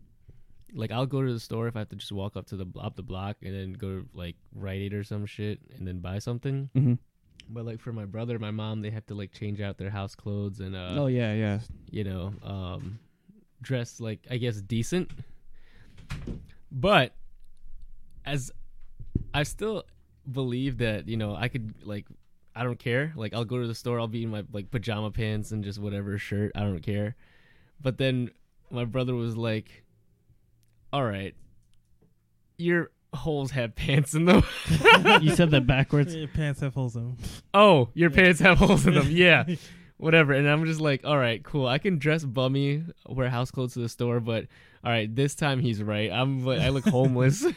[0.74, 2.66] like I'll go to the store if I have to just walk up to the
[2.80, 6.00] up the block and then go to like Rite Aid or some shit and then
[6.00, 6.68] buy something.
[6.76, 6.94] Mm-hmm.
[7.48, 10.14] But like for my brother, my mom, they have to like change out their house
[10.14, 11.58] clothes and uh, oh yeah, yeah.
[11.90, 12.98] you know, um,
[13.60, 15.10] dress like I guess decent.
[16.70, 17.14] But
[18.24, 18.50] as
[19.34, 19.84] I still
[20.30, 22.06] believe that you know I could like
[22.54, 23.12] I don't care.
[23.16, 25.78] Like I'll go to the store, I'll be in my like pajama pants and just
[25.78, 26.52] whatever shirt.
[26.54, 27.16] I don't care.
[27.80, 28.30] But then
[28.70, 29.84] my brother was like,
[30.92, 31.34] "All right,
[32.58, 34.42] your holes have pants in them."
[35.20, 36.14] you said that backwards.
[36.14, 37.16] Your pants have holes in them.
[37.54, 39.06] oh, your pants have holes in them.
[39.10, 39.44] Yeah.
[39.96, 40.32] whatever.
[40.32, 41.66] And I'm just like, all right, cool.
[41.66, 44.46] I can dress bummy, wear house clothes to the store, but
[44.84, 46.10] all right, this time he's right.
[46.10, 47.44] I'm like, I look homeless.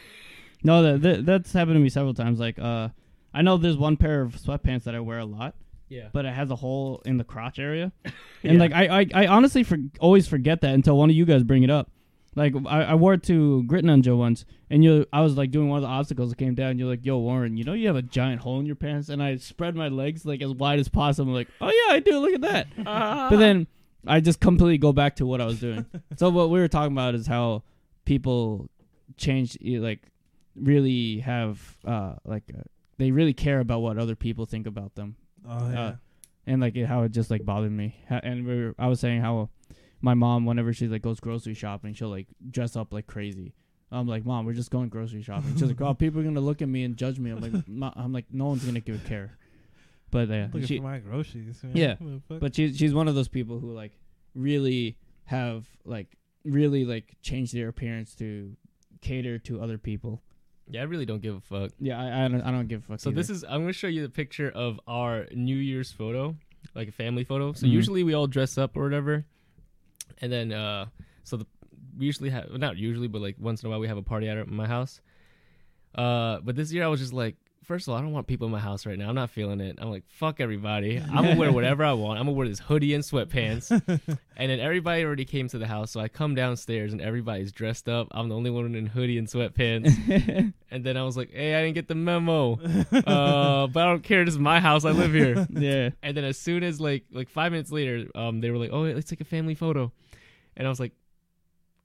[0.62, 2.40] No, that, that that's happened to me several times.
[2.40, 2.88] Like, uh,
[3.36, 5.54] I know there's one pair of sweatpants that I wear a lot,
[5.88, 6.08] yeah.
[6.12, 8.12] but it has a hole in the crotch area, Yeah.
[8.50, 11.42] and like I, I, I honestly for, always forget that until one of you guys
[11.42, 11.90] bring it up.
[12.34, 15.68] Like I, I wore it to Grit Ninja once, and you, I was like doing
[15.68, 16.72] one of the obstacles that came down.
[16.72, 19.08] And you're like, "Yo, Warren, you know you have a giant hole in your pants,"
[19.08, 21.30] and I spread my legs like as wide as possible.
[21.30, 22.18] I'm like, "Oh yeah, I do.
[22.18, 22.66] Look at that."
[23.30, 23.66] but then
[24.06, 25.86] I just completely go back to what I was doing.
[26.16, 27.62] so what we were talking about is how
[28.04, 28.68] people
[29.16, 30.00] change, like
[30.54, 32.62] really have uh like uh,
[32.98, 35.16] they really care about what other people think about them,
[35.48, 35.80] Oh yeah.
[35.80, 35.96] Uh,
[36.46, 37.96] and like it, how it just like bothered me.
[38.08, 39.50] And we were, I was saying how
[40.00, 43.54] my mom, whenever she like goes grocery shopping, she'll like dress up like crazy.
[43.90, 45.52] I'm like, mom, we're just going grocery shopping.
[45.54, 47.30] She's like, oh, people are gonna look at me and judge me.
[47.30, 49.36] I'm like, I'm like, no one's gonna give a care.
[50.10, 51.62] But uh, Looking she, for my groceries.
[51.62, 51.72] Man.
[51.76, 52.40] Yeah, What the fuck?
[52.40, 53.92] but she's she's one of those people who like
[54.34, 58.56] really have like really like change their appearance to
[59.00, 60.22] cater to other people.
[60.68, 61.70] Yeah, I really don't give a fuck.
[61.78, 63.00] Yeah, I I don't, I don't give a fuck.
[63.00, 63.16] So either.
[63.20, 66.34] this is I'm gonna show you the picture of our New Year's photo,
[66.74, 67.52] like a family photo.
[67.52, 67.70] So Mhm.
[67.70, 69.24] usually we all dress up or whatever,
[70.20, 70.86] and then uh,
[71.24, 71.46] so the
[71.98, 74.28] we usually have not usually, but like once in a while we have a party
[74.28, 75.00] at my house.
[75.94, 77.36] Uh, but this year I was just like,
[77.66, 79.08] first of all, I don't want people in my house right now.
[79.08, 79.78] I'm not feeling it.
[79.80, 80.98] I'm like, fuck everybody.
[81.12, 82.18] I'm gonna wear whatever I want.
[82.18, 83.70] I'm gonna wear this hoodie and sweatpants.
[84.36, 87.88] and then everybody already came to the house, so I come downstairs and everybody's dressed
[87.88, 88.08] up.
[88.12, 90.52] I'm the only one in hoodie and sweatpants.
[90.70, 92.58] and then I was like, hey, I didn't get the memo
[92.92, 94.24] uh, but I don't care.
[94.24, 94.84] This is my house.
[94.84, 95.46] I live here.
[95.50, 95.90] yeah.
[96.02, 98.82] and then as soon as like like five minutes later, um, they were like, "Oh,
[98.82, 99.92] let's take a family photo,"
[100.56, 100.92] and I was like,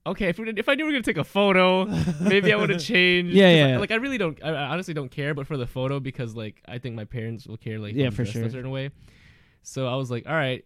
[0.06, 1.86] "Okay, if we did, if I knew we were gonna take a photo,
[2.20, 3.76] maybe I would have changed." Yeah, 'Cause yeah.
[3.76, 4.38] I- like I really don't.
[4.44, 7.46] I, I honestly don't care, but for the photo because like I think my parents
[7.48, 7.78] will care.
[7.80, 8.44] Like Yeah, for dressed sure.
[8.46, 8.90] a certain way.
[9.64, 10.66] So I was like, "All right."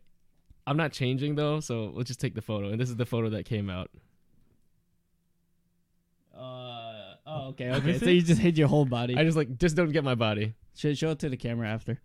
[0.67, 2.69] I'm not changing though, so let's just take the photo.
[2.69, 3.91] And this is the photo that came out.
[6.35, 7.97] Uh, oh, okay, okay.
[7.99, 9.15] So you just hid your whole body.
[9.15, 10.53] I just like just don't get my body.
[10.75, 11.99] show, show it to the camera after,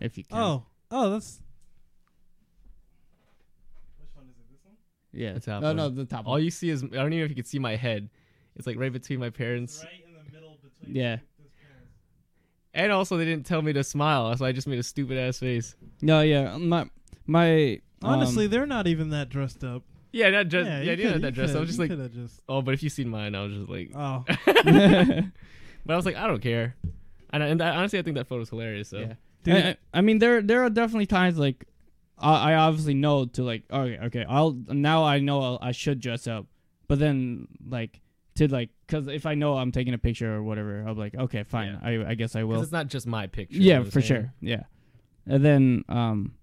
[0.00, 0.36] if you can.
[0.36, 1.40] oh, oh, that's.
[4.00, 4.50] Which one is it?
[4.50, 4.74] This one?
[5.16, 5.32] Yeah.
[5.34, 5.76] The top no, one.
[5.76, 6.26] no, the top.
[6.26, 6.44] All one.
[6.44, 8.08] you see is I don't even know if you can see my head.
[8.56, 9.82] It's like right between my parents.
[9.84, 10.94] right in the middle between.
[10.96, 11.16] Yeah.
[11.16, 11.92] parents.
[12.74, 15.38] And also, they didn't tell me to smile, so I just made a stupid ass
[15.38, 15.74] face.
[16.02, 16.56] No, yeah.
[16.56, 16.88] My
[17.26, 17.80] my.
[18.02, 19.82] Honestly, um, they're not even that dressed up.
[20.12, 21.50] Yeah, not just yeah, yeah, you yeah, could- not that you dress.
[21.50, 22.42] I coulda- was just like, just.
[22.48, 26.16] oh, but if you seen mine, I was just like, Oh, but I was like,
[26.16, 26.76] I don't care.
[27.30, 28.88] And, I, and I, honestly, I think that photo's hilarious.
[28.88, 29.12] So yeah.
[29.44, 29.54] dude.
[29.56, 31.66] I, I- I mean, there there are definitely times like
[32.18, 36.00] I, I obviously know to like okay okay I'll now I know I'll, I should
[36.00, 36.46] dress up,
[36.88, 38.00] but then like
[38.36, 41.14] to like because if I know I'm taking a picture or whatever, I'll be like
[41.14, 42.62] okay fine I I guess I will.
[42.62, 43.56] it's not just my picture.
[43.56, 44.04] you Yeah, know for saying?
[44.04, 44.32] sure.
[44.40, 44.62] Yeah,
[45.26, 46.34] and then um,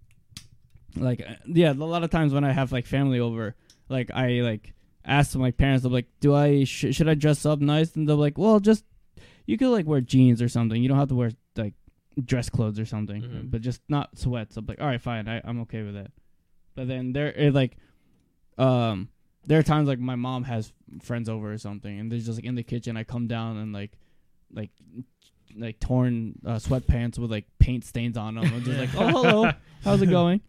[0.96, 3.56] like uh, yeah, a lot of times when I have like family over,
[3.90, 4.74] like I like
[5.06, 7.96] ask my parents, I'm like, do I sh- should I dress up nice?
[7.96, 8.86] And they're like, well, just
[9.46, 10.82] you could like wear jeans or something.
[10.82, 11.32] You don't have to wear
[12.24, 13.52] dress clothes or something, Mhm.
[13.52, 14.58] but just not sweats.
[14.58, 16.12] I'm like, all right, fine, I, I'm okay with it.
[16.76, 17.78] But then there, it, like,
[18.58, 19.10] um,
[19.46, 20.72] there are times like my mom has
[21.02, 22.96] friends over or something, and they're just like in the kitchen.
[22.98, 23.98] I come down and like,
[24.54, 24.70] like,
[25.56, 28.46] like torn uh, sweatpants with like paint stains on them.
[28.46, 29.52] I'm just like, oh hello,
[29.84, 30.42] how's it going?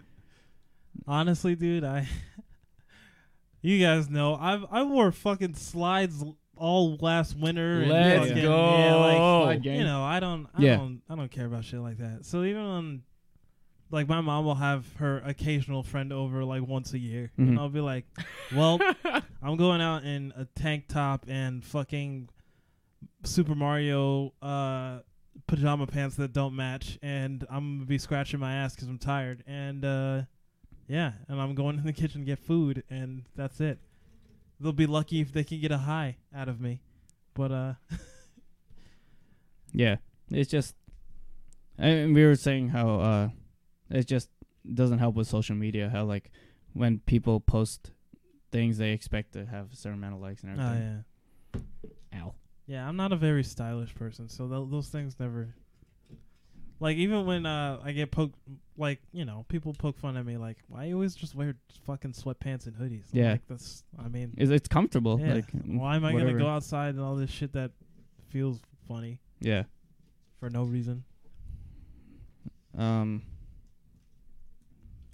[1.06, 2.06] honestly, dude, I.
[3.62, 6.22] you guys know I've I wore fucking slides
[6.56, 7.84] all last winter.
[7.86, 8.76] Let's fucking- go.
[8.78, 9.78] Yeah, like, Slide gang.
[9.78, 10.76] you know, I don't, I Yeah.
[10.76, 12.24] don't, I don't care about shit like that.
[12.24, 13.02] So even when,
[13.90, 17.48] like, my mom will have her occasional friend over like once a year, Mhm.
[17.48, 18.06] and I'll be like,
[18.54, 18.78] "Well,
[19.42, 22.28] I'm going out in a tank top and fucking
[23.24, 25.00] Super Mario uh,
[25.46, 29.42] pajama pants that don't match, and I'm gonna be scratching my ass because I'm tired,
[29.46, 30.22] and uh,
[30.88, 33.78] yeah, and I'm going in the kitchen to get food, and that's it.
[34.64, 36.80] They'll be lucky if they can get a high out of me,
[37.34, 37.74] but uh."
[39.74, 39.96] Yeah,
[40.30, 40.76] it's just,
[41.76, 43.28] and we were saying how uh,
[43.90, 44.30] it just
[44.72, 45.90] doesn't help with social media.
[45.90, 46.30] How like
[46.72, 47.90] when people post
[48.52, 50.72] things, they expect to have a certain amount of likes and everything.
[50.72, 51.04] Oh everything.
[52.12, 52.20] yeah.
[52.22, 52.34] Ow.
[52.68, 55.54] Yeah, I'm not a very stylish person, so th- those things never.
[56.80, 58.36] Like even when uh, I get poked,
[58.76, 61.54] like you know, people poke fun at me, like, why you always just wear
[61.86, 63.04] fucking sweatpants and hoodies?
[63.12, 63.32] I'm Yeah.
[63.32, 63.84] like that's.
[63.98, 65.20] I mean, It's, it's comfortable.
[65.20, 65.34] yeah.
[65.34, 66.32] Like why am I whatever.
[66.32, 67.70] gonna go outside and all this shit that
[68.28, 69.64] feels funny Yeah.
[70.40, 71.04] for no reason?
[72.76, 73.22] Um.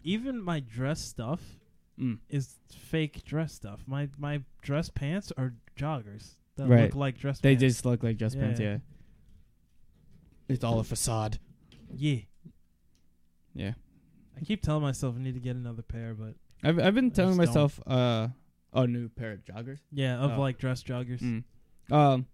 [0.02, 1.42] Even my dress stuff
[2.00, 3.80] mm, is fake dress stuff.
[3.86, 6.84] My my dress pants are joggers that Right.
[6.84, 7.36] look like dress.
[7.36, 7.40] Pants.
[7.42, 7.74] They pants.
[7.76, 8.58] just look like dress pants.
[8.58, 8.72] Yeah.
[8.72, 8.78] Yeah.
[10.48, 11.38] It's all a facade.
[11.94, 12.20] Yeah.
[13.54, 13.72] Yeah.
[14.40, 17.14] I keep telling myself I need to get another pair, but I've I've been I
[17.14, 17.62] telling just don't.
[17.62, 18.28] myself uh
[18.72, 19.78] a new pair of joggers.
[19.90, 20.40] yeah, of Oh.
[20.40, 21.20] like dress joggers.
[21.20, 21.44] Mm.
[21.92, 22.26] Um,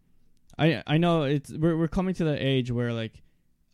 [0.58, 3.22] I I know it's we're we're coming to the age where like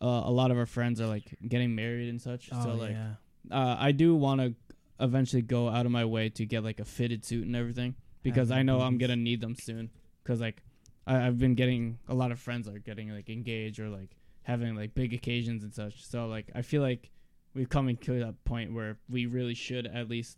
[0.01, 2.49] uh, a lot of our friends are like getting married and such.
[2.51, 3.13] Oh so like yeah.
[3.51, 4.55] uh, I do want to
[4.99, 8.51] eventually go out of my way to get like a fitted suit and everything because
[8.51, 9.89] I know I'm gonna need them soon.
[10.23, 10.63] Cause like
[11.05, 14.75] I, I've been getting a lot of friends are getting like engaged or like having
[14.75, 16.05] like big occasions and such.
[16.05, 17.09] So like I feel like
[17.53, 20.37] we've come to that point where we really should at least,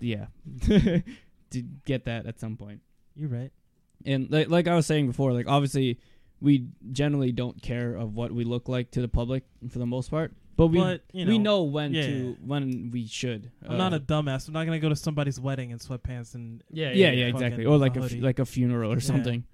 [0.00, 0.26] yeah,
[0.62, 1.02] to
[1.84, 2.80] get that at some point.
[3.14, 3.52] You're right.
[4.04, 5.98] And like like I was saying before, like obviously
[6.40, 10.10] we generally don't care of what we look like to the public for the most
[10.10, 12.02] part, but we but you know, we know when yeah.
[12.02, 13.50] to when we should.
[13.64, 14.48] I'm uh, not a dumbass.
[14.48, 17.76] I'm not gonna go to somebody's wedding in sweatpants and Yeah, yeah yeah, exactly or
[17.78, 19.00] like a, like a funeral or Yeah.
[19.00, 19.44] something,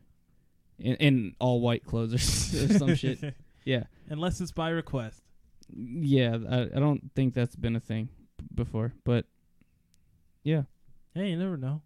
[0.83, 2.17] in, in all white clothes or,
[2.65, 3.35] or some shit.
[3.65, 5.23] Yeah Unless it's by request.
[5.75, 9.25] yeah I, I don't think that's been a thing b- before, but
[10.43, 10.63] yeah
[11.15, 11.83] Hey, you never know.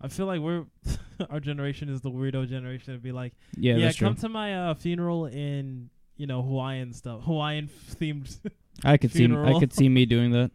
[0.00, 0.64] I feel like we're
[1.30, 4.08] our generation is the weirdo generation to be like, Yeah, yeah, that's true.
[4.08, 7.68] come to my uh, funeral in you know Hawaiian stuff, Hawaiian
[8.00, 8.38] themed.
[8.82, 9.60] I could see I funeral.
[9.60, 10.50] could see me doing that.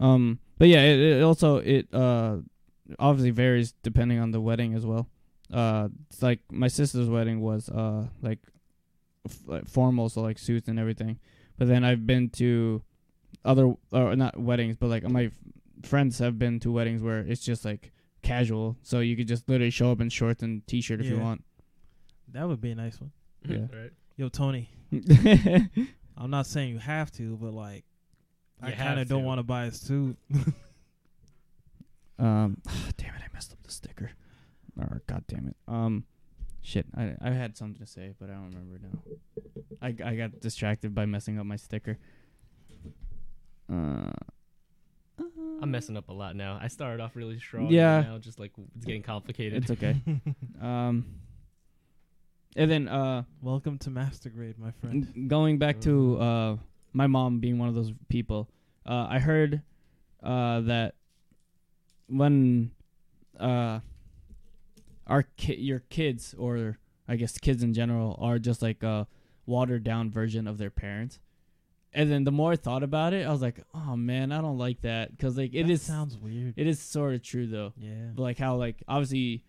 [0.00, 2.36] Um, but yeah, it, it also it uh
[2.98, 5.08] obviously varies depending on the wedding as well.
[5.52, 8.38] Uh, it's like my sister's wedding was uh like,
[9.26, 11.18] f- like formal, so like suits and everything.
[11.56, 12.82] But then I've been to
[13.44, 15.32] other or not weddings, but like my f-
[15.88, 17.92] friends have been to weddings where it's just like
[18.22, 21.22] casual, so you could just literally show up in shorts and t-shirt if you Yeah.
[21.22, 21.44] want.
[22.32, 23.12] that would be a nice one.
[23.48, 23.66] Yeah.
[23.72, 23.92] right.
[24.16, 24.68] Yo, Tony,
[26.16, 27.84] I'm not saying you have to, but like,
[28.60, 29.26] I You kind of don't to.
[29.26, 30.16] want to buy a suit.
[32.18, 32.60] Um,
[32.96, 34.10] damn it, I messed up the sticker.
[34.78, 35.56] Or god damn it.
[35.66, 36.04] Um,
[36.62, 38.98] shit, I I had something to say, but I don't remember now.
[39.82, 41.98] I I got distracted by messing up my sticker.
[43.70, 44.10] Uh,
[45.60, 46.58] I'm messing up a lot now.
[46.62, 47.66] I started off really strong.
[47.68, 47.98] Yeah.
[47.98, 49.62] and Now just like it's getting complicated.
[49.62, 49.96] it's okay.
[50.62, 51.04] um,
[52.56, 55.28] and then uh, Welcome to Master Grade, my friend.
[55.28, 56.56] going back to uh
[56.92, 58.48] my mom being one of those people.
[58.86, 59.60] Uh, I heard
[60.22, 60.94] uh that
[62.06, 62.70] when
[63.38, 63.80] uh
[65.08, 66.78] our ki- your kids or
[67.08, 69.06] I guess kids in general are just like a
[69.46, 71.18] watered down version of their parents.
[71.94, 74.58] And then the more I thought about it, I was like, "Oh man, I don't
[74.58, 76.52] like that because like it That is sounds weird.
[76.56, 77.72] it is sort of true though.
[77.78, 78.10] yeah.
[78.14, 79.42] But like how like obviously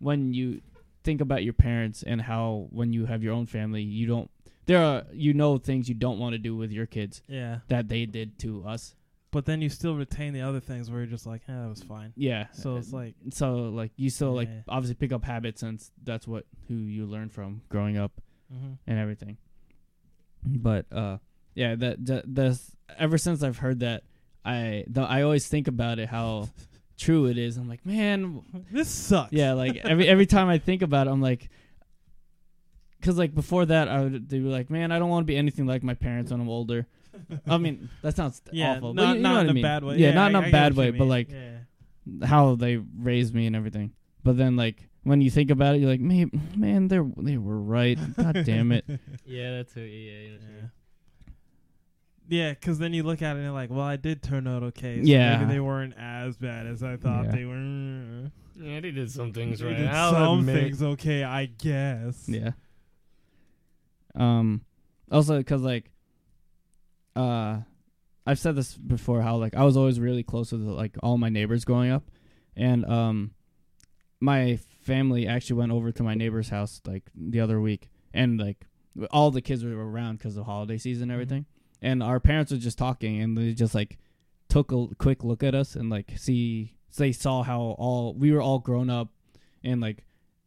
[0.00, 0.60] when you
[1.04, 4.30] think about your parents and how when you have your own family, you don't
[4.66, 7.60] there are you know things you don't want to do with your kids Yeah.
[7.68, 8.94] that they did to us.
[9.32, 11.82] But then you still retain the other things where you're just like, eh, that was
[11.82, 12.12] fine.
[12.16, 12.48] Yeah.
[12.52, 14.60] So it's like, so like you still like Yeah.
[14.68, 18.12] obviously pick up habits and that's what who you learn from growing up
[18.52, 18.74] mm-hmm.
[18.86, 19.38] and everything.
[20.44, 21.16] But uh
[21.54, 24.04] yeah, that that that's ever since I've heard that
[24.44, 26.50] I the, I always think about it how
[26.98, 27.56] true it is.
[27.56, 29.32] I'm like, man, this sucks.
[29.32, 31.48] yeah, like every every time I think about it, I'm like,
[33.00, 35.36] because like before that, I would they were like, man, I don't want to be
[35.38, 36.86] anything like my parents when I'm older.
[37.46, 39.50] I mean, that sounds yeah, awful, not, but you, you know not what in I
[39.50, 39.62] a mean.
[39.62, 39.96] bad way.
[39.98, 42.26] Yeah, not I- in I a get bad way, but like yeah.
[42.26, 43.92] how they raised me and everything.
[44.24, 47.58] But then like when you think about it, you're like, man, man, they they were
[47.60, 47.98] right.
[48.16, 48.84] God damn it.
[49.26, 49.80] yeah, that's it.
[49.88, 50.66] Yeah, yeah, Yeah.
[52.28, 54.62] Yeah, because then you look at it and you're like, well, I did turn out
[54.62, 54.96] okay.
[55.02, 55.38] So Yeah.
[55.38, 57.30] Maybe they weren't as bad as I thought Yeah.
[57.32, 58.30] they were.
[58.56, 58.80] yeah.
[58.80, 59.76] They did some things They right.
[59.76, 60.54] did I'll some admit.
[60.62, 62.28] things okay, I guess.
[62.28, 62.52] Yeah.
[64.14, 64.62] Um.
[65.10, 65.90] Also, because like,
[67.16, 67.60] uh,
[68.26, 69.22] I've said this before.
[69.22, 72.04] How like I was always really close with like all my neighbors growing up,
[72.56, 73.32] and um,
[74.20, 78.66] my family actually went over to my neighbor's house like the other week, and like
[79.10, 81.14] all the kids were around because of holiday season and Mhm.
[81.14, 81.46] everything,
[81.80, 83.98] and our parents were just talking, and they just like
[84.48, 88.42] took a quick look at us and like see they saw how all we were
[88.42, 89.08] all grown up,
[89.64, 90.04] and like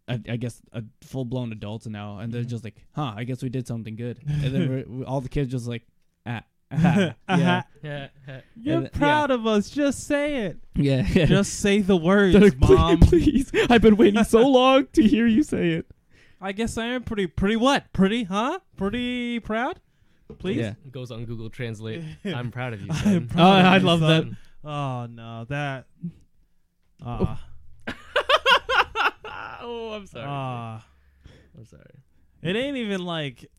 [0.07, 2.49] I, I guess a full blown adults now, and they're Mhm.
[2.49, 5.65] just like, "Huh, I guess we did something good." And then all the kids just
[5.67, 5.87] like,
[6.27, 6.43] "Ah,
[7.27, 8.41] ah, yeah, Yeah, yeah.
[8.55, 9.69] You're And- proud of us.
[9.69, 10.57] Just say it.
[10.75, 12.99] yeah, yeah." Just say the words, like, "Please- mom.
[12.99, 15.85] please, I've been waiting so long to hear you say it.
[16.41, 17.91] I guess I am pretty, pretty what?
[17.93, 18.59] Pretty, huh?
[18.77, 19.79] Pretty proud?
[20.39, 20.57] Please?
[20.57, 20.73] Yeah.
[20.85, 22.03] It goes on Google Translate.
[22.25, 23.27] I'm proud of you, I'm son.
[23.27, 24.25] proud Oh, of I you, love that.
[24.63, 25.45] Oh, no.
[25.49, 25.85] That.
[27.03, 27.41] Ah.
[29.61, 30.25] oh, I'm sorry.
[30.27, 30.85] Ah.
[31.57, 31.83] I'm sorry.
[32.41, 33.49] It ain't even like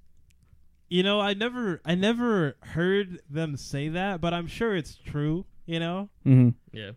[0.88, 5.44] you know, I never I never heard them say that, but I'm sure it's true,
[5.66, 6.08] you know?
[6.24, 6.50] Mm-hmm.
[6.76, 6.90] Yeah.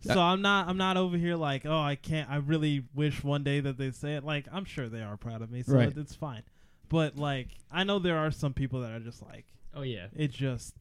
[0.00, 3.44] So I'm not I'm not over here like, oh, I can't I really wish one
[3.44, 4.24] day that they say it.
[4.24, 5.96] Like, I'm sure they are proud of me, so Right.
[5.96, 6.42] it's fine.
[6.88, 10.08] But like I know there are some people that are just like Oh yeah.
[10.14, 10.74] it just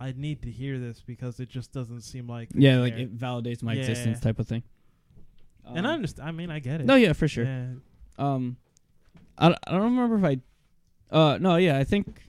[0.00, 3.18] I need to hear this because it just doesn't seem like they Yeah, like it
[3.18, 3.80] validates my Yeah.
[3.80, 4.62] existence, type of thing.
[5.66, 6.86] and I understand I mean I get it.
[6.86, 7.44] no, yeah, for sure.
[7.44, 7.66] Yeah.
[8.18, 8.56] Um,
[9.36, 10.40] I, I don't remember if I,
[11.10, 12.28] uh, no, yeah, I think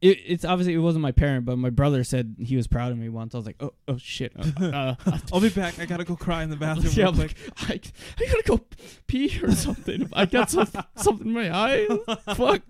[0.00, 2.98] it, it's obviously it wasn't my parent, but my brother said he was proud of
[2.98, 3.34] me once.
[3.34, 4.32] I was like, oh, oh shit.
[4.60, 5.78] Uh, uh, I'll be back.
[5.78, 7.80] I gotta go cry in the bathroom yeah, I'm like, I,
[8.18, 8.60] I gotta go
[9.06, 10.08] pee or something.
[10.12, 11.86] I got some, something in my eye.
[12.34, 12.62] Fuck.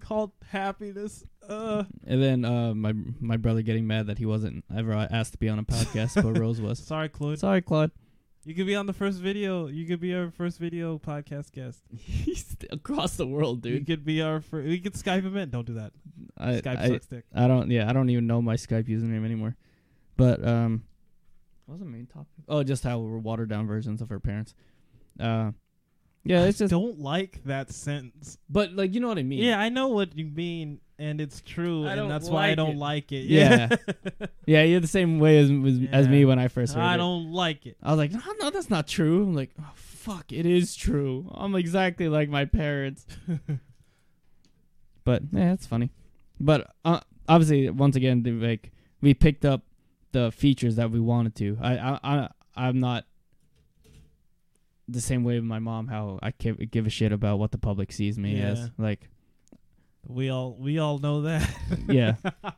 [0.00, 1.24] called happiness.
[1.48, 5.38] Uh And then uh, my my brother getting mad that he wasn't ever asked to
[5.38, 6.78] be on a podcast, but Rose was.
[6.78, 7.38] sorry, Claude.
[7.38, 7.90] Sorry, Claude.
[8.46, 9.66] You could be on the first video.
[9.66, 11.82] You could be our first video podcast guest.
[11.98, 13.72] He's across the world, dude.
[13.80, 14.68] You could be our first.
[14.68, 15.50] We could Skype him in.
[15.50, 15.92] Don't do that.
[16.38, 17.24] I, Skype I, sucks dick.
[17.34, 17.68] I don't.
[17.72, 19.56] Yeah, I don't even know my Skype username anymore.
[20.16, 20.84] But um,
[21.64, 22.28] what was the main topic?
[22.48, 24.54] Oh, just how we're watered down versions of our parents.
[25.18, 25.50] Uh,
[26.28, 26.70] Yeah, it's I just.
[26.70, 28.38] don't like that sentence.
[28.48, 29.42] But like, you know what I mean?
[29.42, 32.48] Yeah, I know what you mean, and it's true, I and don't that's why I
[32.48, 32.78] like don't it.
[32.78, 33.24] like it.
[33.26, 33.68] Yeah.
[34.46, 36.26] Yeah, you're the same way as as, as me Yeah.
[36.26, 36.84] when I first heard it.
[36.84, 36.98] I it.
[36.98, 37.76] don't like it.
[37.82, 39.22] I was like, no, no, that's not true.
[39.22, 41.30] I'm like, oh, fuck, it is true.
[41.34, 43.06] I'm exactly like my parents.
[45.04, 45.90] But yeah, it's funny.
[46.40, 49.62] But uh, obviously, once again, the, like we picked up
[50.12, 51.56] the features that we wanted to.
[51.60, 53.04] I, I, I I'm not
[54.88, 55.88] the same way with my mom.
[55.88, 58.50] How I give, give a shit about what the public sees me Yeah.
[58.50, 58.70] as.
[58.78, 59.08] Like,
[60.06, 61.48] We all we all know that.
[61.88, 62.14] yeah,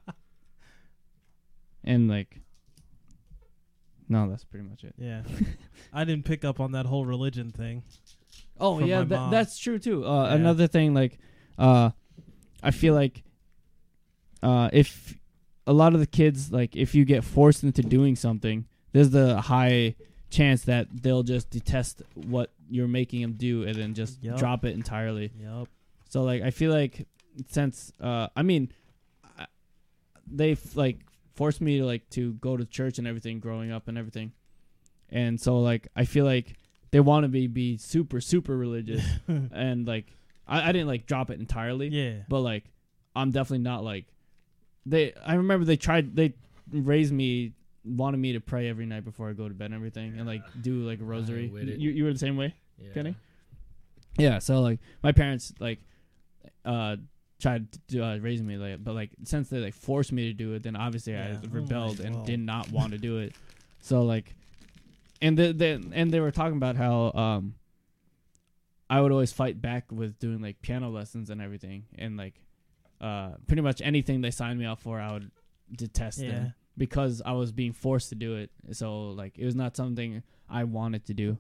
[1.84, 2.40] and like,
[4.09, 4.94] no, that's pretty much it.
[4.98, 5.22] yeah.
[5.92, 7.82] I didn't pick up on that whole religion thing.
[8.60, 10.05] Oh yeah, that's true too.
[10.05, 10.34] Uh, Yeah.
[10.34, 11.18] Another thing, like,
[11.59, 11.90] uh,
[12.62, 13.22] I feel like,
[14.42, 15.16] uh, if
[15.66, 19.40] a lot of the kids, like, if you get forced into doing something, there's the
[19.40, 19.94] high
[20.30, 24.38] chance that they'll just detest what you're making them do and then just Yup.
[24.38, 25.32] drop it entirely.
[25.40, 25.68] Yep.
[26.09, 27.06] So like, I feel like
[27.48, 28.72] since, uh, I mean,
[29.38, 29.46] I,
[30.26, 30.98] they like
[31.34, 34.32] forced me to like to go to church and everything growing up and everything,
[35.10, 36.56] and so like I feel like
[36.90, 39.05] they want to be be super super religious
[39.52, 40.06] and like
[40.46, 42.22] I, I didn't like drop it entirely yeah.
[42.28, 42.64] but like
[43.14, 44.06] i'm definitely not like
[44.86, 46.34] they i remember they tried they
[46.72, 47.52] raised me
[47.89, 50.43] wanted me to pray every night before i go to bed and everything and like
[50.62, 51.47] do like a rosary
[51.78, 52.93] you, you were the same way Yeah.
[52.94, 53.16] Kenny?
[54.19, 55.78] yeah so like my parents like
[56.65, 56.97] uh
[57.40, 60.32] tried to do, uh, raise me like but like since they like forced me to
[60.32, 61.39] do it then obviously Yeah.
[61.43, 62.27] i Oh rebelled and God.
[62.27, 63.35] did not want to do it
[63.81, 64.35] so like
[65.23, 67.55] and the, the and they were talking about how um
[68.90, 72.35] i would always fight back with doing like piano lessons and everything and like
[73.01, 75.31] uh pretty much anything they signed me up for i would
[75.77, 76.31] detest Yeah.
[76.31, 80.22] them because i was being forced to do it so like it was not something
[80.48, 81.36] i wanted to do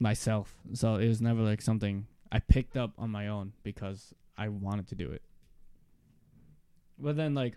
[0.00, 4.48] myself so it was never like something i picked up on my own because i
[4.48, 5.22] wanted to do it
[6.98, 7.54] but then like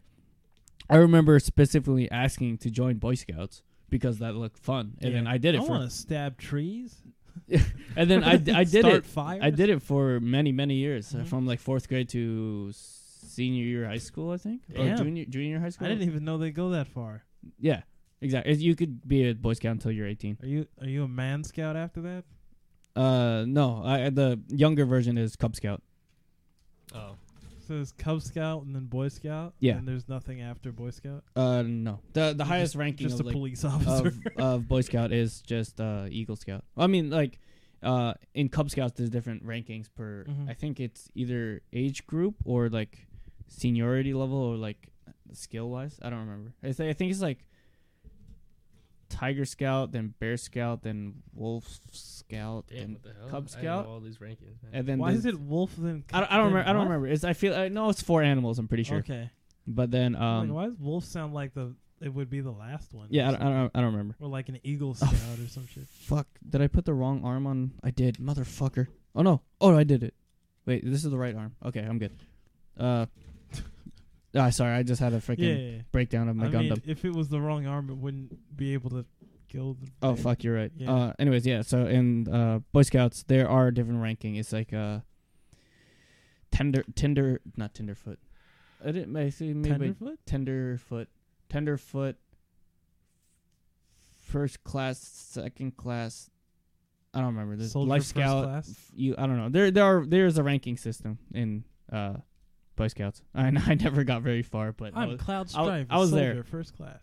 [0.90, 5.38] i remember specifically asking to join boy scouts because that looked fun and then i
[5.38, 6.96] did it I for want to stab trees.
[7.96, 9.42] and then I, I did Start it Fires.
[9.42, 11.28] I did it for many many years uh, Mhm.
[11.28, 12.72] from like fourth grade to
[13.32, 14.98] senior year high school I think or Damn.
[14.98, 17.24] junior junior high school I didn't even know they go that far.
[17.60, 17.82] yeah
[18.22, 21.08] exactly you could be a boy scout until you're 18 Are you are you a
[21.08, 22.24] man scout after that?
[22.96, 25.82] uh no I, the younger version is cub scout
[26.94, 27.16] Oh.
[27.68, 29.54] So there's Cub Scout and then Boy Scout.
[29.60, 29.78] Yeah.
[29.78, 31.24] And there's nothing after Boy Scout.
[31.38, 34.08] uh no the the You're highest just, ranking Just of a like police officer.
[34.36, 36.66] of, of Boy Scout is just uh, Eagle Scout.
[36.76, 37.40] I mean, like
[37.82, 40.26] uh, in Cub Scouts, there's different rankings per.
[40.28, 40.50] Mhm.
[40.50, 43.08] I think it's either age group or like
[43.52, 44.88] seniority level or like
[45.34, 46.00] skill wise.
[46.02, 46.54] I don't remember.
[46.64, 47.46] I, th- I think it's like
[49.10, 53.30] Tiger Scout, then Bear Scout, then Wolf Scout, Damn, and what the hell?
[53.30, 53.86] Cub I Scout?
[53.86, 54.72] know all these rankings, man.
[54.74, 56.04] and then Why is it wolf then?
[56.14, 56.70] I don't, I don't then remember.
[56.70, 57.08] I don't remember.
[57.08, 58.58] It's I feel uh, no, it's four animals.
[58.58, 59.00] I'm pretty sure.
[59.00, 59.30] Okay.
[59.68, 61.76] But then um like, why does wolf sound like the?
[62.02, 63.08] It would be the last one.
[63.12, 64.16] yeah, I don't, I don't I don't remember.
[64.20, 65.88] Or like an eagle scout or some shit.
[65.88, 66.28] Fuck.
[66.50, 67.74] Did I put the wrong arm on?
[67.84, 68.18] I did.
[68.18, 68.88] Motherfucker.
[69.14, 69.42] Oh, no.
[69.60, 70.16] Oh, I did it.
[70.66, 71.54] Wait, this is the right arm.
[71.64, 72.14] Okay, I'm good.
[72.80, 73.06] Uh.
[74.36, 74.74] Ah, sorry.
[74.76, 75.54] I just had a freaking Yeah.
[75.56, 75.82] yeah, yeah.
[75.92, 76.70] breakdown of my I Gundam.
[76.70, 79.06] mean, if it was the wrong arm, it wouldn't be able to
[79.50, 79.74] kill.
[79.76, 80.24] The oh, thing.
[80.24, 80.44] fuck.
[80.44, 80.72] You're right.
[80.76, 80.92] Yeah.
[80.94, 81.14] Uh.
[81.20, 81.62] Anyways, yeah.
[81.62, 84.36] So in uh Boy Scouts, there are different ranking.
[84.36, 85.00] It's like uh.
[86.52, 88.20] Tender, tender, not tenderfoot.
[88.84, 89.16] I didn't.
[89.16, 90.20] I see maybe Tenderfoot.
[90.26, 91.08] tenderfoot,
[91.48, 92.18] tenderfoot.
[94.22, 96.30] First class, second class.
[97.14, 97.56] I don't remember.
[97.58, 98.44] There's Soldier Life first Scout.
[98.46, 98.70] class?
[98.70, 99.50] f- You, I don't know.
[99.50, 100.06] There, there are.
[100.06, 102.16] There's a ranking system in uh,
[102.82, 103.22] Boy Scouts.
[103.36, 105.86] I, I never got very far, but I I'm was, Cloud I.
[105.90, 106.44] I was there.
[106.44, 107.00] First class.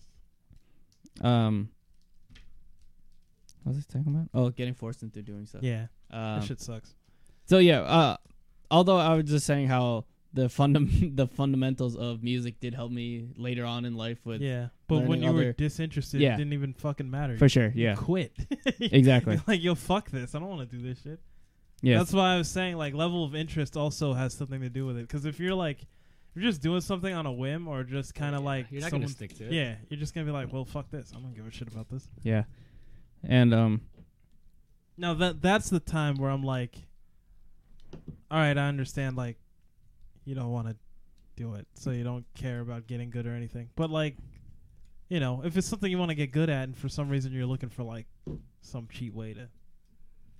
[1.20, 1.68] um.
[3.62, 4.28] What was I talking about?
[4.34, 5.62] Oh, getting forced into doing stuff.
[5.62, 5.86] Yeah.
[6.10, 6.94] Um, that shit sucks.
[7.44, 7.80] so yeah.
[7.82, 8.16] Uh,
[8.70, 13.28] although I was just saying how the fundam- the fundamentals of music did help me
[13.36, 14.68] later on in life with Yeah.
[14.86, 16.34] But when you were disinterested, Yeah.
[16.34, 17.36] it didn't even fucking matter.
[17.36, 17.68] for sure.
[17.74, 17.94] You Yeah.
[17.94, 18.32] quit.
[18.80, 19.34] Exactly.
[19.34, 20.34] You're like, yo, fuck this.
[20.34, 21.20] I don't want to do this shit.
[21.80, 21.98] Yeah.
[21.98, 24.96] That's why I was saying like level of interest also has something to do with
[24.96, 25.02] it.
[25.02, 28.34] Because if you're like, if you're just doing something on a whim or just kind
[28.34, 29.52] of Yeah, like you're not gonna stick to it.
[29.52, 31.10] yeah, you're just gonna be like, well, fuck this.
[31.10, 32.08] I don't going to give a shit about this.
[32.22, 32.44] Yeah.
[33.22, 33.80] And um.
[34.96, 36.74] Now that that's the time where I'm like,
[38.30, 39.16] all right, I understand.
[39.16, 39.36] Like,
[40.24, 40.76] you don't want to
[41.36, 43.70] do it, so you don't care about getting good or anything.
[43.76, 44.16] But like,
[45.08, 47.32] you know, if it's something you want to get good at, and for some reason
[47.32, 48.06] you're looking for like
[48.60, 49.48] some cheap way to,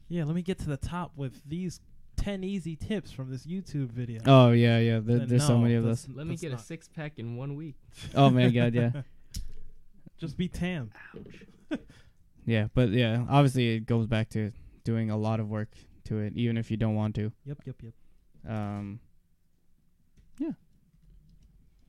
[0.08, 1.80] yeah, let me get to the top with these
[2.16, 4.20] ten easy tips from this YouTube video.
[4.26, 5.00] Oh yeah, yeah.
[5.00, 6.16] There, Then there's so no, many of that's- those.
[6.16, 7.76] Let me that's get not- a six pack in one week.
[8.14, 8.90] Oh my god, yeah.
[10.18, 10.90] Just be tan.
[12.46, 14.52] Yeah, but yeah, obviously it goes back to
[14.82, 15.68] doing a lot of work
[16.04, 17.30] to it, even if you don't want to.
[17.44, 17.92] Yep, yep, yep.
[18.50, 19.00] Um,
[20.38, 20.52] yeah.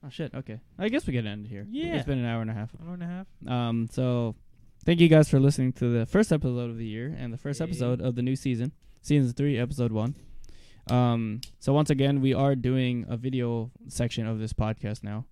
[0.05, 0.33] Oh shit.
[0.33, 0.59] Okay.
[0.77, 1.65] I guess we can end here.
[1.69, 1.95] Yeah.
[1.95, 2.71] It's been an hour and a half.
[2.85, 3.27] Hour and a half.
[3.47, 3.87] Um.
[3.89, 4.35] So,
[4.89, 7.59] thank you guys for listening to the first episode of the year and the first
[7.59, 7.65] Yay.
[7.67, 8.71] episode of the new season,
[9.03, 10.15] season three, episode one.
[10.89, 11.41] Um.
[11.59, 15.25] So once again, we are doing a video section of this podcast now.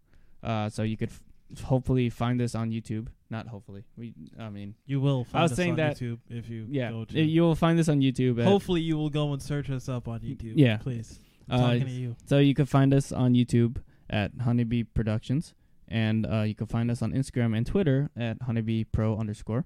[0.43, 0.69] Uh.
[0.69, 3.07] So you could f- hopefully find this on YouTube.
[3.31, 3.83] Not hopefully.
[3.97, 4.13] We.
[4.39, 4.75] I mean.
[4.85, 6.91] You will find was us saying on that- YouTube if you Yeah.
[6.91, 7.19] go to.
[7.19, 8.43] You will find this on YouTube.
[8.43, 10.53] Hopefully, you will go and search us up on YouTube.
[10.55, 10.77] yeah.
[10.77, 11.19] please.
[11.49, 12.15] I'm Uh, talking to you.
[12.27, 13.77] So you can find us on YouTube
[14.07, 15.55] at Honeybee Productions,
[15.87, 19.65] and uh, you can find us on Instagram and Twitter at Honeybee Pro underscore,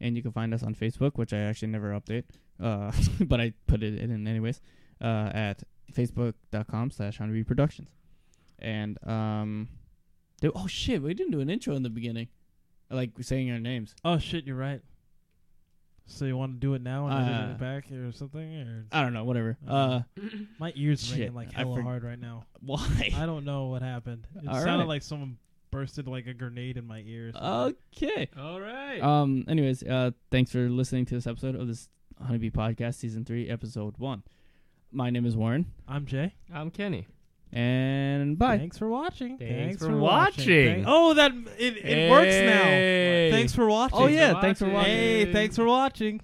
[0.00, 2.24] and you can find us on Facebook, which I actually never update,
[2.62, 4.60] uh, but I put it in anyways,
[5.00, 5.62] uh, at
[5.92, 7.88] facebook.com slash Honeybee Productions,
[8.58, 9.68] and um,
[10.40, 12.28] dude, oh shit, we didn't do an intro in the beginning,
[12.90, 13.94] like saying our names.
[14.04, 14.80] Oh shit, you're right.
[16.10, 18.56] So you want to do it now and edit Uh, it back or something?
[18.62, 19.58] Or I don't know, whatever.
[19.68, 20.00] Uh,
[20.58, 22.44] my ears shit, ringing like I hella forg- hard right now.
[22.60, 23.12] why?
[23.14, 24.26] I don't know what happened.
[24.42, 24.88] It All sounded right.
[24.88, 25.36] like someone
[25.78, 27.34] bursted like a grenade in my ears.
[27.36, 28.28] Okay.
[28.36, 29.00] All right.
[29.00, 29.44] Um.
[29.46, 31.88] Anyways, uh, thanks for listening to this episode of this
[32.20, 34.24] Honeybee Podcast, Season Three, Episode One.
[34.90, 36.34] My name is Warren, I'm Jay.
[36.52, 37.06] I'm Kenny.
[37.52, 38.58] and bye.
[38.58, 39.38] Thanks for watching.
[39.38, 40.00] Thanks for watching.
[40.00, 40.74] watching.
[40.74, 43.36] Thank- oh, that it, it works now.
[43.36, 43.98] Thanks for watching.
[43.98, 44.74] Oh yeah, for thanks for watching.
[44.74, 45.26] watching.
[45.26, 46.20] Hey, thanks for watching.